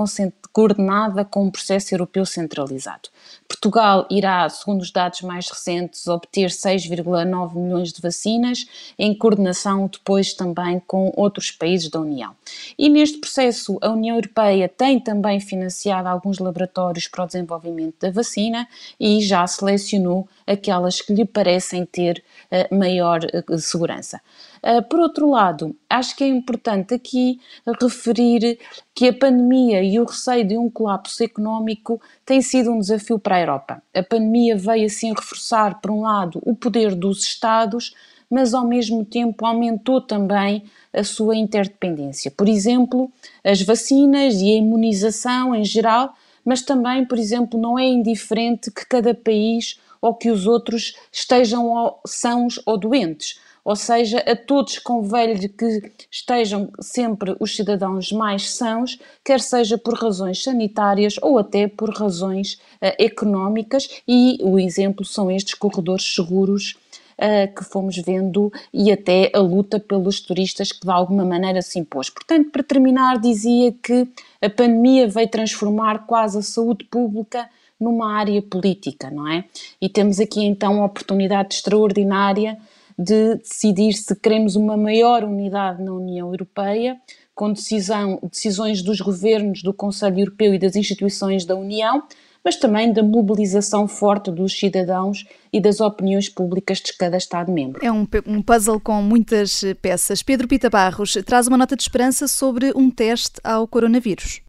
coordenada 0.53 1.25
com 1.25 1.45
um 1.45 1.51
processo 1.51 1.93
europeu 1.93 2.25
centralizado. 2.25 3.09
Portugal 3.47 4.05
irá, 4.09 4.47
segundo 4.49 4.81
os 4.81 4.91
dados 4.91 5.21
mais 5.21 5.49
recentes, 5.49 6.07
obter 6.07 6.49
6,9 6.49 7.55
milhões 7.55 7.91
de 7.91 8.01
vacinas, 8.01 8.65
em 8.97 9.15
coordenação 9.15 9.87
depois 9.87 10.33
também 10.33 10.79
com 10.85 11.11
outros 11.15 11.51
países 11.51 11.89
da 11.89 11.99
União. 11.99 12.35
E 12.77 12.89
neste 12.89 13.17
processo, 13.17 13.77
a 13.81 13.89
União 13.89 14.15
Europeia 14.15 14.69
tem 14.69 14.99
também 14.99 15.39
financiado 15.39 16.07
alguns 16.07 16.39
laboratórios 16.39 17.07
para 17.07 17.23
o 17.23 17.27
desenvolvimento 17.27 17.95
da 18.01 18.11
vacina 18.11 18.67
e 18.99 19.21
já 19.21 19.45
selecionou 19.47 20.27
aquelas 20.45 21.01
que 21.01 21.13
lhe 21.13 21.25
parecem 21.25 21.85
ter 21.85 22.23
uh, 22.51 22.75
maior 22.75 23.21
uh, 23.23 23.57
segurança. 23.57 24.21
Uh, 24.63 24.81
por 24.87 24.97
outro 25.01 25.29
lado, 25.29 25.75
acho 25.89 26.15
que 26.15 26.23
é 26.23 26.27
importante 26.27 26.93
aqui 26.93 27.37
referir 27.81 28.57
que 28.95 29.09
a 29.09 29.13
pandemia 29.13 29.83
e 29.83 29.99
o 29.99 30.05
receio 30.05 30.47
de 30.47 30.57
um 30.57 30.69
colapso 30.69 31.21
económico 31.21 31.99
tem 32.25 32.41
sido 32.41 32.71
um 32.71 32.79
desafio 32.79 33.19
para 33.19 33.35
a 33.35 33.41
Europa. 33.41 33.83
A 33.93 34.01
pandemia 34.01 34.55
veio 34.55 34.85
assim 34.85 35.09
reforçar, 35.09 35.81
por 35.81 35.91
um 35.91 36.03
lado, 36.03 36.39
o 36.43 36.55
poder 36.55 36.95
dos 36.95 37.23
Estados, 37.23 37.93
mas 38.29 38.53
ao 38.53 38.65
mesmo 38.65 39.03
tempo 39.03 39.45
aumentou 39.45 39.99
também 39.99 40.63
a 40.93 41.03
sua 41.03 41.35
interdependência. 41.35 42.31
Por 42.31 42.47
exemplo, 42.47 43.11
as 43.43 43.61
vacinas 43.61 44.35
e 44.35 44.49
a 44.49 44.55
imunização 44.55 45.53
em 45.53 45.65
geral, 45.65 46.15
mas 46.45 46.61
também, 46.61 47.05
por 47.05 47.19
exemplo, 47.19 47.59
não 47.59 47.77
é 47.77 47.85
indiferente 47.85 48.71
que 48.71 48.85
cada 48.85 49.13
país 49.13 49.77
ou 50.01 50.13
que 50.13 50.31
os 50.31 50.47
outros 50.47 50.95
estejam 51.11 51.95
sãos 52.05 52.61
ou 52.65 52.77
doentes 52.77 53.41
ou 53.63 53.75
seja, 53.75 54.19
a 54.19 54.35
todos 54.35 54.77
convém 54.79 55.37
que 55.47 55.91
estejam 56.11 56.69
sempre 56.81 57.35
os 57.39 57.55
cidadãos 57.55 58.11
mais 58.11 58.51
sãos, 58.51 58.99
quer 59.23 59.39
seja 59.39 59.77
por 59.77 59.93
razões 59.93 60.43
sanitárias 60.43 61.15
ou 61.21 61.37
até 61.37 61.67
por 61.67 61.89
razões 61.89 62.53
uh, 62.53 62.93
económicas, 62.99 63.87
e 64.07 64.37
o 64.41 64.59
exemplo 64.59 65.05
são 65.05 65.31
estes 65.31 65.53
corredores 65.53 66.13
seguros 66.13 66.75
uh, 67.17 67.55
que 67.55 67.63
fomos 67.63 67.95
vendo 67.97 68.51
e 68.73 68.91
até 68.91 69.31
a 69.33 69.39
luta 69.39 69.79
pelos 69.79 70.19
turistas 70.19 70.71
que 70.71 70.85
de 70.85 70.91
alguma 70.91 71.23
maneira 71.23 71.61
se 71.61 71.79
impôs. 71.79 72.09
Portanto, 72.09 72.51
para 72.51 72.63
terminar, 72.63 73.19
dizia 73.19 73.71
que 73.71 74.07
a 74.41 74.49
pandemia 74.49 75.07
veio 75.07 75.29
transformar 75.29 76.05
quase 76.05 76.37
a 76.37 76.41
saúde 76.41 76.83
pública 76.85 77.49
numa 77.79 78.13
área 78.13 78.41
política, 78.41 79.09
não 79.09 79.27
é? 79.27 79.45
E 79.81 79.89
temos 79.89 80.19
aqui 80.19 80.43
então 80.43 80.75
uma 80.75 80.85
oportunidade 80.85 81.55
extraordinária 81.55 82.57
de 82.97 83.35
decidir 83.35 83.93
se 83.93 84.15
queremos 84.15 84.55
uma 84.55 84.77
maior 84.77 85.23
unidade 85.23 85.81
na 85.83 85.93
União 85.93 86.27
Europeia, 86.27 86.97
com 87.35 87.51
decisão, 87.51 88.19
decisões 88.29 88.81
dos 88.81 89.01
governos 89.01 89.63
do 89.63 89.73
Conselho 89.73 90.19
Europeu 90.19 90.53
e 90.53 90.59
das 90.59 90.75
instituições 90.75 91.45
da 91.45 91.55
União, 91.55 92.03
mas 92.43 92.57
também 92.57 92.91
da 92.91 93.01
mobilização 93.01 93.87
forte 93.87 94.29
dos 94.29 94.57
cidadãos 94.57 95.25
e 95.51 95.61
das 95.61 95.79
opiniões 95.79 96.27
públicas 96.27 96.79
de 96.79 96.95
cada 96.97 97.17
Estado-membro. 97.17 97.83
É 97.83 97.91
um, 97.91 98.05
um, 98.27 98.41
puzzle 98.41 98.79
com 98.79 99.01
muitas 99.01 99.63
peças. 99.81 100.21
Pedro 100.21 100.47
Pita 100.47 100.69
Barros 100.69 101.13
traz 101.25 101.47
uma 101.47 101.57
nota 101.57 101.75
de 101.75 101.83
esperança 101.83 102.27
sobre 102.27 102.71
um 102.75 102.91
teste 102.91 103.39
ao 103.43 103.67
coronavírus. 103.67 104.41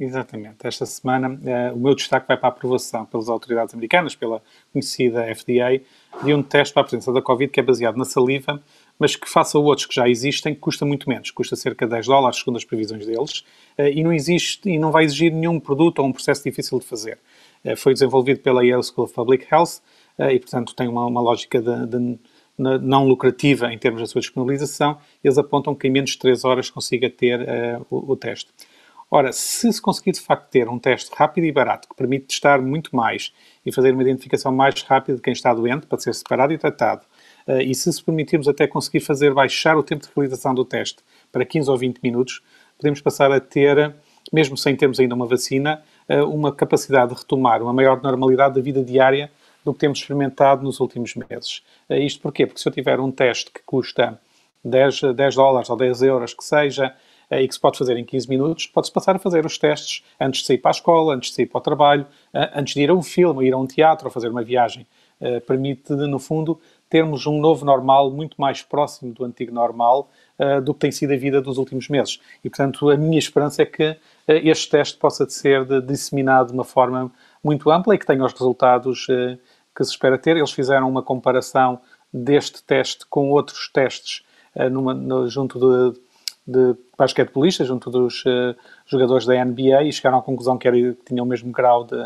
Exatamente. 0.00 0.66
Esta 0.66 0.86
semana 0.86 1.38
eh, 1.44 1.72
o 1.72 1.76
meu 1.76 1.94
destaque 1.94 2.26
vai 2.26 2.34
para 2.34 2.48
a 2.48 2.52
aprovação 2.52 3.04
pelas 3.04 3.28
autoridades 3.28 3.74
americanas, 3.74 4.14
pela 4.14 4.42
conhecida 4.72 5.26
FDA, 5.34 5.82
de 6.24 6.32
um 6.32 6.42
teste 6.42 6.72
para 6.72 6.80
a 6.80 6.84
presença 6.84 7.12
da 7.12 7.20
Covid 7.20 7.52
que 7.52 7.60
é 7.60 7.62
baseado 7.62 7.98
na 7.98 8.06
saliva, 8.06 8.62
mas 8.98 9.14
que, 9.14 9.28
face 9.28 9.54
a 9.54 9.60
outros 9.60 9.86
que 9.86 9.94
já 9.94 10.08
existem, 10.08 10.54
custa 10.54 10.86
muito 10.86 11.06
menos. 11.06 11.30
Custa 11.30 11.54
cerca 11.54 11.84
de 11.84 11.90
10 11.90 12.06
dólares, 12.06 12.38
segundo 12.38 12.56
as 12.56 12.64
previsões 12.64 13.04
deles, 13.04 13.44
eh, 13.76 13.92
e 13.92 14.02
não 14.02 14.10
existe 14.10 14.70
e 14.70 14.78
não 14.78 14.90
vai 14.90 15.04
exigir 15.04 15.30
nenhum 15.30 15.60
produto 15.60 15.98
ou 15.98 16.06
um 16.06 16.12
processo 16.12 16.42
difícil 16.44 16.78
de 16.78 16.86
fazer. 16.86 17.18
Eh, 17.62 17.76
foi 17.76 17.92
desenvolvido 17.92 18.40
pela 18.40 18.64
Yale 18.64 18.82
School 18.82 19.04
of 19.04 19.12
Public 19.12 19.46
Health 19.52 19.82
e, 20.18 20.38
portanto, 20.38 20.74
tem 20.74 20.86
uma, 20.86 21.06
uma 21.06 21.20
lógica 21.20 21.62
de, 21.62 21.86
de 21.86 22.18
não 22.60 23.06
lucrativa 23.06 23.72
em 23.72 23.78
termos 23.78 24.02
da 24.02 24.06
sua 24.06 24.20
disponibilização, 24.20 24.98
eles 25.24 25.38
apontam 25.38 25.74
que 25.74 25.88
em 25.88 25.90
menos 25.90 26.10
de 26.10 26.18
3 26.18 26.44
horas 26.44 26.70
consiga 26.70 27.08
ter 27.08 27.40
uh, 27.40 27.86
o, 27.90 28.12
o, 28.12 28.16
teste. 28.16 28.50
Ora, 29.12 29.32
se 29.32 29.72
se 29.72 29.82
conseguir 29.82 30.12
de 30.12 30.20
facto 30.20 30.48
ter 30.50 30.68
um 30.68 30.78
teste 30.78 31.10
rápido 31.16 31.44
e 31.44 31.50
barato 31.50 31.88
que 31.88 31.96
permite 31.96 32.26
testar 32.26 32.62
muito 32.62 32.94
mais 32.94 33.32
e 33.66 33.72
fazer 33.72 33.92
uma 33.92 34.02
identificação 34.02 34.52
mais 34.52 34.80
rápida 34.82 35.16
de 35.16 35.22
quem 35.22 35.32
está 35.32 35.52
doente 35.52 35.86
para 35.88 35.98
ser 35.98 36.14
separado 36.14 36.52
e 36.52 36.58
tratado, 36.58 37.04
uh, 37.48 37.60
e 37.60 37.74
se 37.74 37.92
se 37.92 38.04
permitirmos 38.04 38.46
até 38.46 38.68
conseguir 38.68 39.00
fazer 39.00 39.34
baixar 39.34 39.76
o 39.76 39.82
tempo 39.82 40.06
de 40.06 40.12
realização 40.14 40.54
do 40.54 40.64
teste 40.64 41.02
para 41.32 41.44
15 41.44 41.68
ou 41.68 41.76
20 41.76 41.98
minutos, 42.00 42.40
podemos 42.78 43.00
passar 43.00 43.32
a 43.32 43.40
ter, 43.40 43.96
mesmo 44.32 44.56
sem 44.56 44.76
termos 44.76 45.00
ainda 45.00 45.16
uma 45.16 45.26
vacina, 45.26 45.82
uh, 46.08 46.24
uma 46.26 46.54
capacidade 46.54 47.12
de 47.12 47.18
retomar 47.18 47.60
uma 47.62 47.72
maior 47.72 48.00
normalidade 48.00 48.54
da 48.54 48.60
vida 48.60 48.84
diária 48.84 49.28
do 49.64 49.74
que 49.74 49.80
temos 49.80 49.98
experimentado 49.98 50.62
nos 50.62 50.78
últimos 50.78 51.16
meses. 51.16 51.64
Uh, 51.88 51.94
isto 51.94 52.22
porquê? 52.22 52.46
Porque 52.46 52.60
se 52.60 52.68
eu 52.68 52.72
tiver 52.72 53.00
um 53.00 53.10
teste 53.10 53.50
que 53.50 53.60
custa 53.66 54.20
10, 54.64 55.14
10 55.16 55.34
dólares 55.34 55.68
ou 55.68 55.76
10 55.76 56.02
euros, 56.02 56.32
que 56.32 56.44
seja, 56.44 56.94
e 57.30 57.46
que 57.46 57.54
se 57.54 57.60
pode 57.60 57.78
fazer 57.78 57.96
em 57.96 58.04
15 58.04 58.28
minutos, 58.28 58.66
pode-se 58.66 58.92
passar 58.92 59.16
a 59.16 59.18
fazer 59.18 59.46
os 59.46 59.56
testes 59.56 60.04
antes 60.18 60.40
de 60.40 60.46
sair 60.46 60.58
para 60.58 60.70
a 60.70 60.72
escola, 60.72 61.14
antes 61.14 61.30
de 61.30 61.36
sair 61.36 61.46
para 61.46 61.58
o 61.58 61.62
trabalho, 61.62 62.06
antes 62.54 62.74
de 62.74 62.82
ir 62.82 62.90
a 62.90 62.94
um 62.94 63.02
filme, 63.02 63.46
ir 63.46 63.52
a 63.52 63.58
um 63.58 63.66
teatro 63.66 64.06
ou 64.06 64.12
fazer 64.12 64.28
uma 64.28 64.42
viagem. 64.42 64.86
Permite, 65.46 65.92
no 65.92 66.18
fundo, 66.18 66.58
termos 66.88 67.26
um 67.26 67.38
novo 67.38 67.64
normal 67.64 68.10
muito 68.10 68.40
mais 68.40 68.62
próximo 68.62 69.12
do 69.12 69.24
antigo 69.24 69.52
normal 69.52 70.10
do 70.64 70.74
que 70.74 70.80
tem 70.80 70.90
sido 70.90 71.12
a 71.12 71.16
vida 71.16 71.40
dos 71.40 71.56
últimos 71.58 71.88
meses. 71.88 72.18
E, 72.42 72.50
portanto, 72.50 72.90
a 72.90 72.96
minha 72.96 73.18
esperança 73.18 73.62
é 73.62 73.66
que 73.66 73.96
este 74.26 74.70
teste 74.70 74.98
possa 74.98 75.28
ser 75.28 75.64
disseminado 75.82 76.48
de 76.48 76.54
uma 76.54 76.64
forma 76.64 77.12
muito 77.44 77.70
ampla 77.70 77.94
e 77.94 77.98
que 77.98 78.06
tenha 78.06 78.24
os 78.24 78.32
resultados 78.32 79.06
que 79.06 79.84
se 79.84 79.90
espera 79.90 80.18
ter. 80.18 80.36
Eles 80.36 80.50
fizeram 80.50 80.88
uma 80.88 81.02
comparação 81.02 81.80
deste 82.12 82.60
teste 82.64 83.06
com 83.06 83.30
outros 83.30 83.70
testes 83.72 84.24
numa, 84.72 84.92
no, 84.92 85.28
junto 85.28 85.60
de 85.60 86.00
de 86.50 86.76
basquetebolistas 86.98 87.66
junto 87.66 87.90
dos 87.90 88.24
uh, 88.24 88.54
jogadores 88.86 89.24
da 89.24 89.44
NBA 89.44 89.84
e 89.84 89.92
chegaram 89.92 90.18
à 90.18 90.22
conclusão 90.22 90.58
que, 90.58 90.66
era, 90.66 90.76
que 90.76 91.04
tinha 91.06 91.22
o 91.22 91.26
mesmo 91.26 91.52
grau 91.52 91.84
de, 91.84 91.96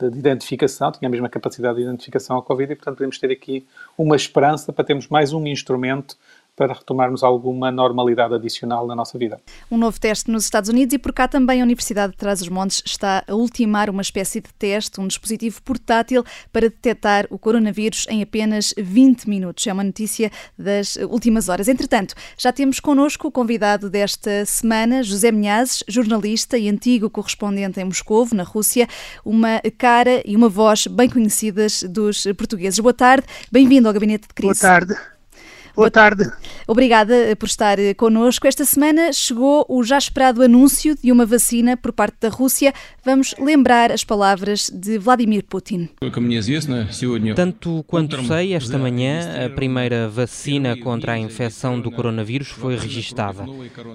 de, 0.00 0.10
de, 0.10 0.18
identificação, 0.18 0.90
tinha 0.90 1.08
a 1.08 1.10
mesma 1.10 1.28
capacidade 1.28 1.76
de 1.76 1.82
identificação 1.82 2.36
ao 2.36 2.42
Covid 2.42 2.72
e, 2.72 2.76
portanto, 2.76 2.96
podemos 2.96 3.18
ter 3.18 3.30
aqui 3.30 3.66
uma 3.96 4.16
esperança 4.16 4.72
para 4.72 4.84
termos 4.84 5.08
mais 5.08 5.32
um 5.32 5.46
instrumento 5.46 6.16
para 6.56 6.72
retomarmos 6.72 7.22
alguma 7.22 7.70
normalidade 7.70 8.34
adicional 8.34 8.86
na 8.86 8.94
nossa 8.94 9.18
vida. 9.18 9.40
Um 9.70 9.76
novo 9.76 9.98
teste 9.98 10.30
nos 10.30 10.44
Estados 10.44 10.70
Unidos 10.70 10.94
e 10.94 10.98
por 10.98 11.12
cá 11.12 11.26
também 11.26 11.60
a 11.60 11.64
Universidade 11.64 12.12
de 12.12 12.18
Trás-os-Montes 12.18 12.82
está 12.86 13.24
a 13.26 13.34
ultimar 13.34 13.90
uma 13.90 14.02
espécie 14.02 14.40
de 14.40 14.52
teste, 14.54 15.00
um 15.00 15.06
dispositivo 15.06 15.60
portátil 15.62 16.24
para 16.52 16.68
detectar 16.68 17.26
o 17.30 17.38
coronavírus 17.38 18.06
em 18.08 18.22
apenas 18.22 18.72
20 18.76 19.28
minutos. 19.28 19.66
É 19.66 19.72
uma 19.72 19.84
notícia 19.84 20.30
das 20.58 20.96
últimas 20.96 21.48
horas. 21.48 21.68
Entretanto, 21.68 22.14
já 22.38 22.52
temos 22.52 22.78
connosco 22.80 23.28
o 23.28 23.32
convidado 23.32 23.90
desta 23.90 24.44
semana, 24.46 25.02
José 25.02 25.32
Minhazes, 25.32 25.82
jornalista 25.88 26.56
e 26.56 26.68
antigo 26.68 27.10
correspondente 27.10 27.80
em 27.80 27.84
Moscou, 27.84 28.28
na 28.32 28.42
Rússia, 28.42 28.86
uma 29.24 29.60
cara 29.76 30.22
e 30.24 30.36
uma 30.36 30.48
voz 30.48 30.86
bem 30.86 31.08
conhecidas 31.08 31.82
dos 31.82 32.24
portugueses. 32.38 32.78
Boa 32.78 32.94
tarde, 32.94 33.26
bem-vindo 33.50 33.88
ao 33.88 33.94
Gabinete 33.94 34.28
de 34.28 34.34
Crise. 34.34 34.60
Boa 34.60 34.70
tarde. 34.70 35.13
Boa 35.76 35.90
tarde. 35.90 36.30
Obrigada 36.68 37.34
por 37.36 37.46
estar 37.46 37.76
connosco. 37.96 38.46
Esta 38.46 38.64
semana 38.64 39.12
chegou 39.12 39.66
o 39.68 39.82
já 39.82 39.98
esperado 39.98 40.40
anúncio 40.40 40.94
de 40.94 41.10
uma 41.10 41.26
vacina 41.26 41.76
por 41.76 41.92
parte 41.92 42.16
da 42.20 42.28
Rússia. 42.28 42.72
Vamos 43.04 43.34
lembrar 43.40 43.90
as 43.90 44.04
palavras 44.04 44.70
de 44.72 44.98
Vladimir 44.98 45.42
Putin. 45.42 45.88
Tanto 47.34 47.84
quanto 47.88 48.24
sei, 48.24 48.54
esta 48.54 48.78
manhã 48.78 49.46
a 49.46 49.50
primeira 49.50 50.08
vacina 50.08 50.76
contra 50.76 51.14
a 51.14 51.18
infecção 51.18 51.80
do 51.80 51.90
coronavírus 51.90 52.48
foi 52.48 52.76
registada. 52.76 53.44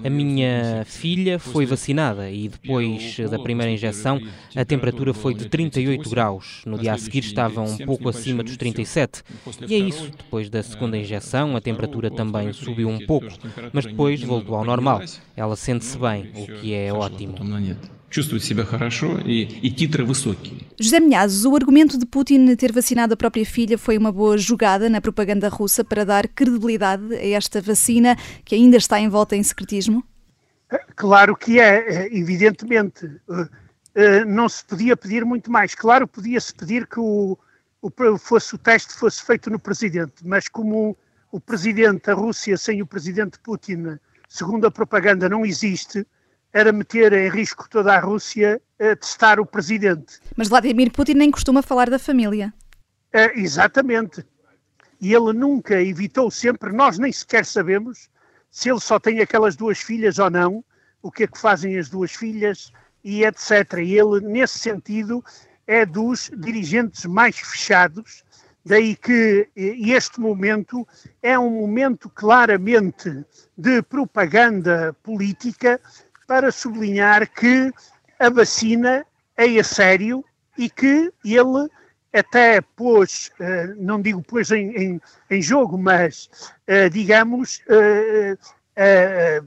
A 0.04 0.10
minha 0.10 0.84
filha 0.84 1.38
foi 1.38 1.64
vacinada 1.64 2.30
e 2.30 2.48
depois 2.48 3.16
da 3.30 3.38
primeira 3.38 3.72
injeção 3.72 4.20
a 4.54 4.64
temperatura 4.66 5.14
foi 5.14 5.32
de 5.32 5.48
38 5.48 6.10
graus. 6.10 6.60
No 6.66 6.78
dia 6.78 6.92
a 6.92 6.98
seguir 6.98 7.20
estava 7.20 7.62
um 7.62 7.78
pouco 7.78 8.06
acima 8.10 8.42
dos 8.42 8.58
37. 8.58 9.22
E 9.66 9.74
é 9.74 9.78
isso, 9.78 10.10
depois 10.10 10.50
da 10.50 10.62
segunda 10.62 10.98
injeção 10.98 11.56
a 11.56 11.60
temperatura 11.70 12.10
também 12.10 12.52
subiu 12.52 12.88
um 12.88 13.04
pouco, 13.06 13.26
mas 13.72 13.86
depois 13.86 14.22
voltou 14.22 14.56
ao 14.56 14.64
normal. 14.64 15.00
Ela 15.36 15.56
sente-se 15.56 15.98
bem, 15.98 16.32
o 16.34 16.46
que 16.60 16.74
é 16.74 16.92
ótimo. 16.92 17.34
José 20.78 20.98
Minhazes, 20.98 21.44
o 21.44 21.54
argumento 21.54 21.96
de 21.96 22.04
Putin 22.04 22.56
ter 22.56 22.72
vacinado 22.72 23.14
a 23.14 23.16
própria 23.16 23.46
filha 23.46 23.78
foi 23.78 23.96
uma 23.96 24.10
boa 24.10 24.36
jogada 24.36 24.90
na 24.90 25.00
propaganda 25.00 25.48
russa 25.48 25.84
para 25.84 26.04
dar 26.04 26.26
credibilidade 26.26 27.14
a 27.14 27.28
esta 27.28 27.60
vacina 27.60 28.16
que 28.44 28.56
ainda 28.56 28.76
está 28.76 28.98
envolta 28.98 29.36
em 29.36 29.42
secretismo? 29.42 30.04
Claro 30.96 31.36
que 31.36 31.60
é, 31.60 32.08
evidentemente. 32.12 33.06
Eh, 33.30 33.48
eh, 33.94 34.24
não 34.24 34.48
se 34.48 34.64
podia 34.64 34.96
pedir 34.96 35.24
muito 35.24 35.50
mais. 35.50 35.74
Claro, 35.74 36.06
podia-se 36.06 36.54
pedir 36.54 36.86
que 36.86 37.00
o, 37.00 37.36
o, 37.82 38.18
fosse, 38.18 38.54
o 38.54 38.58
teste 38.58 38.92
fosse 38.92 39.22
feito 39.22 39.50
no 39.50 39.58
presidente, 39.58 40.14
mas 40.24 40.48
como 40.48 40.96
o 41.30 41.40
presidente 41.40 42.06
da 42.06 42.14
Rússia 42.14 42.56
sem 42.56 42.82
o 42.82 42.86
presidente 42.86 43.38
Putin, 43.38 43.98
segundo 44.28 44.66
a 44.66 44.70
propaganda, 44.70 45.28
não 45.28 45.44
existe, 45.44 46.06
era 46.52 46.72
meter 46.72 47.12
em 47.12 47.30
risco 47.30 47.68
toda 47.68 47.94
a 47.94 48.00
Rússia 48.00 48.60
a 48.78 48.96
testar 48.96 49.38
o 49.38 49.46
presidente. 49.46 50.18
Mas 50.36 50.48
Vladimir 50.48 50.90
Putin 50.90 51.14
nem 51.14 51.30
costuma 51.30 51.62
falar 51.62 51.88
da 51.88 51.98
família. 51.98 52.52
É, 53.12 53.38
exatamente. 53.38 54.24
E 55.00 55.14
ele 55.14 55.32
nunca 55.32 55.80
evitou 55.80 56.30
sempre, 56.30 56.72
nós 56.72 56.98
nem 56.98 57.12
sequer 57.12 57.44
sabemos 57.44 58.10
se 58.50 58.68
ele 58.68 58.80
só 58.80 58.98
tem 58.98 59.20
aquelas 59.20 59.56
duas 59.56 59.78
filhas 59.78 60.18
ou 60.18 60.28
não, 60.28 60.64
o 61.00 61.10
que 61.10 61.22
é 61.22 61.26
que 61.26 61.38
fazem 61.38 61.78
as 61.78 61.88
duas 61.88 62.12
filhas 62.12 62.72
e 63.02 63.24
etc. 63.24 63.78
E 63.82 63.98
ele, 63.98 64.20
nesse 64.20 64.58
sentido, 64.58 65.24
é 65.66 65.86
dos 65.86 66.30
dirigentes 66.36 67.04
mais 67.06 67.38
fechados 67.38 68.24
Daí 68.64 68.94
que 68.94 69.48
este 69.56 70.20
momento 70.20 70.86
é 71.22 71.38
um 71.38 71.50
momento 71.50 72.10
claramente 72.10 73.24
de 73.56 73.82
propaganda 73.82 74.94
política 75.02 75.80
para 76.26 76.52
sublinhar 76.52 77.28
que 77.32 77.72
a 78.18 78.28
vacina 78.28 79.06
é 79.36 79.58
a 79.58 79.64
sério 79.64 80.22
e 80.58 80.68
que 80.68 81.10
ele 81.24 81.68
até 82.12 82.60
pôs, 82.60 83.30
eh, 83.40 83.68
não 83.76 84.00
digo 84.00 84.22
pôs 84.22 84.50
em, 84.50 84.70
em, 84.76 85.00
em 85.30 85.40
jogo, 85.42 85.78
mas 85.78 86.28
eh, 86.66 86.88
digamos, 86.88 87.62
eh, 88.76 89.42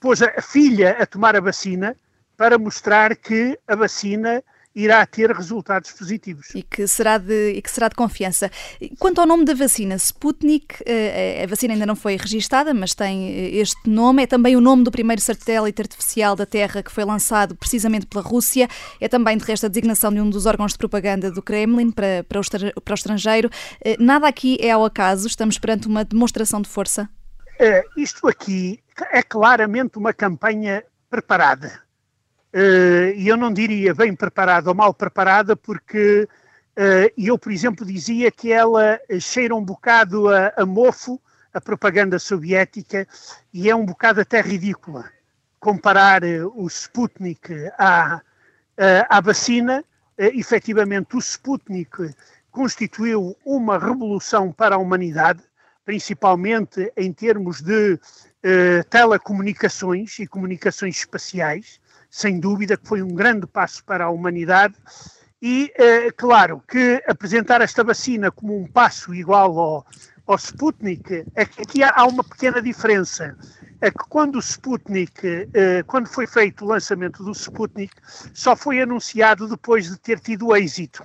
pôs 0.00 0.22
a 0.22 0.40
filha 0.40 0.96
a 0.98 1.06
tomar 1.06 1.36
a 1.36 1.40
vacina 1.40 1.94
para 2.36 2.58
mostrar 2.58 3.14
que 3.14 3.58
a 3.68 3.76
vacina 3.76 4.42
irá 4.74 5.04
ter 5.04 5.30
resultados 5.30 5.92
positivos. 5.92 6.48
E 6.54 6.62
que 6.62 6.86
será 6.86 7.18
de, 7.18 7.52
e 7.52 7.62
que 7.62 7.70
será 7.70 7.88
de 7.88 7.94
confiança. 7.94 8.50
Quanto 8.98 9.20
ao 9.20 9.26
nome 9.26 9.44
da 9.44 9.54
vacina, 9.54 9.94
Sputnik, 9.96 10.76
eh, 10.86 11.40
eh, 11.40 11.44
a 11.44 11.46
vacina 11.46 11.74
ainda 11.74 11.86
não 11.86 11.96
foi 11.96 12.16
registada, 12.16 12.72
mas 12.72 12.94
tem 12.94 13.28
eh, 13.28 13.56
este 13.56 13.88
nome. 13.88 14.22
É 14.22 14.26
também 14.26 14.56
o 14.56 14.60
nome 14.60 14.82
do 14.82 14.90
primeiro 14.90 15.20
satélite 15.20 15.80
artificial 15.80 16.34
da 16.34 16.46
Terra 16.46 16.82
que 16.82 16.90
foi 16.90 17.04
lançado 17.04 17.54
precisamente 17.54 18.06
pela 18.06 18.22
Rússia. 18.22 18.68
É 19.00 19.08
também, 19.08 19.36
de 19.36 19.44
resto, 19.44 19.66
a 19.66 19.68
designação 19.68 20.12
de 20.12 20.20
um 20.20 20.30
dos 20.30 20.46
órgãos 20.46 20.72
de 20.72 20.78
propaganda 20.78 21.30
do 21.30 21.42
Kremlin 21.42 21.90
para, 21.90 22.24
para, 22.24 22.40
o, 22.40 22.80
para 22.80 22.92
o 22.92 22.94
estrangeiro. 22.94 23.50
Nada 23.98 24.26
aqui 24.26 24.56
é 24.60 24.70
ao 24.70 24.84
acaso, 24.84 25.26
estamos 25.26 25.58
perante 25.58 25.86
uma 25.86 26.04
demonstração 26.04 26.60
de 26.62 26.68
força. 26.68 27.08
isto 27.96 28.26
aqui 28.26 28.80
é 29.10 29.22
claramente 29.22 29.98
uma 29.98 30.12
campanha 30.12 30.82
preparada 31.10 31.81
e 32.54 33.28
eu 33.28 33.36
não 33.36 33.52
diria 33.52 33.94
bem 33.94 34.14
preparada 34.14 34.68
ou 34.68 34.74
mal 34.74 34.92
preparada, 34.92 35.56
porque 35.56 36.28
e 37.16 37.28
eu, 37.28 37.38
por 37.38 37.52
exemplo, 37.52 37.84
dizia 37.84 38.30
que 38.30 38.50
ela 38.50 38.98
cheira 39.20 39.54
um 39.54 39.64
bocado 39.64 40.28
a, 40.28 40.52
a 40.56 40.66
mofo, 40.66 41.20
a 41.52 41.60
propaganda 41.60 42.18
soviética, 42.18 43.06
e 43.52 43.68
é 43.68 43.76
um 43.76 43.84
bocado 43.84 44.20
até 44.20 44.40
ridícula 44.40 45.10
comparar 45.60 46.22
o 46.54 46.66
Sputnik 46.66 47.52
à, 47.78 48.20
à 49.08 49.20
vacina. 49.20 49.84
Efetivamente, 50.18 51.14
o 51.14 51.20
Sputnik 51.20 52.14
constituiu 52.52 53.36
uma 53.44 53.78
revolução 53.78 54.52
para 54.52 54.76
a 54.76 54.78
humanidade, 54.78 55.42
principalmente 55.84 56.92
em 56.96 57.12
termos 57.12 57.60
de 57.60 57.98
eh, 58.42 58.82
telecomunicações 58.90 60.18
e 60.18 60.26
comunicações 60.26 60.98
espaciais, 60.98 61.80
sem 62.12 62.38
dúvida 62.38 62.76
que 62.76 62.86
foi 62.86 63.02
um 63.02 63.14
grande 63.14 63.46
passo 63.46 63.82
para 63.82 64.04
a 64.04 64.10
humanidade. 64.10 64.74
E, 65.40 65.72
eh, 65.76 66.10
claro, 66.14 66.62
que 66.68 67.02
apresentar 67.08 67.62
esta 67.62 67.82
vacina 67.82 68.30
como 68.30 68.56
um 68.56 68.66
passo 68.66 69.14
igual 69.14 69.58
ao, 69.58 69.86
ao 70.26 70.36
Sputnik, 70.36 71.24
é 71.34 71.46
que 71.46 71.62
aqui 71.62 71.82
há 71.82 72.04
uma 72.06 72.22
pequena 72.22 72.60
diferença. 72.60 73.34
É 73.80 73.90
que 73.90 74.04
quando 74.10 74.36
o 74.36 74.42
Sputnik, 74.42 75.48
eh, 75.54 75.82
quando 75.86 76.06
foi 76.06 76.26
feito 76.26 76.64
o 76.64 76.68
lançamento 76.68 77.24
do 77.24 77.32
Sputnik, 77.32 77.94
só 78.34 78.54
foi 78.54 78.82
anunciado 78.82 79.48
depois 79.48 79.88
de 79.88 79.98
ter 79.98 80.20
tido 80.20 80.54
êxito. 80.54 81.02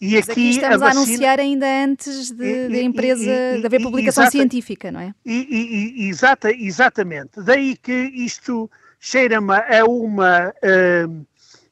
E 0.00 0.18
aqui, 0.18 0.30
aqui, 0.30 0.50
estamos 0.50 0.82
a, 0.82 0.86
vacina... 0.86 1.00
a, 1.00 1.04
anunciar 1.04 1.40
ainda 1.40 1.66
antes 1.66 2.30
de 2.30 2.82
empresa, 2.82 3.24
e, 3.24 3.56
e, 3.56 3.60
de 3.60 3.66
haver 3.66 3.82
publicação 3.82 4.22
exata, 4.22 4.36
científica, 4.36 4.92
não 4.92 5.00
é? 5.00 5.14
E, 5.24 6.08
exata, 6.08 6.52
exatamente. 6.52 7.40
Daí 7.42 7.74
que 7.74 7.92
isto 7.92 8.70
cheira-me 8.98 9.54
a 9.54 9.84
uma, 9.84 10.48
uh, 10.48 11.26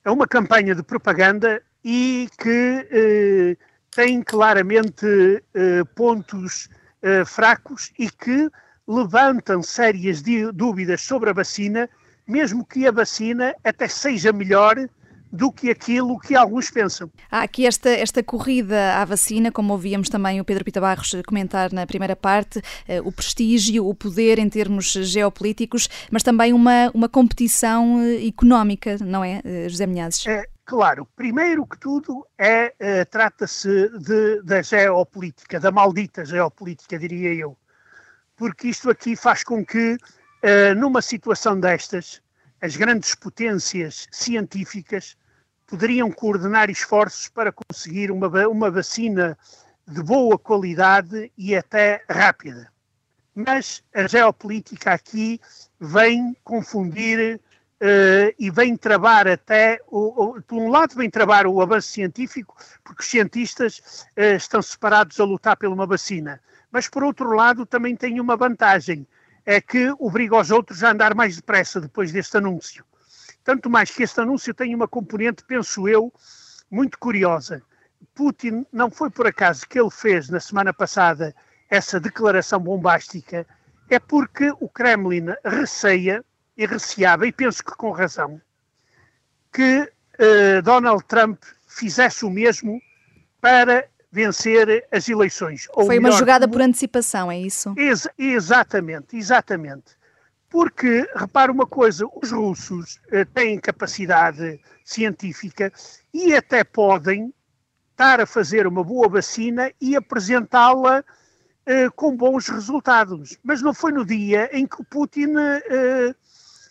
a 0.04 0.12
uma 0.12 0.26
campanha 0.26 0.74
de 0.74 0.82
propaganda 0.82 1.62
e 1.84 2.28
que 2.38 2.86
uh, 2.90 3.64
tem 3.90 4.22
claramente 4.22 5.06
uh, 5.06 5.86
pontos 5.94 6.68
fracos 7.24 7.92
e 7.96 8.10
que 8.10 8.50
levantam 8.88 9.62
sérias 9.62 10.24
dúvidas 10.52 11.02
sobre 11.02 11.30
a 11.30 11.32
vacina, 11.32 11.88
mesmo 12.26 12.66
que 12.66 12.84
a 12.84 12.90
vacina 12.90 13.54
até 13.62 13.86
seja 13.86 14.32
melhor 14.32 14.76
do 15.36 15.52
que 15.52 15.70
aquilo 15.70 16.18
que 16.18 16.34
alguns 16.34 16.70
pensam. 16.70 17.10
Há 17.30 17.42
aqui 17.42 17.66
esta, 17.66 17.90
esta 17.90 18.22
corrida 18.22 18.96
à 18.96 19.04
vacina, 19.04 19.52
como 19.52 19.72
ouvíamos 19.72 20.08
também 20.08 20.40
o 20.40 20.44
Pedro 20.44 20.64
Pita 20.64 20.80
Barros 20.80 21.14
comentar 21.26 21.72
na 21.72 21.86
primeira 21.86 22.16
parte, 22.16 22.60
eh, 22.88 23.00
o 23.02 23.12
prestígio, 23.12 23.86
o 23.86 23.94
poder 23.94 24.38
em 24.38 24.48
termos 24.48 24.92
geopolíticos, 24.92 25.88
mas 26.10 26.22
também 26.22 26.52
uma, 26.52 26.90
uma 26.94 27.08
competição 27.08 28.00
eh, 28.00 28.26
económica, 28.26 28.96
não 29.00 29.22
é, 29.22 29.42
eh, 29.44 29.68
José 29.68 29.86
Minhazes? 29.86 30.26
É, 30.26 30.44
claro, 30.64 31.06
primeiro 31.14 31.66
que 31.66 31.78
tudo 31.78 32.26
é, 32.38 32.74
é 32.78 33.04
trata-se 33.04 33.90
da 34.42 34.62
geopolítica, 34.62 35.60
da 35.60 35.70
maldita 35.70 36.24
geopolítica, 36.24 36.98
diria 36.98 37.34
eu. 37.34 37.56
Porque 38.36 38.68
isto 38.68 38.90
aqui 38.90 39.16
faz 39.16 39.42
com 39.42 39.64
que, 39.64 39.96
numa 40.76 41.00
situação 41.00 41.58
destas, 41.58 42.20
as 42.60 42.76
grandes 42.76 43.14
potências 43.14 44.06
científicas 44.10 45.16
poderiam 45.66 46.10
coordenar 46.10 46.70
esforços 46.70 47.28
para 47.28 47.52
conseguir 47.52 48.10
uma, 48.10 48.28
uma 48.48 48.70
vacina 48.70 49.36
de 49.86 50.02
boa 50.02 50.38
qualidade 50.38 51.30
e 51.36 51.54
até 51.54 52.02
rápida. 52.08 52.70
Mas 53.34 53.82
a 53.94 54.06
geopolítica 54.06 54.92
aqui 54.92 55.40
vem 55.78 56.34
confundir 56.42 57.36
uh, 57.36 58.34
e 58.38 58.50
vem 58.50 58.76
travar 58.76 59.28
até, 59.28 59.80
o, 59.88 60.38
o, 60.38 60.42
por 60.42 60.56
um 60.56 60.68
lado, 60.68 60.94
vem 60.94 61.10
travar 61.10 61.46
o 61.46 61.60
avanço 61.60 61.88
científico, 61.88 62.56
porque 62.82 63.02
os 63.02 63.08
cientistas 63.08 64.06
uh, 64.16 64.36
estão 64.36 64.62
separados 64.62 65.20
a 65.20 65.24
lutar 65.24 65.56
por 65.56 65.68
uma 65.68 65.86
vacina. 65.86 66.40
Mas, 66.70 66.88
por 66.88 67.04
outro 67.04 67.32
lado, 67.34 67.66
também 67.66 67.94
tem 67.94 68.20
uma 68.20 68.36
vantagem, 68.36 69.06
é 69.44 69.60
que 69.60 69.94
obriga 69.98 70.40
os 70.40 70.50
outros 70.50 70.82
a 70.82 70.90
andar 70.90 71.14
mais 71.14 71.36
depressa 71.36 71.80
depois 71.80 72.10
deste 72.10 72.36
anúncio. 72.36 72.84
Tanto 73.46 73.70
mais 73.70 73.92
que 73.92 74.02
este 74.02 74.20
anúncio 74.20 74.52
tem 74.52 74.74
uma 74.74 74.88
componente, 74.88 75.44
penso 75.44 75.86
eu, 75.86 76.12
muito 76.68 76.98
curiosa. 76.98 77.62
Putin 78.12 78.66
não 78.72 78.90
foi 78.90 79.08
por 79.08 79.24
acaso 79.24 79.68
que 79.68 79.78
ele 79.78 79.88
fez 79.88 80.28
na 80.28 80.40
semana 80.40 80.74
passada 80.74 81.32
essa 81.70 82.00
declaração 82.00 82.58
bombástica, 82.58 83.46
é 83.88 84.00
porque 84.00 84.52
o 84.58 84.68
Kremlin 84.68 85.26
receia 85.44 86.24
e 86.56 86.66
receava, 86.66 87.24
e 87.24 87.30
penso 87.30 87.62
que 87.62 87.70
com 87.76 87.92
razão, 87.92 88.40
que 89.52 89.80
uh, 89.82 90.62
Donald 90.64 91.04
Trump 91.04 91.40
fizesse 91.68 92.24
o 92.24 92.30
mesmo 92.30 92.80
para 93.40 93.86
vencer 94.10 94.88
as 94.90 95.08
eleições. 95.08 95.68
Ou 95.72 95.86
Foi 95.86 96.00
uma 96.00 96.10
jogada 96.10 96.48
por 96.48 96.60
antecipação, 96.60 97.30
é 97.30 97.38
isso? 97.38 97.72
Ex 97.76 98.08
exatamente, 98.18 99.16
exatamente. 99.16 99.96
Porque, 100.48 101.08
repara 101.14 101.50
uma 101.50 101.66
coisa, 101.66 102.06
os 102.14 102.30
russos 102.30 103.00
eh, 103.10 103.24
têm 103.24 103.58
capacidade 103.58 104.60
científica 104.84 105.72
e 106.14 106.34
até 106.34 106.62
podem 106.62 107.34
estar 107.90 108.20
a 108.20 108.26
fazer 108.26 108.66
uma 108.66 108.84
boa 108.84 109.08
vacina 109.08 109.72
e 109.80 109.96
apresentá-la 109.96 111.04
eh, 111.66 111.88
com 111.90 112.16
bons 112.16 112.48
resultados. 112.48 113.36
Mas 113.42 113.60
não 113.60 113.74
foi 113.74 113.90
no 113.90 114.04
dia 114.04 114.48
em 114.52 114.66
que 114.66 114.84
Putin 114.84 115.34
eh, 115.36 116.14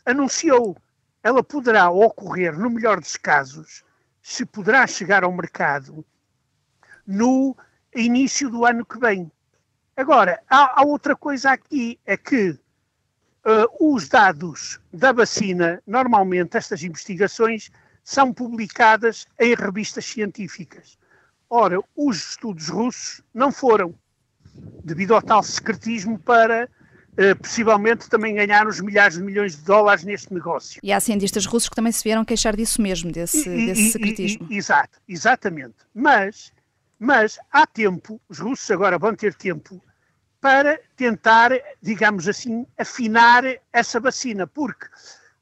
anunciou. 0.06 0.78
Ela 1.22 1.44
poderá 1.44 1.90
ocorrer, 1.90 2.58
no 2.58 2.70
melhor 2.70 3.00
dos 3.00 3.18
casos, 3.18 3.84
se 4.22 4.46
poderá 4.46 4.88
chegar 4.88 5.24
ao 5.24 5.32
mercado 5.34 6.06
no 7.06 7.56
início 7.94 8.50
do 8.50 8.66
ano 8.66 8.86
que 8.86 8.98
vem. 8.98 9.32
Agora, 9.98 10.42
há, 10.50 10.82
há 10.82 10.86
outra 10.86 11.16
coisa 11.16 11.52
aqui, 11.52 12.00
é 12.06 12.16
que 12.18 12.58
uh, 13.46 13.94
os 13.94 14.08
dados 14.10 14.80
da 14.92 15.12
vacina, 15.12 15.82
normalmente 15.86 16.58
estas 16.58 16.84
investigações 16.84 17.70
são 18.04 18.34
publicadas 18.34 19.26
em 19.40 19.56
revistas 19.56 20.06
científicas. 20.06 20.98
Ora, 21.50 21.80
os 21.96 22.32
estudos 22.32 22.70
russos 22.70 23.22
não 23.34 23.52
foram, 23.52 23.94
devido 24.84 25.14
ao 25.14 25.22
tal 25.22 25.44
secretismo 25.44 26.18
para 26.20 26.70
uh, 27.14 27.36
possivelmente 27.42 28.10
também 28.10 28.36
ganhar 28.36 28.68
os 28.68 28.80
milhares 28.82 29.18
de 29.18 29.24
milhões 29.24 29.56
de 29.56 29.64
dólares 29.64 30.04
neste 30.04 30.34
negócio. 30.34 30.80
E 30.84 30.92
há 30.92 31.00
cientistas 31.00 31.46
russos 31.46 31.70
que 31.70 31.76
também 31.76 31.92
se 31.92 32.04
vieram 32.04 32.26
queixar 32.26 32.56
disso 32.56 32.82
mesmo, 32.82 33.12
desse, 33.12 33.48
e, 33.48 33.66
desse 33.68 33.92
secretismo. 33.92 34.48
E, 34.50 34.56
e, 34.56 34.58
exato, 34.58 35.00
exatamente. 35.08 35.76
Mas 35.94 36.52
mas 37.00 37.38
há 37.52 37.68
tempo, 37.68 38.22
os 38.30 38.40
russos 38.40 38.70
agora 38.72 38.98
vão 38.98 39.16
ter 39.16 39.34
tempo 39.34 39.82
para 40.46 40.80
tentar, 40.96 41.50
digamos 41.82 42.28
assim, 42.28 42.68
afinar 42.78 43.44
essa 43.74 44.00
vacina, 44.00 44.46
porque 44.46 44.86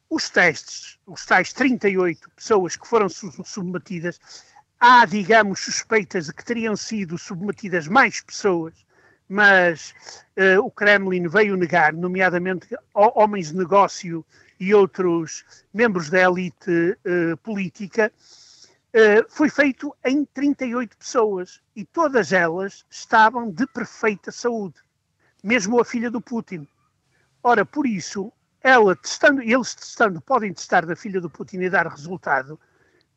os 0.09 0.29
testes, 0.29 0.97
os 1.05 1.25
tais 1.25 1.51
38 1.51 2.29
pessoas 2.29 2.77
que 2.77 2.87
foram 2.87 3.09
submetidas, 3.09 4.17
há, 4.79 5.05
digamos, 5.05 5.59
suspeitas 5.59 6.27
de 6.27 6.33
que 6.33 6.45
teriam 6.45 6.77
sido 6.77 7.17
submetidas 7.17 7.85
mais 7.85 8.21
pessoas, 8.21 8.73
mas 9.27 9.93
uh, 10.37 10.65
o 10.65 10.71
Kremlin 10.71 11.27
veio 11.27 11.57
negar, 11.57 11.91
nomeadamente 11.91 12.69
homens 12.93 13.49
de 13.49 13.57
negócio 13.57 14.25
e 14.57 14.73
outros 14.73 15.43
membros 15.73 16.09
da 16.09 16.21
elite 16.21 16.97
uh, 17.05 17.35
política, 17.43 18.09
Uh, 18.95 19.25
foi 19.27 19.49
feito 19.49 19.91
em 20.05 20.23
38 20.23 20.95
pessoas 20.95 21.59
e 21.75 21.83
todas 21.83 22.31
elas 22.31 22.85
estavam 22.91 23.49
de 23.49 23.65
perfeita 23.65 24.31
saúde, 24.31 24.75
mesmo 25.43 25.79
a 25.79 25.85
filha 25.85 26.09
do 26.09 26.21
Putin. 26.21 26.67
Ora, 27.43 27.65
por 27.65 27.85
isso, 27.85 28.31
ela 28.61 28.95
testando, 28.95 29.41
eles 29.41 29.75
testando, 29.75 30.21
podem 30.21 30.53
testar 30.53 30.85
da 30.85 30.95
filha 30.95 31.19
do 31.19 31.29
Putin 31.29 31.57
e 31.59 31.69
dar 31.69 31.85
resultado, 31.87 32.57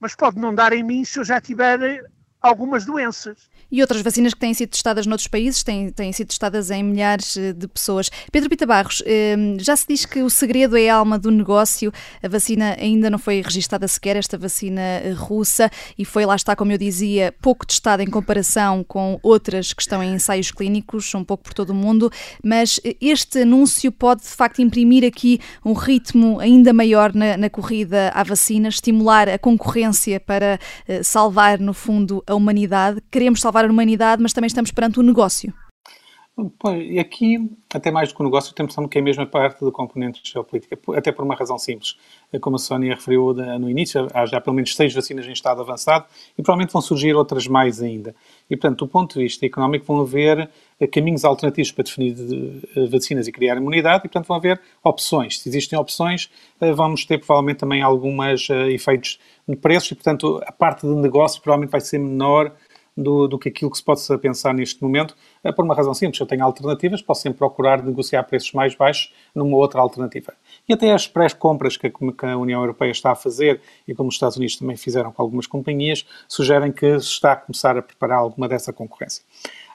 mas 0.01 0.15
pode 0.15 0.39
não 0.39 0.55
dar 0.55 0.73
em 0.73 0.83
mim 0.83 1.05
se 1.05 1.21
eu 1.21 1.25
já 1.25 1.41
tiver 1.41 2.05
algumas 2.47 2.85
doenças. 2.85 3.49
E 3.71 3.81
outras 3.81 4.01
vacinas 4.01 4.33
que 4.33 4.39
têm 4.39 4.55
sido 4.55 4.71
testadas 4.71 5.07
noutros 5.07 5.27
países 5.27 5.65
têm, 5.65 5.91
têm 5.91 6.13
sido 6.13 6.29
testadas 6.29 6.71
em 6.71 6.85
milhares 6.85 7.37
eh, 7.37 7.53
de 7.53 7.67
pessoas. 7.67 8.09
Pedro 8.31 8.49
Pita 8.49 8.65
Barros, 8.65 9.03
ehm, 9.05 9.57
já 9.59 9.75
se 9.75 9.87
diz 9.89 10.07
que 10.07 10.23
o 10.23 10.31
segredo 10.31 10.77
é 10.77 10.89
a 10.89 10.95
alma 10.95 11.19
do 11.19 11.33
negócio. 11.33 11.93
A 12.23 12.29
vacina 12.29 12.77
ainda 12.79 13.11
não 13.11 13.19
foi 13.19 13.43
registada 13.43 13.89
sequer, 13.89 14.15
esta 14.15 14.39
vacina 14.39 14.81
eh, 14.81 15.13
russa, 15.17 15.69
e 15.99 16.05
foi, 16.05 16.25
lá 16.25 16.37
está, 16.37 16.55
como 16.55 16.71
eu 16.71 16.79
dizia, 16.79 17.35
pouco 17.43 17.67
testada 17.67 18.05
em 18.05 18.07
comparação 18.07 18.85
com 18.85 19.19
outras 19.21 19.73
que 19.73 19.83
estão 19.83 20.01
em 20.01 20.15
ensaios 20.15 20.53
clínicos, 20.53 21.13
um 21.17 21.25
pouco 21.25 21.43
por 21.43 21.53
todo 21.53 21.71
o 21.71 21.75
mundo. 21.75 22.09
Mas 22.45 22.79
eh, 22.85 22.97
este 23.01 23.41
anúncio 23.41 23.91
pode, 23.91 24.23
de 24.23 24.29
facto, 24.29 24.63
imprimir 24.63 25.05
aqui 25.05 25.41
um 25.65 25.73
ritmo 25.73 26.39
ainda 26.39 26.73
maior 26.73 27.13
na, 27.13 27.37
na 27.37 27.51
corrida 27.51 28.13
à 28.15 28.23
vacina, 28.23 28.69
estimular 28.69 29.29
a 29.29 29.39
concorrência 29.39 30.21
para 30.21 30.61
salvar, 31.03 31.59
no 31.59 31.75
fundo, 31.75 32.23
a 32.29 32.36
humanidade, 32.37 33.03
queremos 33.11 33.41
salvar 33.41 33.65
a 33.65 33.71
humanidade, 33.71 34.23
mas 34.23 34.33
também 34.33 34.47
estamos 34.47 34.71
perante 34.71 35.01
um 35.01 35.03
negócio. 35.03 35.53
Pois, 36.59 36.99
aqui, 36.99 37.51
até 37.73 37.91
mais 37.91 38.11
do 38.11 38.15
que 38.15 38.21
o 38.21 38.25
negócio, 38.25 38.55
temos 38.55 38.77
que 38.91 38.99
é 38.99 39.01
a 39.01 39.05
mesma 39.05 39.27
parte 39.27 39.61
do 39.61 39.73
componente 39.73 40.21
geopolítica, 40.23 40.79
até 40.95 41.11
por 41.11 41.25
uma 41.25 41.35
razão 41.35 41.59
simples. 41.59 41.97
Como 42.41 42.57
a 42.57 42.59
Sónia 42.59 42.95
referiu 42.95 43.33
no 43.33 43.71
início, 43.71 44.09
há 44.13 44.27
já 44.27 44.41
pelo 44.41 44.55
menos 44.55 44.75
seis 44.75 44.93
vacinas 44.93 45.27
em 45.27 45.33
estado 45.33 45.61
avançado 45.61 46.07
e 46.37 46.43
provavelmente 46.43 46.73
vão 46.73 46.83
surgir 46.83 47.15
outras 47.15 47.47
mais 47.47 47.81
ainda. 47.81 48.15
E, 48.51 48.57
portanto, 48.57 48.85
do 48.85 48.89
ponto 48.89 49.15
de 49.15 49.25
vista 49.25 49.47
económico, 49.47 49.87
vão 49.87 50.01
haver 50.01 50.51
eh, 50.79 50.87
caminhos 50.87 51.25
alternativos 51.25 51.73
para 51.73 51.85
definir 51.85 52.17
eh, 52.77 52.87
vacinas 52.87 53.27
e 53.27 53.33
criar 53.33 53.57
imunidade 53.57 54.01
e, 54.01 54.09
portanto, 54.09 54.27
vão 54.27 54.37
haver 54.37 54.61
opções. 54.83 55.41
Se 55.41 55.49
existem 55.49 55.79
opções, 55.79 56.31
eh, 56.61 56.73
vamos 56.73 57.05
ter 57.05 57.19
provavelmente 57.19 57.59
também 57.59 57.83
alguns 57.83 58.49
efeitos 58.71 59.19
de 59.49 59.57
preços 59.57 59.93
e, 59.93 59.95
portanto, 59.95 60.41
a 60.47 60.53
parte 60.53 60.87
de 60.87 60.95
negócio 60.95 61.41
provavelmente 61.41 61.71
vai 61.71 61.81
ser 61.81 61.99
menor 61.99 62.53
do, 62.97 63.29
do 63.29 63.39
que 63.39 63.51
aquilo 63.51 63.71
que 63.71 63.77
se 63.77 63.85
possa 63.85 64.17
pensar 64.19 64.55
neste 64.55 64.83
momento, 64.83 65.15
por 65.53 65.65
uma 65.65 65.75
razão 65.75 65.95
simples. 65.95 66.21
Eu 66.21 66.27
tenho 66.27 66.45
alternativas, 66.45 67.03
posso 67.03 67.23
sempre 67.23 67.39
procurar 67.39 67.83
negociar 67.83 68.23
preços 68.25 68.53
mais 68.53 68.75
baixos 68.75 69.13
numa 69.35 69.57
outra 69.57 69.81
alternativa. 69.81 70.33
E 70.69 70.73
até 70.73 70.93
as 70.93 71.07
pré-compras 71.07 71.77
que, 71.77 71.91
que 71.91 72.27
a 72.27 72.37
União 72.37 72.61
Europeia 72.61 72.91
está 72.91 73.13
a 73.13 73.15
fazer, 73.15 73.61
e 73.87 73.95
como 73.95 74.09
os 74.09 74.15
Estados 74.15 74.37
Unidos 74.37 74.57
também 74.57 74.77
fizeram 74.77 75.13
com 75.13 75.23
algumas 75.23 75.47
companhias, 75.47 76.07
sugerem 76.29 76.73
que 76.73 76.99
se 77.01 77.09
está 77.09 77.33
a 77.33 77.37
começar 77.37 77.77
a 77.77 77.83
preparar 77.83 78.19
alguma 78.19 78.49
dessa 78.49 78.73
concorrência. 78.73 79.25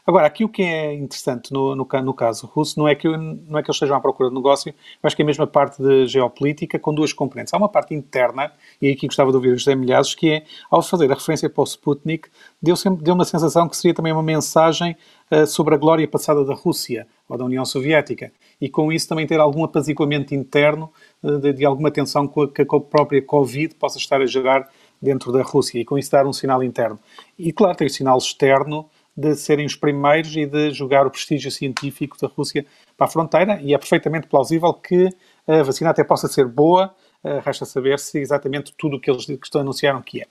Agora, 0.06 0.26
aqui 0.26 0.44
o 0.44 0.50
que 0.50 0.64
é 0.64 0.94
interessante 0.94 1.54
no, 1.54 1.76
no, 1.76 1.88
no, 2.04 2.14
caso 2.14 2.48
russo 2.48 2.80
não 2.80 2.88
é, 2.88 2.96
que, 2.96 3.08
não 3.08 3.60
é 3.60 3.62
que 3.62 3.70
eles 3.70 3.76
estejam 3.76 3.96
à 3.96 4.00
procura 4.00 4.30
de 4.30 4.36
negócio, 4.36 4.74
acho 5.04 5.16
que 5.16 5.22
é 5.22 5.24
a 5.24 5.26
mesma 5.26 5.46
parte 5.46 5.82
de 5.82 6.08
geopolítica 6.08 6.80
com 6.80 6.94
duas 6.94 7.14
componentes. 7.14 7.54
Há 7.54 7.58
uma 7.58 7.70
parte 7.70 7.94
interna, 7.94 8.52
e 8.82 8.90
aqui 8.90 9.06
gostava 9.06 9.30
de 9.30 9.38
ouvir 9.38 9.50
o 9.50 9.58
José 9.58 9.76
Milhazes, 9.76 10.16
que 10.16 10.32
é, 10.32 10.44
ao 10.70 10.82
fazer 10.82 11.12
a 11.12 11.16
referência 11.16 11.50
para 11.50 11.62
o 11.62 11.66
Sputnik, 11.66 12.30
deu, 12.62 12.76
sempre, 12.76 13.04
deu 13.04 13.14
uma 13.14 13.26
sensação 13.26 13.70
que 13.70 13.78
seria 13.78 13.94
também 13.94 14.12
uma 14.12 14.24
mensagem 14.24 14.96
uh, 15.32 15.46
sobre 15.46 15.76
a 15.76 15.78
glória 15.78 16.08
passada 16.08 16.44
da 16.44 16.54
Rússia 16.54 17.08
ou 17.30 17.38
da 17.38 17.46
União 17.46 17.64
Soviética, 17.64 18.32
e 18.60 18.70
com 18.70 18.92
isso 18.92 19.08
também 19.08 19.28
ter 19.28 19.40
algum 19.40 19.64
apaziguamento 19.64 20.34
interno 20.34 20.92
uh, 21.22 21.38
de, 21.38 21.54
de, 21.54 21.66
alguma 21.66 21.92
tensão 21.92 22.28
que 22.28 22.42
a, 22.42 22.48
que 22.48 22.62
a 22.62 22.80
própria 22.80 23.22
Covid 23.22 23.76
possa 23.76 23.98
estar 23.98 24.20
a 24.20 24.26
gerar 24.26 24.68
dentro 25.02 25.32
da 25.32 25.42
Rússia, 25.42 25.80
e 25.80 25.86
com 25.86 25.98
isso 25.98 26.12
dar 26.12 26.26
um 26.26 26.34
sinal 26.34 26.64
interno. 26.64 27.00
E 27.38 27.52
claro, 27.52 27.76
tem 27.76 27.88
o 27.88 27.90
sinal 27.90 28.18
externo, 28.18 28.90
de 29.22 29.36
serem 29.36 29.66
os 29.66 29.76
primeiros 29.76 30.36
e 30.36 30.46
de 30.46 30.72
jogar 30.72 31.06
o 31.06 31.12
prestígio 31.12 31.52
científico 31.52 32.18
da 32.20 32.28
Rússia 32.28 32.66
para 32.98 33.06
a 33.06 33.10
fronteira, 33.10 33.62
e 33.62 33.74
é 33.74 33.78
perfeitamente 33.78 34.28
plausível 34.28 34.74
que 34.74 35.10
a 35.48 35.64
vacina 35.64 35.92
até 35.92 36.04
possa 36.04 36.28
ser 36.28 36.48
boa, 36.48 36.94
eh, 37.24 37.40
resta 37.46 37.66
saber 37.66 38.00
se 38.00 38.20
exatamente 38.20 38.74
tudo 38.78 38.98
o 38.98 39.00
que 39.00 39.10
eles 39.10 39.28
anunciaram 39.56 40.02
que 40.02 40.22
é. 40.22 40.26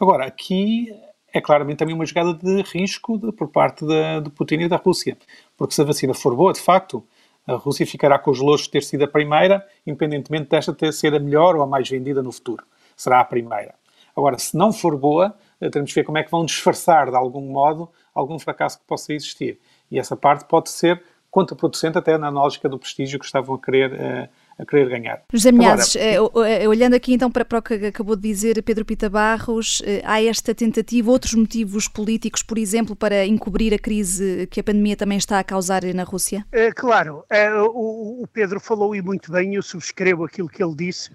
Agora, 0.00 0.26
aqui 0.26 0.92
é 1.32 1.40
claramente 1.40 1.78
também 1.78 1.94
uma 1.94 2.06
jogada 2.06 2.34
de 2.34 2.62
risco 2.62 3.18
de, 3.18 3.32
por 3.32 3.48
parte 3.48 3.86
da, 3.86 4.20
de 4.20 4.30
Putin 4.30 4.60
e 4.60 4.68
da 4.68 4.76
Rússia, 4.76 5.16
porque 5.56 5.74
se 5.74 5.82
a 5.82 5.84
vacina 5.84 6.14
for 6.14 6.34
boa, 6.34 6.52
de 6.52 6.60
facto, 6.60 7.04
a 7.46 7.54
Rússia 7.54 7.86
ficará 7.86 8.18
com 8.18 8.30
os 8.30 8.40
louros 8.40 8.62
de 8.62 8.70
ter 8.70 8.82
sido 8.82 9.04
a 9.04 9.08
primeira, 9.08 9.64
independentemente 9.86 10.48
desta 10.48 10.72
ter 10.72 10.92
ser 10.92 11.14
a 11.14 11.18
melhor 11.18 11.56
ou 11.56 11.62
a 11.62 11.66
mais 11.66 11.88
vendida 11.88 12.22
no 12.22 12.32
futuro. 12.32 12.64
Será 12.96 13.20
a 13.20 13.24
primeira. 13.24 13.74
Agora, 14.16 14.38
se 14.38 14.56
não 14.56 14.72
for 14.72 14.96
boa, 14.96 15.34
eh, 15.60 15.68
teremos 15.68 15.92
que 15.92 16.00
ver 16.00 16.04
como 16.04 16.18
é 16.18 16.22
que 16.22 16.30
vão 16.30 16.44
disfarçar 16.44 17.10
de 17.10 17.16
algum 17.16 17.40
modo 17.40 17.90
algum 18.14 18.38
fracasso 18.38 18.78
que 18.78 18.84
possa 18.86 19.12
existir. 19.12 19.58
E 19.90 19.98
essa 19.98 20.16
parte 20.16 20.44
pode 20.44 20.70
ser 20.70 21.02
contraproducente 21.34 21.98
até 21.98 22.16
na 22.16 22.28
lógica 22.28 22.68
do 22.68 22.78
prestígio 22.78 23.18
que 23.18 23.24
estavam 23.24 23.56
a 23.56 23.60
querer, 23.60 23.92
uh, 23.92 24.28
a 24.56 24.64
querer 24.64 24.88
ganhar. 24.88 25.22
José 25.32 25.50
Milhazes, 25.50 25.96
Agora, 25.96 26.48
eh, 26.48 26.68
olhando 26.68 26.94
aqui 26.94 27.12
então 27.12 27.28
para, 27.28 27.44
para 27.44 27.58
o 27.58 27.62
que 27.62 27.74
acabou 27.86 28.14
de 28.14 28.22
dizer 28.22 28.62
Pedro 28.62 28.84
Pita 28.84 29.10
Barros, 29.10 29.82
há 30.04 30.22
esta 30.22 30.54
tentativa, 30.54 31.10
outros 31.10 31.34
motivos 31.34 31.88
políticos, 31.88 32.40
por 32.40 32.56
exemplo, 32.56 32.94
para 32.94 33.26
encobrir 33.26 33.74
a 33.74 33.78
crise 33.80 34.46
que 34.48 34.60
a 34.60 34.62
pandemia 34.62 34.96
também 34.96 35.18
está 35.18 35.40
a 35.40 35.44
causar 35.44 35.82
na 35.92 36.04
Rússia? 36.04 36.46
É, 36.52 36.70
claro, 36.70 37.24
é, 37.28 37.52
o, 37.52 38.22
o 38.22 38.28
Pedro 38.32 38.60
falou 38.60 38.94
e 38.94 39.02
muito 39.02 39.32
bem, 39.32 39.56
eu 39.56 39.62
subscrevo 39.62 40.24
aquilo 40.24 40.48
que 40.48 40.62
ele 40.62 40.76
disse, 40.76 41.10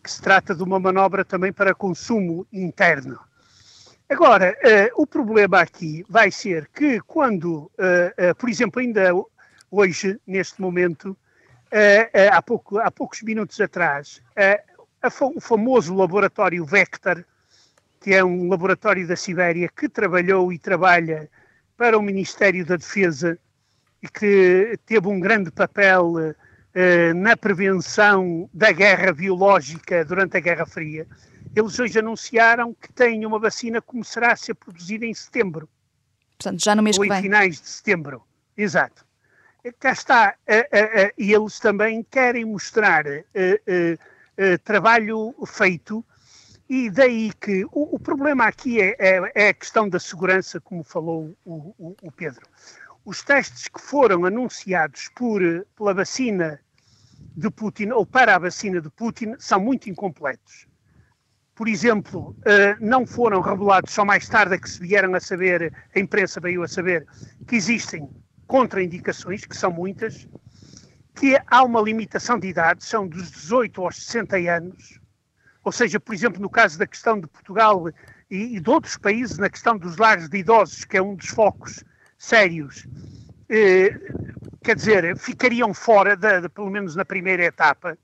que 0.00 0.10
se 0.10 0.22
trata 0.22 0.54
de 0.54 0.62
uma 0.62 0.78
manobra 0.78 1.24
também 1.24 1.52
para 1.52 1.74
consumo 1.74 2.46
interno. 2.52 3.18
Agora, 4.08 4.54
uh, 4.62 5.02
o 5.02 5.06
problema 5.06 5.60
aqui 5.60 6.04
vai 6.08 6.30
ser 6.30 6.68
que 6.74 7.00
quando, 7.00 7.70
uh, 7.78 8.34
por 8.36 8.50
exemplo, 8.50 8.80
ainda 8.80 9.10
hoje, 9.70 10.20
neste 10.26 10.60
momento, 10.60 11.16
há, 12.30 12.40
pouco, 12.40 12.78
há 12.78 12.88
poucos 12.88 13.22
minutos 13.22 13.60
atrás, 13.60 14.22
o 15.20 15.40
famoso 15.40 15.92
laboratório 15.92 16.64
Vector, 16.64 17.24
que 18.00 18.14
é 18.14 18.22
um 18.22 18.48
laboratório 18.48 19.08
da 19.08 19.16
Sibéria 19.16 19.68
que 19.68 19.88
trabalhou 19.88 20.52
e 20.52 20.58
trabalha 20.60 21.28
para 21.76 21.98
o 21.98 22.02
Ministério 22.02 22.64
da 22.64 22.76
Defesa 22.76 23.36
e 24.00 24.08
que 24.08 24.78
teve 24.86 25.08
um 25.08 25.18
grande 25.18 25.50
papel 25.50 26.14
na 27.16 27.36
prevenção 27.36 28.48
da 28.54 28.70
guerra 28.70 29.12
biológica 29.12 30.04
durante 30.04 30.36
a 30.36 30.40
Guerra 30.40 30.66
Fria 30.66 31.08
eles 31.54 31.78
hoje 31.78 31.98
anunciaram 31.98 32.74
que 32.74 32.92
têm 32.92 33.24
uma 33.24 33.38
vacina 33.38 33.80
que 33.80 33.86
começará 33.86 34.32
a 34.32 34.36
ser 34.36 34.54
produzida 34.54 35.06
em 35.06 35.14
setembro. 35.14 35.68
Portanto, 36.38 36.62
já 36.62 36.74
no 36.74 36.82
mês 36.82 36.96
ou 36.96 37.02
que 37.02 37.08
vem. 37.08 37.18
em 37.18 37.22
finais 37.22 37.60
de 37.60 37.68
setembro. 37.68 38.22
Exato. 38.56 39.04
Cá 39.78 39.92
está. 39.92 40.34
E 41.16 41.32
eles 41.32 41.58
também 41.58 42.02
querem 42.02 42.44
mostrar 42.44 43.04
trabalho 44.64 45.34
feito 45.46 46.04
e 46.68 46.90
daí 46.90 47.32
que 47.40 47.64
o, 47.66 47.94
o 47.94 47.98
problema 47.98 48.46
aqui 48.46 48.80
é, 48.80 48.96
é, 48.98 49.32
é, 49.34 49.48
a 49.48 49.54
questão 49.54 49.88
da 49.88 50.00
segurança, 50.00 50.60
como 50.60 50.82
falou 50.82 51.36
o, 51.44 51.74
o, 51.78 51.96
o, 52.02 52.10
Pedro. 52.10 52.46
Os 53.04 53.22
testes 53.22 53.68
que 53.68 53.80
foram 53.80 54.24
anunciados 54.24 55.10
por, 55.14 55.40
pela 55.76 55.92
vacina 55.92 56.58
de 57.36 57.50
Putin, 57.50 57.90
ou 57.90 58.06
para 58.06 58.34
a 58.34 58.38
vacina 58.38 58.80
de 58.80 58.88
Putin, 58.90 59.34
são 59.38 59.60
muito 59.60 59.90
incompletos 59.90 60.66
por 61.54 61.68
exemplo, 61.68 62.36
eh, 62.44 62.76
não 62.80 63.06
foram 63.06 63.40
revelados 63.40 63.92
só 63.92 64.04
mais 64.04 64.28
tarde 64.28 64.54
é 64.54 64.58
que 64.58 64.68
se 64.68 64.80
vieram 64.80 65.14
a 65.14 65.20
saber, 65.20 65.72
a 65.94 65.98
imprensa 65.98 66.40
veio 66.40 66.62
a 66.62 66.68
saber, 66.68 67.06
que 67.46 67.54
existem 67.54 68.08
contraindicações, 68.46 69.44
que 69.44 69.56
são 69.56 69.70
muitas, 69.70 70.28
que 71.14 71.38
há 71.46 71.62
uma 71.62 71.80
limitação 71.80 72.38
de 72.38 72.48
idade, 72.48 72.84
são 72.84 73.06
dos 73.06 73.30
18 73.30 73.82
aos 73.82 74.04
60 74.04 74.36
anos, 74.36 75.00
ou 75.62 75.70
seja, 75.70 76.00
por 76.00 76.12
exemplo, 76.12 76.42
no 76.42 76.50
caso 76.50 76.78
da 76.78 76.86
questão 76.86 77.20
de 77.20 77.26
Portugal 77.28 77.88
e, 78.28 78.58
de 78.58 78.70
outros 78.70 78.96
países, 78.96 79.38
na 79.38 79.48
questão 79.48 79.78
dos 79.78 79.96
lares 79.96 80.28
de 80.28 80.38
idosos, 80.38 80.84
que 80.84 80.96
é 80.96 81.02
um 81.02 81.14
dos 81.14 81.28
focos 81.28 81.84
sérios, 82.18 82.86
eh, 83.48 83.96
quer 84.62 84.74
dizer, 84.74 85.16
ficariam 85.16 85.72
fora, 85.72 86.16
de, 86.16 86.48
pelo 86.48 86.68
menos 86.68 86.96
na 86.96 87.04
primeira 87.04 87.44
etapa, 87.44 87.96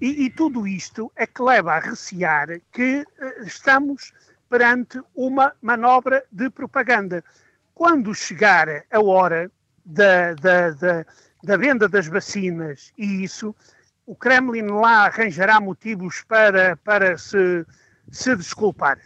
e, 0.00 0.24
e, 0.24 0.30
tudo 0.30 0.66
isto 0.66 1.10
é 1.16 1.26
que 1.26 1.42
leva 1.42 1.74
a 1.74 1.80
recear 1.80 2.60
que 2.72 3.00
uh, 3.00 3.44
estamos 3.44 4.12
perante 4.48 5.00
uma 5.14 5.52
manobra 5.60 6.24
de 6.30 6.48
propaganda. 6.50 7.24
Quando 7.74 8.14
chegar 8.14 8.68
a 8.90 9.00
hora 9.00 9.50
da, 9.84 10.34
da, 10.34 10.70
da, 10.70 11.06
da 11.42 11.56
venda 11.56 11.88
das 11.88 12.06
vacinas 12.06 12.92
e 12.96 13.24
isso, 13.24 13.54
o 14.06 14.14
Kremlin 14.14 14.66
lá 14.68 15.06
arranjará 15.06 15.60
motivos 15.60 16.22
para, 16.22 16.76
para 16.76 17.18
se, 17.18 17.66
se 18.10 18.34
desculpar. 18.34 18.98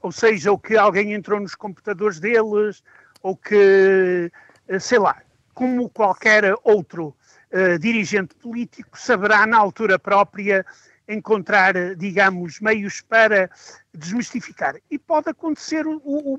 Ou 0.00 0.12
seja, 0.12 0.50
ou 0.50 0.58
que 0.58 0.76
alguém 0.76 1.12
entrou 1.12 1.40
nos 1.40 1.54
computadores 1.54 2.20
deles, 2.20 2.82
ou 3.22 3.36
que, 3.36 4.30
eh, 4.68 4.78
sei 4.78 4.98
lá, 4.98 5.22
como 5.54 5.88
qualquer 5.88 6.54
outro 6.64 7.14
uh, 7.52 7.78
dirigente 7.78 8.34
político 8.34 8.98
saberá, 8.98 9.46
na 9.46 9.58
altura 9.58 9.98
própria, 9.98 10.64
encontrar, 11.08 11.74
digamos, 11.96 12.60
meios 12.60 13.00
para 13.00 13.50
desmistificar. 13.92 14.76
E 14.90 14.98
pode 14.98 15.30
acontecer, 15.30 15.84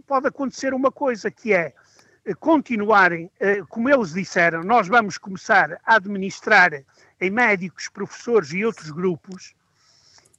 pode 0.08 0.28
acontecer 0.28 0.74
uma 0.74 0.92
coisa 0.92 1.30
que 1.30 1.54
é 1.54 1.74
eh, 2.26 2.34
continuarem, 2.34 3.30
como 3.68 3.90
eles 3.90 4.14
disseram, 4.14 4.64
nós 4.64 4.88
vamos 4.88 5.18
começar 5.18 5.80
a 5.86 5.96
administrar 5.96 6.72
em 7.20 7.30
médicos, 7.30 7.90
professores 7.90 8.54
e 8.54 8.66
outros 8.66 8.90
grupos, 8.90 9.54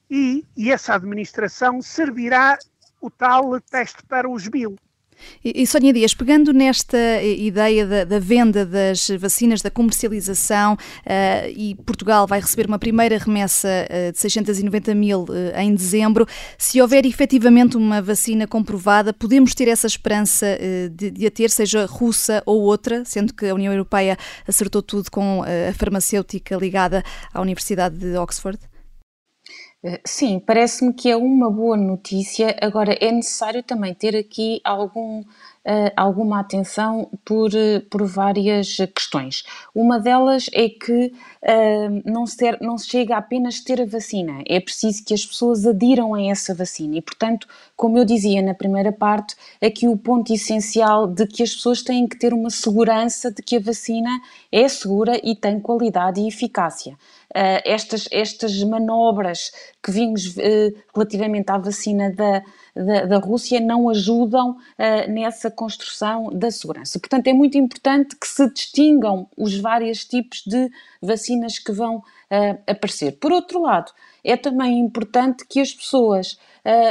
e, 0.09 0.45
e 0.55 0.71
essa 0.71 0.95
administração 0.95 1.81
servirá 1.81 2.57
o 3.01 3.09
tal 3.09 3.59
teste 3.61 4.03
para 4.03 4.29
os 4.29 4.47
mil. 4.47 4.75
E, 5.43 5.63
e 5.63 5.93
Dias, 5.93 6.13
pegando 6.13 6.51
nesta 6.51 6.97
eh, 6.97 7.35
ideia 7.37 7.85
da, 7.85 8.03
da 8.03 8.19
venda 8.19 8.65
das 8.65 9.07
vacinas, 9.19 9.61
da 9.61 9.69
comercialização, 9.69 10.73
uh, 10.73 11.49
e 11.55 11.75
Portugal 11.85 12.25
vai 12.25 12.39
receber 12.39 12.67
uma 12.67 12.79
primeira 12.79 13.17
remessa 13.17 13.67
uh, 13.67 14.11
de 14.11 14.19
690 14.19 14.95
mil 14.95 15.23
uh, 15.23 15.59
em 15.59 15.73
dezembro, 15.73 16.27
se 16.57 16.81
houver 16.81 17.05
efetivamente 17.05 17.77
uma 17.77 18.01
vacina 18.01 18.47
comprovada, 18.47 19.13
podemos 19.13 19.53
ter 19.53 19.67
essa 19.67 19.87
esperança 19.87 20.57
de, 20.91 21.11
de, 21.11 21.27
a 21.27 21.31
ter, 21.31 21.49
seja 21.49 21.85
russa 21.85 22.41
ou 22.45 22.61
outra, 22.61 23.03
sendo 23.05 23.33
que 23.33 23.47
a 23.47 23.53
União 23.53 23.71
Europeia 23.71 24.17
acertou 24.47 24.81
tudo 24.81 25.09
com 25.11 25.43
a 25.43 25.73
farmacêutica 25.73 26.55
ligada 26.55 27.03
à 27.33 27.41
Universidade 27.41 27.97
de 27.97 28.17
Oxford? 28.17 28.59
Eh, 29.83 30.01
sim, 30.05 30.39
parece-me 30.39 30.93
que 30.93 31.09
é 31.09 31.15
uma 31.15 31.49
boa 31.51 31.77
notícia. 31.77 32.55
Agora, 32.61 32.93
é 32.99 33.11
necessário 33.11 33.61
também 33.63 33.93
ter 33.93 34.15
aqui 34.15 34.59
algum 34.63 35.23
uh, 35.65 35.91
alguma 35.95 36.39
atenção 36.39 37.09
por, 37.25 37.49
uh, 37.53 37.81
por 37.89 38.03
várias 38.05 38.77
questões. 38.93 39.43
Uma 39.73 39.99
delas 39.99 40.47
é 40.53 40.69
que 40.69 41.13
não, 42.05 42.25
não 42.61 42.77
se 42.77 42.87
chega 42.89 43.17
apenas 43.17 43.61
a 43.61 43.65
ter 43.65 43.81
a 43.81 43.85
vacina, 43.85 44.41
é 44.47 44.59
preciso 44.59 45.03
que 45.05 45.13
as 45.13 45.23
pessoas 45.25 45.65
adiram 45.65 46.15
a 46.15 46.23
essa 46.23 46.55
vacina 46.55 46.97
e, 46.97 47.01
portanto, 47.01 47.47
como 47.75 47.97
eu 47.99 48.05
dizia 48.05 48.41
na 48.41 48.55
primeira 48.55 48.91
parte, 48.91 49.35
aqui 49.61 49.87
o 49.87 49.95
ponto 49.95 50.33
essencial 50.33 51.05
de 51.05 51.27
que 51.27 51.43
as 51.43 51.53
pessoas 51.53 51.83
têm 51.83 52.07
que 52.07 52.17
ter 52.17 52.33
uma 52.33 52.49
segurança 52.49 53.31
de 53.31 53.43
que 53.43 53.57
a 53.57 53.59
vacina 53.59 54.09
é 54.51 54.67
segura 54.67 55.19
e 55.23 55.35
tem 55.35 55.59
qualidade 55.59 56.19
e 56.19 56.27
eficácia. 56.27 56.97
Uh, 57.33 57.59
estas, 57.65 58.07
estas 58.11 58.63
manobras 58.63 59.51
que 59.83 59.91
vimos 59.91 60.37
uh, 60.37 60.41
relativamente 60.93 61.49
à 61.49 61.57
vacina 61.57 62.11
da, 62.11 62.41
da, 62.75 63.05
da 63.05 63.17
Rússia 63.17 63.59
não 63.59 63.89
ajudam 63.89 64.51
uh, 64.51 65.11
nessa 65.11 65.51
construção 65.51 66.29
da 66.33 66.49
segurança. 66.51 66.99
Portanto, 66.99 67.27
é 67.27 67.33
muito 67.33 67.57
importante 67.57 68.15
que 68.15 68.27
se 68.27 68.49
distingam 68.51 69.27
os 69.37 69.57
vários 69.59 70.05
tipos 70.05 70.43
de 70.45 70.69
vacinas 71.01 71.59
que 71.59 71.71
vão 71.71 72.01
aparecer. 72.67 73.13
Por 73.19 73.31
outro 73.31 73.61
lado, 73.61 73.91
é 74.23 74.35
também 74.35 74.79
importante 74.79 75.45
que 75.47 75.59
as 75.59 75.71
pessoas 75.71 76.39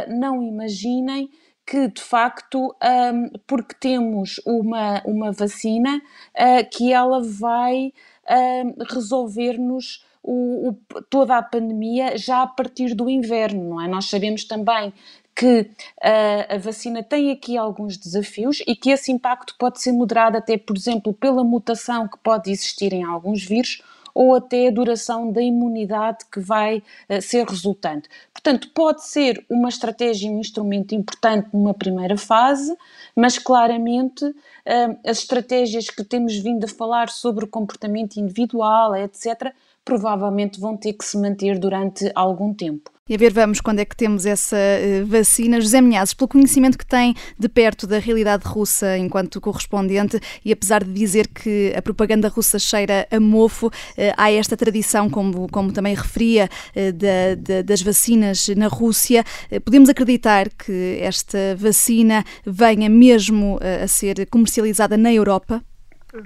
não 0.08 0.40
imaginem 0.40 1.28
que 1.66 1.88
de 1.88 2.00
facto, 2.00 2.74
um, 2.82 3.30
porque 3.46 3.74
temos 3.80 4.40
uma, 4.44 5.02
uma 5.04 5.32
vacina, 5.32 5.96
uh, 5.96 6.70
que 6.70 6.92
ela 6.92 7.22
vai 7.22 7.92
uh, 8.28 8.84
resolver-nos 8.92 10.04
o, 10.24 10.70
o, 10.70 11.02
toda 11.02 11.36
a 11.36 11.42
pandemia 11.42 12.16
já 12.16 12.42
a 12.42 12.46
partir 12.46 12.94
do 12.94 13.10
inverno, 13.10 13.68
não 13.68 13.80
é? 13.80 13.86
Nós 13.86 14.06
sabemos 14.06 14.44
também 14.44 14.92
que 15.36 15.60
uh, 15.60 16.54
a 16.54 16.58
vacina 16.58 17.02
tem 17.02 17.30
aqui 17.30 17.58
alguns 17.58 17.98
desafios 17.98 18.62
e 18.66 18.74
que 18.74 18.90
esse 18.90 19.12
impacto 19.12 19.54
pode 19.58 19.82
ser 19.82 19.92
moderado 19.92 20.38
até, 20.38 20.56
por 20.56 20.76
exemplo, 20.76 21.12
pela 21.12 21.44
mutação 21.44 22.08
que 22.08 22.16
pode 22.18 22.50
existir 22.50 22.92
em 22.92 23.04
alguns 23.04 23.44
vírus 23.44 23.82
ou 24.14 24.36
até 24.36 24.68
a 24.68 24.70
duração 24.70 25.32
da 25.32 25.42
imunidade 25.42 26.24
que 26.32 26.40
vai 26.40 26.78
uh, 26.78 27.20
ser 27.20 27.46
resultante. 27.46 28.08
Portanto, 28.32 28.70
pode 28.72 29.04
ser 29.04 29.44
uma 29.50 29.68
estratégia 29.68 30.28
e 30.28 30.30
um 30.30 30.38
instrumento 30.38 30.94
importante 30.94 31.48
numa 31.52 31.74
primeira 31.74 32.16
fase, 32.16 32.74
mas 33.14 33.36
claramente 33.36 34.24
uh, 34.24 34.98
as 35.04 35.18
estratégias 35.18 35.90
que 35.90 36.04
temos 36.04 36.36
vindo 36.36 36.64
a 36.64 36.68
falar 36.68 37.10
sobre 37.10 37.44
o 37.44 37.48
comportamento 37.48 38.16
individual, 38.16 38.94
etc., 38.96 39.52
provavelmente 39.84 40.58
vão 40.58 40.76
ter 40.76 40.94
que 40.94 41.04
se 41.04 41.18
manter 41.18 41.58
durante 41.58 42.10
algum 42.14 42.54
tempo. 42.54 42.94
E 43.06 43.14
a 43.14 43.18
ver, 43.18 43.34
vamos 43.34 43.60
quando 43.60 43.80
é 43.80 43.84
que 43.84 43.94
temos 43.94 44.24
essa 44.24 44.56
uh, 44.56 45.04
vacina. 45.04 45.60
José 45.60 45.78
Minhazes, 45.82 46.14
pelo 46.14 46.26
conhecimento 46.26 46.78
que 46.78 46.86
tem 46.86 47.14
de 47.38 47.50
perto 47.50 47.86
da 47.86 47.98
realidade 47.98 48.44
russa 48.46 48.96
enquanto 48.96 49.42
correspondente, 49.42 50.18
e 50.42 50.50
apesar 50.50 50.82
de 50.82 50.90
dizer 50.90 51.28
que 51.28 51.74
a 51.76 51.82
propaganda 51.82 52.28
russa 52.28 52.58
cheira 52.58 53.06
a 53.10 53.20
mofo, 53.20 53.66
uh, 53.66 53.70
há 54.16 54.32
esta 54.32 54.56
tradição, 54.56 55.10
como, 55.10 55.46
como 55.50 55.70
também 55.70 55.94
referia, 55.94 56.48
da, 56.74 57.34
da, 57.36 57.62
das 57.62 57.82
vacinas 57.82 58.48
na 58.48 58.68
Rússia. 58.68 59.22
podemos 59.64 59.90
acreditar 59.90 60.48
que 60.48 60.98
esta 61.00 61.54
vacina 61.56 62.24
venha 62.46 62.88
mesmo 62.88 63.58
a 63.82 63.86
ser 63.86 64.26
comercializada 64.30 64.96
na 64.96 65.12
Europa? 65.12 65.62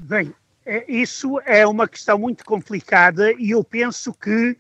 Bem, 0.05 0.33
isso 0.87 1.41
é 1.47 1.67
uma 1.67 1.89
questão 1.89 2.19
muito 2.19 2.45
complicada 2.45 3.33
e 3.33 3.51
eu 3.51 3.65
penso 3.65 4.13
que 4.13 4.57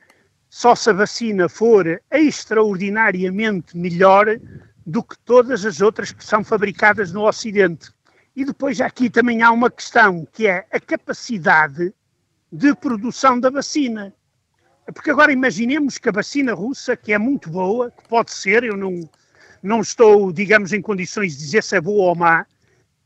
só 0.48 0.74
se 0.74 0.88
a 0.88 0.94
vacina 0.94 1.48
for 1.48 2.00
extraordinariamente 2.10 3.76
melhor 3.76 4.26
do 4.86 5.02
que 5.02 5.18
todas 5.18 5.66
as 5.66 5.82
outras 5.82 6.10
que 6.10 6.24
são 6.24 6.42
fabricadas 6.42 7.12
no 7.12 7.26
Ocidente. 7.26 7.90
E 8.34 8.44
depois 8.44 8.80
aqui 8.80 9.10
também 9.10 9.42
há 9.42 9.50
uma 9.50 9.70
questão 9.70 10.26
que 10.32 10.46
é 10.46 10.66
a 10.72 10.80
capacidade 10.80 11.92
de 12.50 12.74
produção 12.74 13.38
da 13.38 13.50
vacina. 13.50 14.14
Porque 14.94 15.10
agora 15.10 15.30
imaginemos 15.30 15.98
que 15.98 16.08
a 16.08 16.12
vacina 16.12 16.54
russa, 16.54 16.96
que 16.96 17.12
é 17.12 17.18
muito 17.18 17.50
boa, 17.50 17.90
que 17.90 18.08
pode 18.08 18.32
ser, 18.32 18.64
eu 18.64 18.76
não, 18.76 19.06
não 19.62 19.80
estou, 19.80 20.32
digamos, 20.32 20.72
em 20.72 20.80
condições 20.80 21.36
de 21.36 21.44
dizer 21.44 21.62
se 21.62 21.76
é 21.76 21.80
boa 21.80 22.08
ou 22.08 22.14
má, 22.14 22.46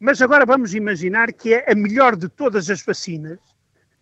mas 0.03 0.21
agora 0.21 0.45
vamos 0.45 0.75
imaginar 0.75 1.33
que 1.33 1.55
é 1.55 1.71
a 1.71 1.77
melhor 1.77 2.17
de 2.17 2.29
todas 2.29 2.69
as 2.69 2.83
vacinas, 2.83 3.39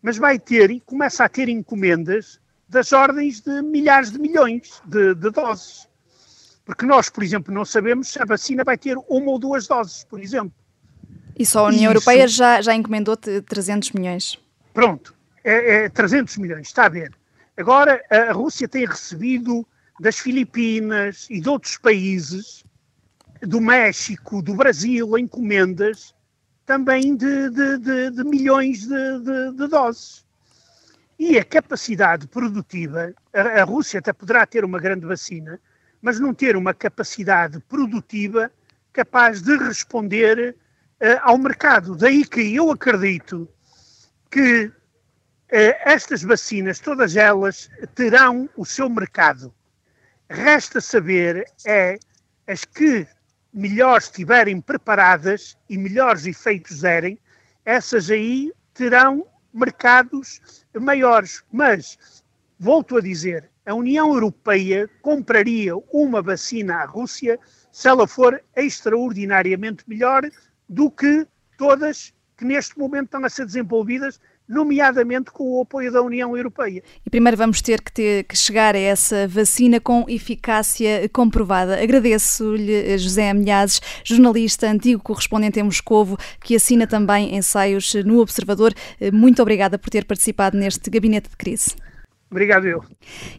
mas 0.01 0.17
vai 0.17 0.39
ter 0.39 0.71
e 0.71 0.81
começa 0.81 1.23
a 1.23 1.29
ter 1.29 1.47
encomendas 1.51 2.41
das 2.67 2.91
ordens 2.95 3.43
de 3.43 3.61
milhares 3.61 4.11
de 4.11 4.19
milhões 4.19 4.81
de, 4.87 5.15
de 5.15 5.31
doses. 5.31 5.87
Porque 6.65 6.87
nós, 6.87 7.11
por 7.11 7.23
exemplo, 7.23 7.53
não 7.53 7.67
sabemos 7.67 8.09
se 8.09 8.23
a 8.23 8.25
vacina 8.25 8.65
vai 8.65 8.79
ter 8.79 8.97
uma 8.97 9.31
ou 9.31 9.39
duas 9.39 9.69
doses, 9.69 10.03
por 10.05 10.19
exemplo. 10.23 10.55
E 11.39 11.45
só 11.45 11.67
a 11.67 11.69
União 11.69 11.93
Isso. 11.93 11.99
Europeia 11.99 12.27
já, 12.27 12.63
já 12.63 12.75
encomendou 12.75 13.15
300 13.15 13.91
milhões. 13.91 14.39
Pronto, 14.73 15.15
é, 15.45 15.85
é 15.85 15.89
300 15.91 16.39
milhões, 16.39 16.69
está 16.69 16.87
a 16.87 16.89
ver. 16.89 17.13
Agora, 17.59 18.03
a 18.09 18.33
Rússia 18.33 18.67
tem 18.67 18.87
recebido 18.87 19.67
das 20.01 20.19
Filipinas 20.19 21.27
e 21.29 21.43
de 21.43 21.49
outros 21.51 21.77
países 21.77 22.65
do 23.43 23.61
México, 23.61 24.43
do 24.43 24.55
Brasil, 24.55 25.19
encomendas 25.19 26.15
também 26.71 27.17
de, 27.17 27.51
de, 27.51 27.79
de, 27.79 28.11
de 28.11 28.25
milhões 28.25 28.87
de, 28.87 29.67
doses. 29.67 30.25
E 31.19 31.37
a 31.37 31.45
capacidade 31.45 32.29
produtiva, 32.29 33.13
a, 33.35 33.41
a, 33.61 33.65
Rússia 33.65 33.99
até 33.99 34.13
poderá 34.13 34.47
ter 34.47 34.65
uma 34.65 34.79
grande 34.79 35.05
vacina, 35.05 35.61
mas 36.01 36.21
não 36.21 36.33
ter 36.33 36.55
uma 36.57 36.73
capacidade 36.73 37.59
produtiva 37.69 38.53
capaz 38.93 39.43
de 39.43 39.57
responder 39.57 40.55
uh, 41.01 41.19
ao 41.23 41.37
mercado. 41.39 41.97
Daí 41.97 42.25
que 42.25 42.55
eu 42.55 42.71
acredito 42.71 43.49
que 44.31 44.67
uh, 44.67 44.73
estas 45.51 46.23
vacinas, 46.23 46.79
todas 46.79 47.17
elas, 47.17 47.69
terão 47.97 48.49
o 48.57 48.65
seu 48.65 48.89
mercado. 48.89 49.53
Resta 50.29 50.81
saber 50.81 51.45
é 51.67 51.99
as 52.47 52.65
que 52.65 53.09
melhor 53.53 53.99
estiverem 53.99 54.61
preparadas 54.61 55.57
e 55.69 55.77
melhores 55.77 56.27
efeitos 56.27 56.81
derem, 56.81 57.19
essas 57.65 58.11
aí 58.11 58.53
terão 58.75 59.27
mercados 59.53 60.65
maiores. 60.79 61.43
Mas, 61.53 62.23
volto 62.59 62.97
a 62.97 63.01
dizer, 63.01 63.51
a 63.67 63.75
União 63.75 64.13
Europeia 64.13 64.89
compraria 65.03 65.77
uma 65.93 66.23
vacina 66.23 66.77
à 66.77 66.85
Rússia 66.85 67.39
se 67.73 67.89
ela 67.89 68.07
for 68.07 68.43
extraordinariamente 68.57 69.85
melhor 69.87 70.23
do 70.69 70.91
que 70.91 71.27
todas 71.59 72.15
que 72.37 72.45
neste 72.45 72.79
momento 72.79 73.07
estão 73.07 73.25
a 73.25 73.29
ser 73.29 73.45
desenvolvidas 73.45 74.21
nomeadamente 74.51 75.31
com 75.31 75.59
o 75.59 75.63
apoio 75.63 75.93
da 75.93 76.03
União 76.03 76.37
Europeia. 76.37 76.83
E 77.07 77.09
primeiro 77.09 77.37
vamos 77.37 77.63
ter 77.63 77.81
que, 77.81 77.93
ter 77.93 78.25
que 78.25 78.37
chegar 78.37 78.75
a 78.75 78.79
essa 78.79 79.29
vacina 79.29 79.79
com 79.81 80.05
eficácia 80.09 81.09
comprovada. 81.11 81.81
Agradeço-lhe, 81.81 82.99
José 82.99 83.31
Amilhazes, 83.31 83.81
jornalista, 84.05 84.69
antigo 84.69 85.01
correspondente 85.01 85.61
em 85.61 85.63
Moscovo, 85.63 86.19
que 86.43 86.57
assina 86.57 86.87
também 86.87 87.37
ensaios 87.37 87.95
no 88.05 88.19
Observador. 88.19 88.75
Muito 89.13 89.41
obrigada 89.41 89.79
por 89.79 89.89
ter 89.89 90.05
participado 90.05 90.59
neste 90.59 90.91
gabinete 90.91 91.31
de 91.31 91.37
crise. 91.37 91.77
Obrigado, 92.31 92.65
eu. 92.65 92.85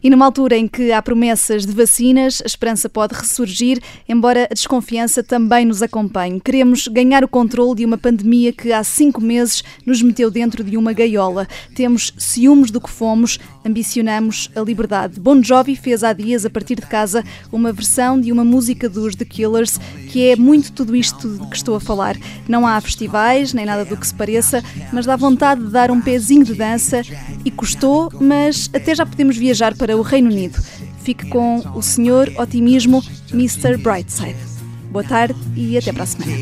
E 0.02 0.10
numa 0.10 0.26
altura 0.26 0.54
em 0.54 0.68
que 0.68 0.92
há 0.92 1.00
promessas 1.00 1.64
de 1.64 1.72
vacinas, 1.72 2.42
a 2.42 2.46
esperança 2.46 2.90
pode 2.90 3.14
ressurgir, 3.14 3.80
embora 4.06 4.46
a 4.50 4.54
desconfiança 4.54 5.22
também 5.22 5.64
nos 5.64 5.80
acompanhe. 5.80 6.38
Queremos 6.38 6.88
ganhar 6.88 7.24
o 7.24 7.28
controle 7.28 7.76
de 7.76 7.86
uma 7.86 7.96
pandemia 7.96 8.52
que 8.52 8.70
há 8.70 8.84
cinco 8.84 9.18
meses 9.18 9.64
nos 9.86 10.02
meteu 10.02 10.30
dentro 10.30 10.62
de 10.62 10.76
uma 10.76 10.92
gaiola. 10.92 11.48
Temos 11.74 12.12
ciúmes 12.18 12.70
do 12.70 12.82
que 12.82 12.90
fomos, 12.90 13.38
ambicionamos 13.64 14.50
a 14.54 14.60
liberdade. 14.60 15.18
Bon 15.18 15.42
Jovi 15.42 15.74
fez 15.74 16.04
há 16.04 16.12
dias, 16.12 16.44
a 16.44 16.50
partir 16.50 16.74
de 16.74 16.86
casa, 16.86 17.24
uma 17.50 17.72
versão 17.72 18.20
de 18.20 18.30
uma 18.30 18.44
música 18.44 18.90
dos 18.90 19.16
The 19.16 19.24
Killers, 19.24 19.78
que 20.10 20.28
é 20.28 20.36
muito 20.36 20.70
tudo 20.70 20.94
isto 20.94 21.30
de 21.30 21.46
que 21.48 21.56
estou 21.56 21.76
a 21.76 21.80
falar. 21.80 22.14
Não 22.46 22.66
há 22.66 22.78
festivais, 22.78 23.54
nem 23.54 23.64
nada 23.64 23.86
do 23.86 23.96
que 23.96 24.06
se 24.06 24.14
pareça, 24.14 24.62
mas 24.92 25.06
dá 25.06 25.16
vontade 25.16 25.64
de 25.64 25.70
dar 25.70 25.90
um 25.90 26.00
pezinho 26.00 26.44
de 26.44 26.52
dança 26.52 27.00
e 27.42 27.50
custou, 27.50 28.12
mas 28.20 28.68
até 28.82 28.96
já 28.96 29.06
podemos 29.06 29.36
viajar 29.36 29.76
para 29.76 29.96
o 29.96 30.02
Reino 30.02 30.28
Unido. 30.28 30.60
Fique 31.02 31.28
com 31.28 31.58
o 31.74 31.80
Senhor 31.80 32.30
Otimismo, 32.36 33.02
Mr. 33.32 33.76
Brightside. 33.76 34.36
Boa 34.90 35.04
tarde 35.04 35.38
e 35.56 35.78
até 35.78 35.92
para 35.92 36.02
a 36.02 36.06
semana. 36.06 36.32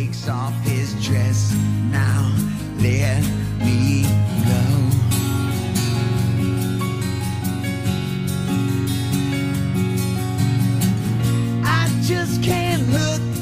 just 12.03 12.43
can't 12.43 12.83
look, 12.93 13.40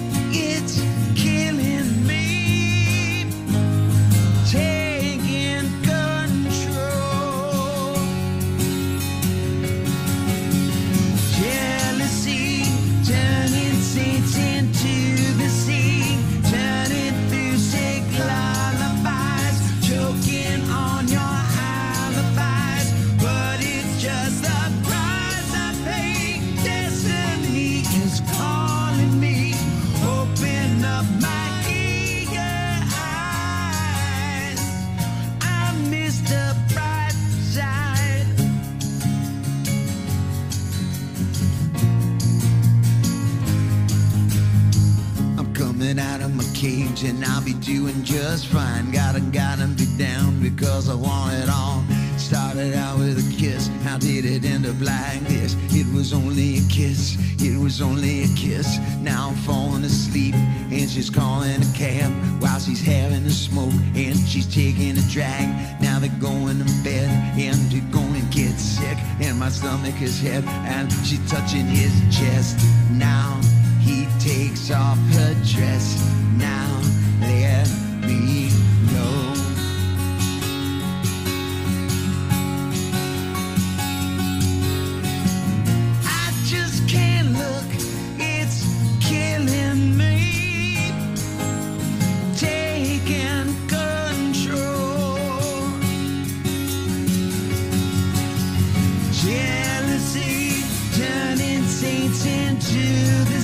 into 102.58 103.24
the 103.30 103.37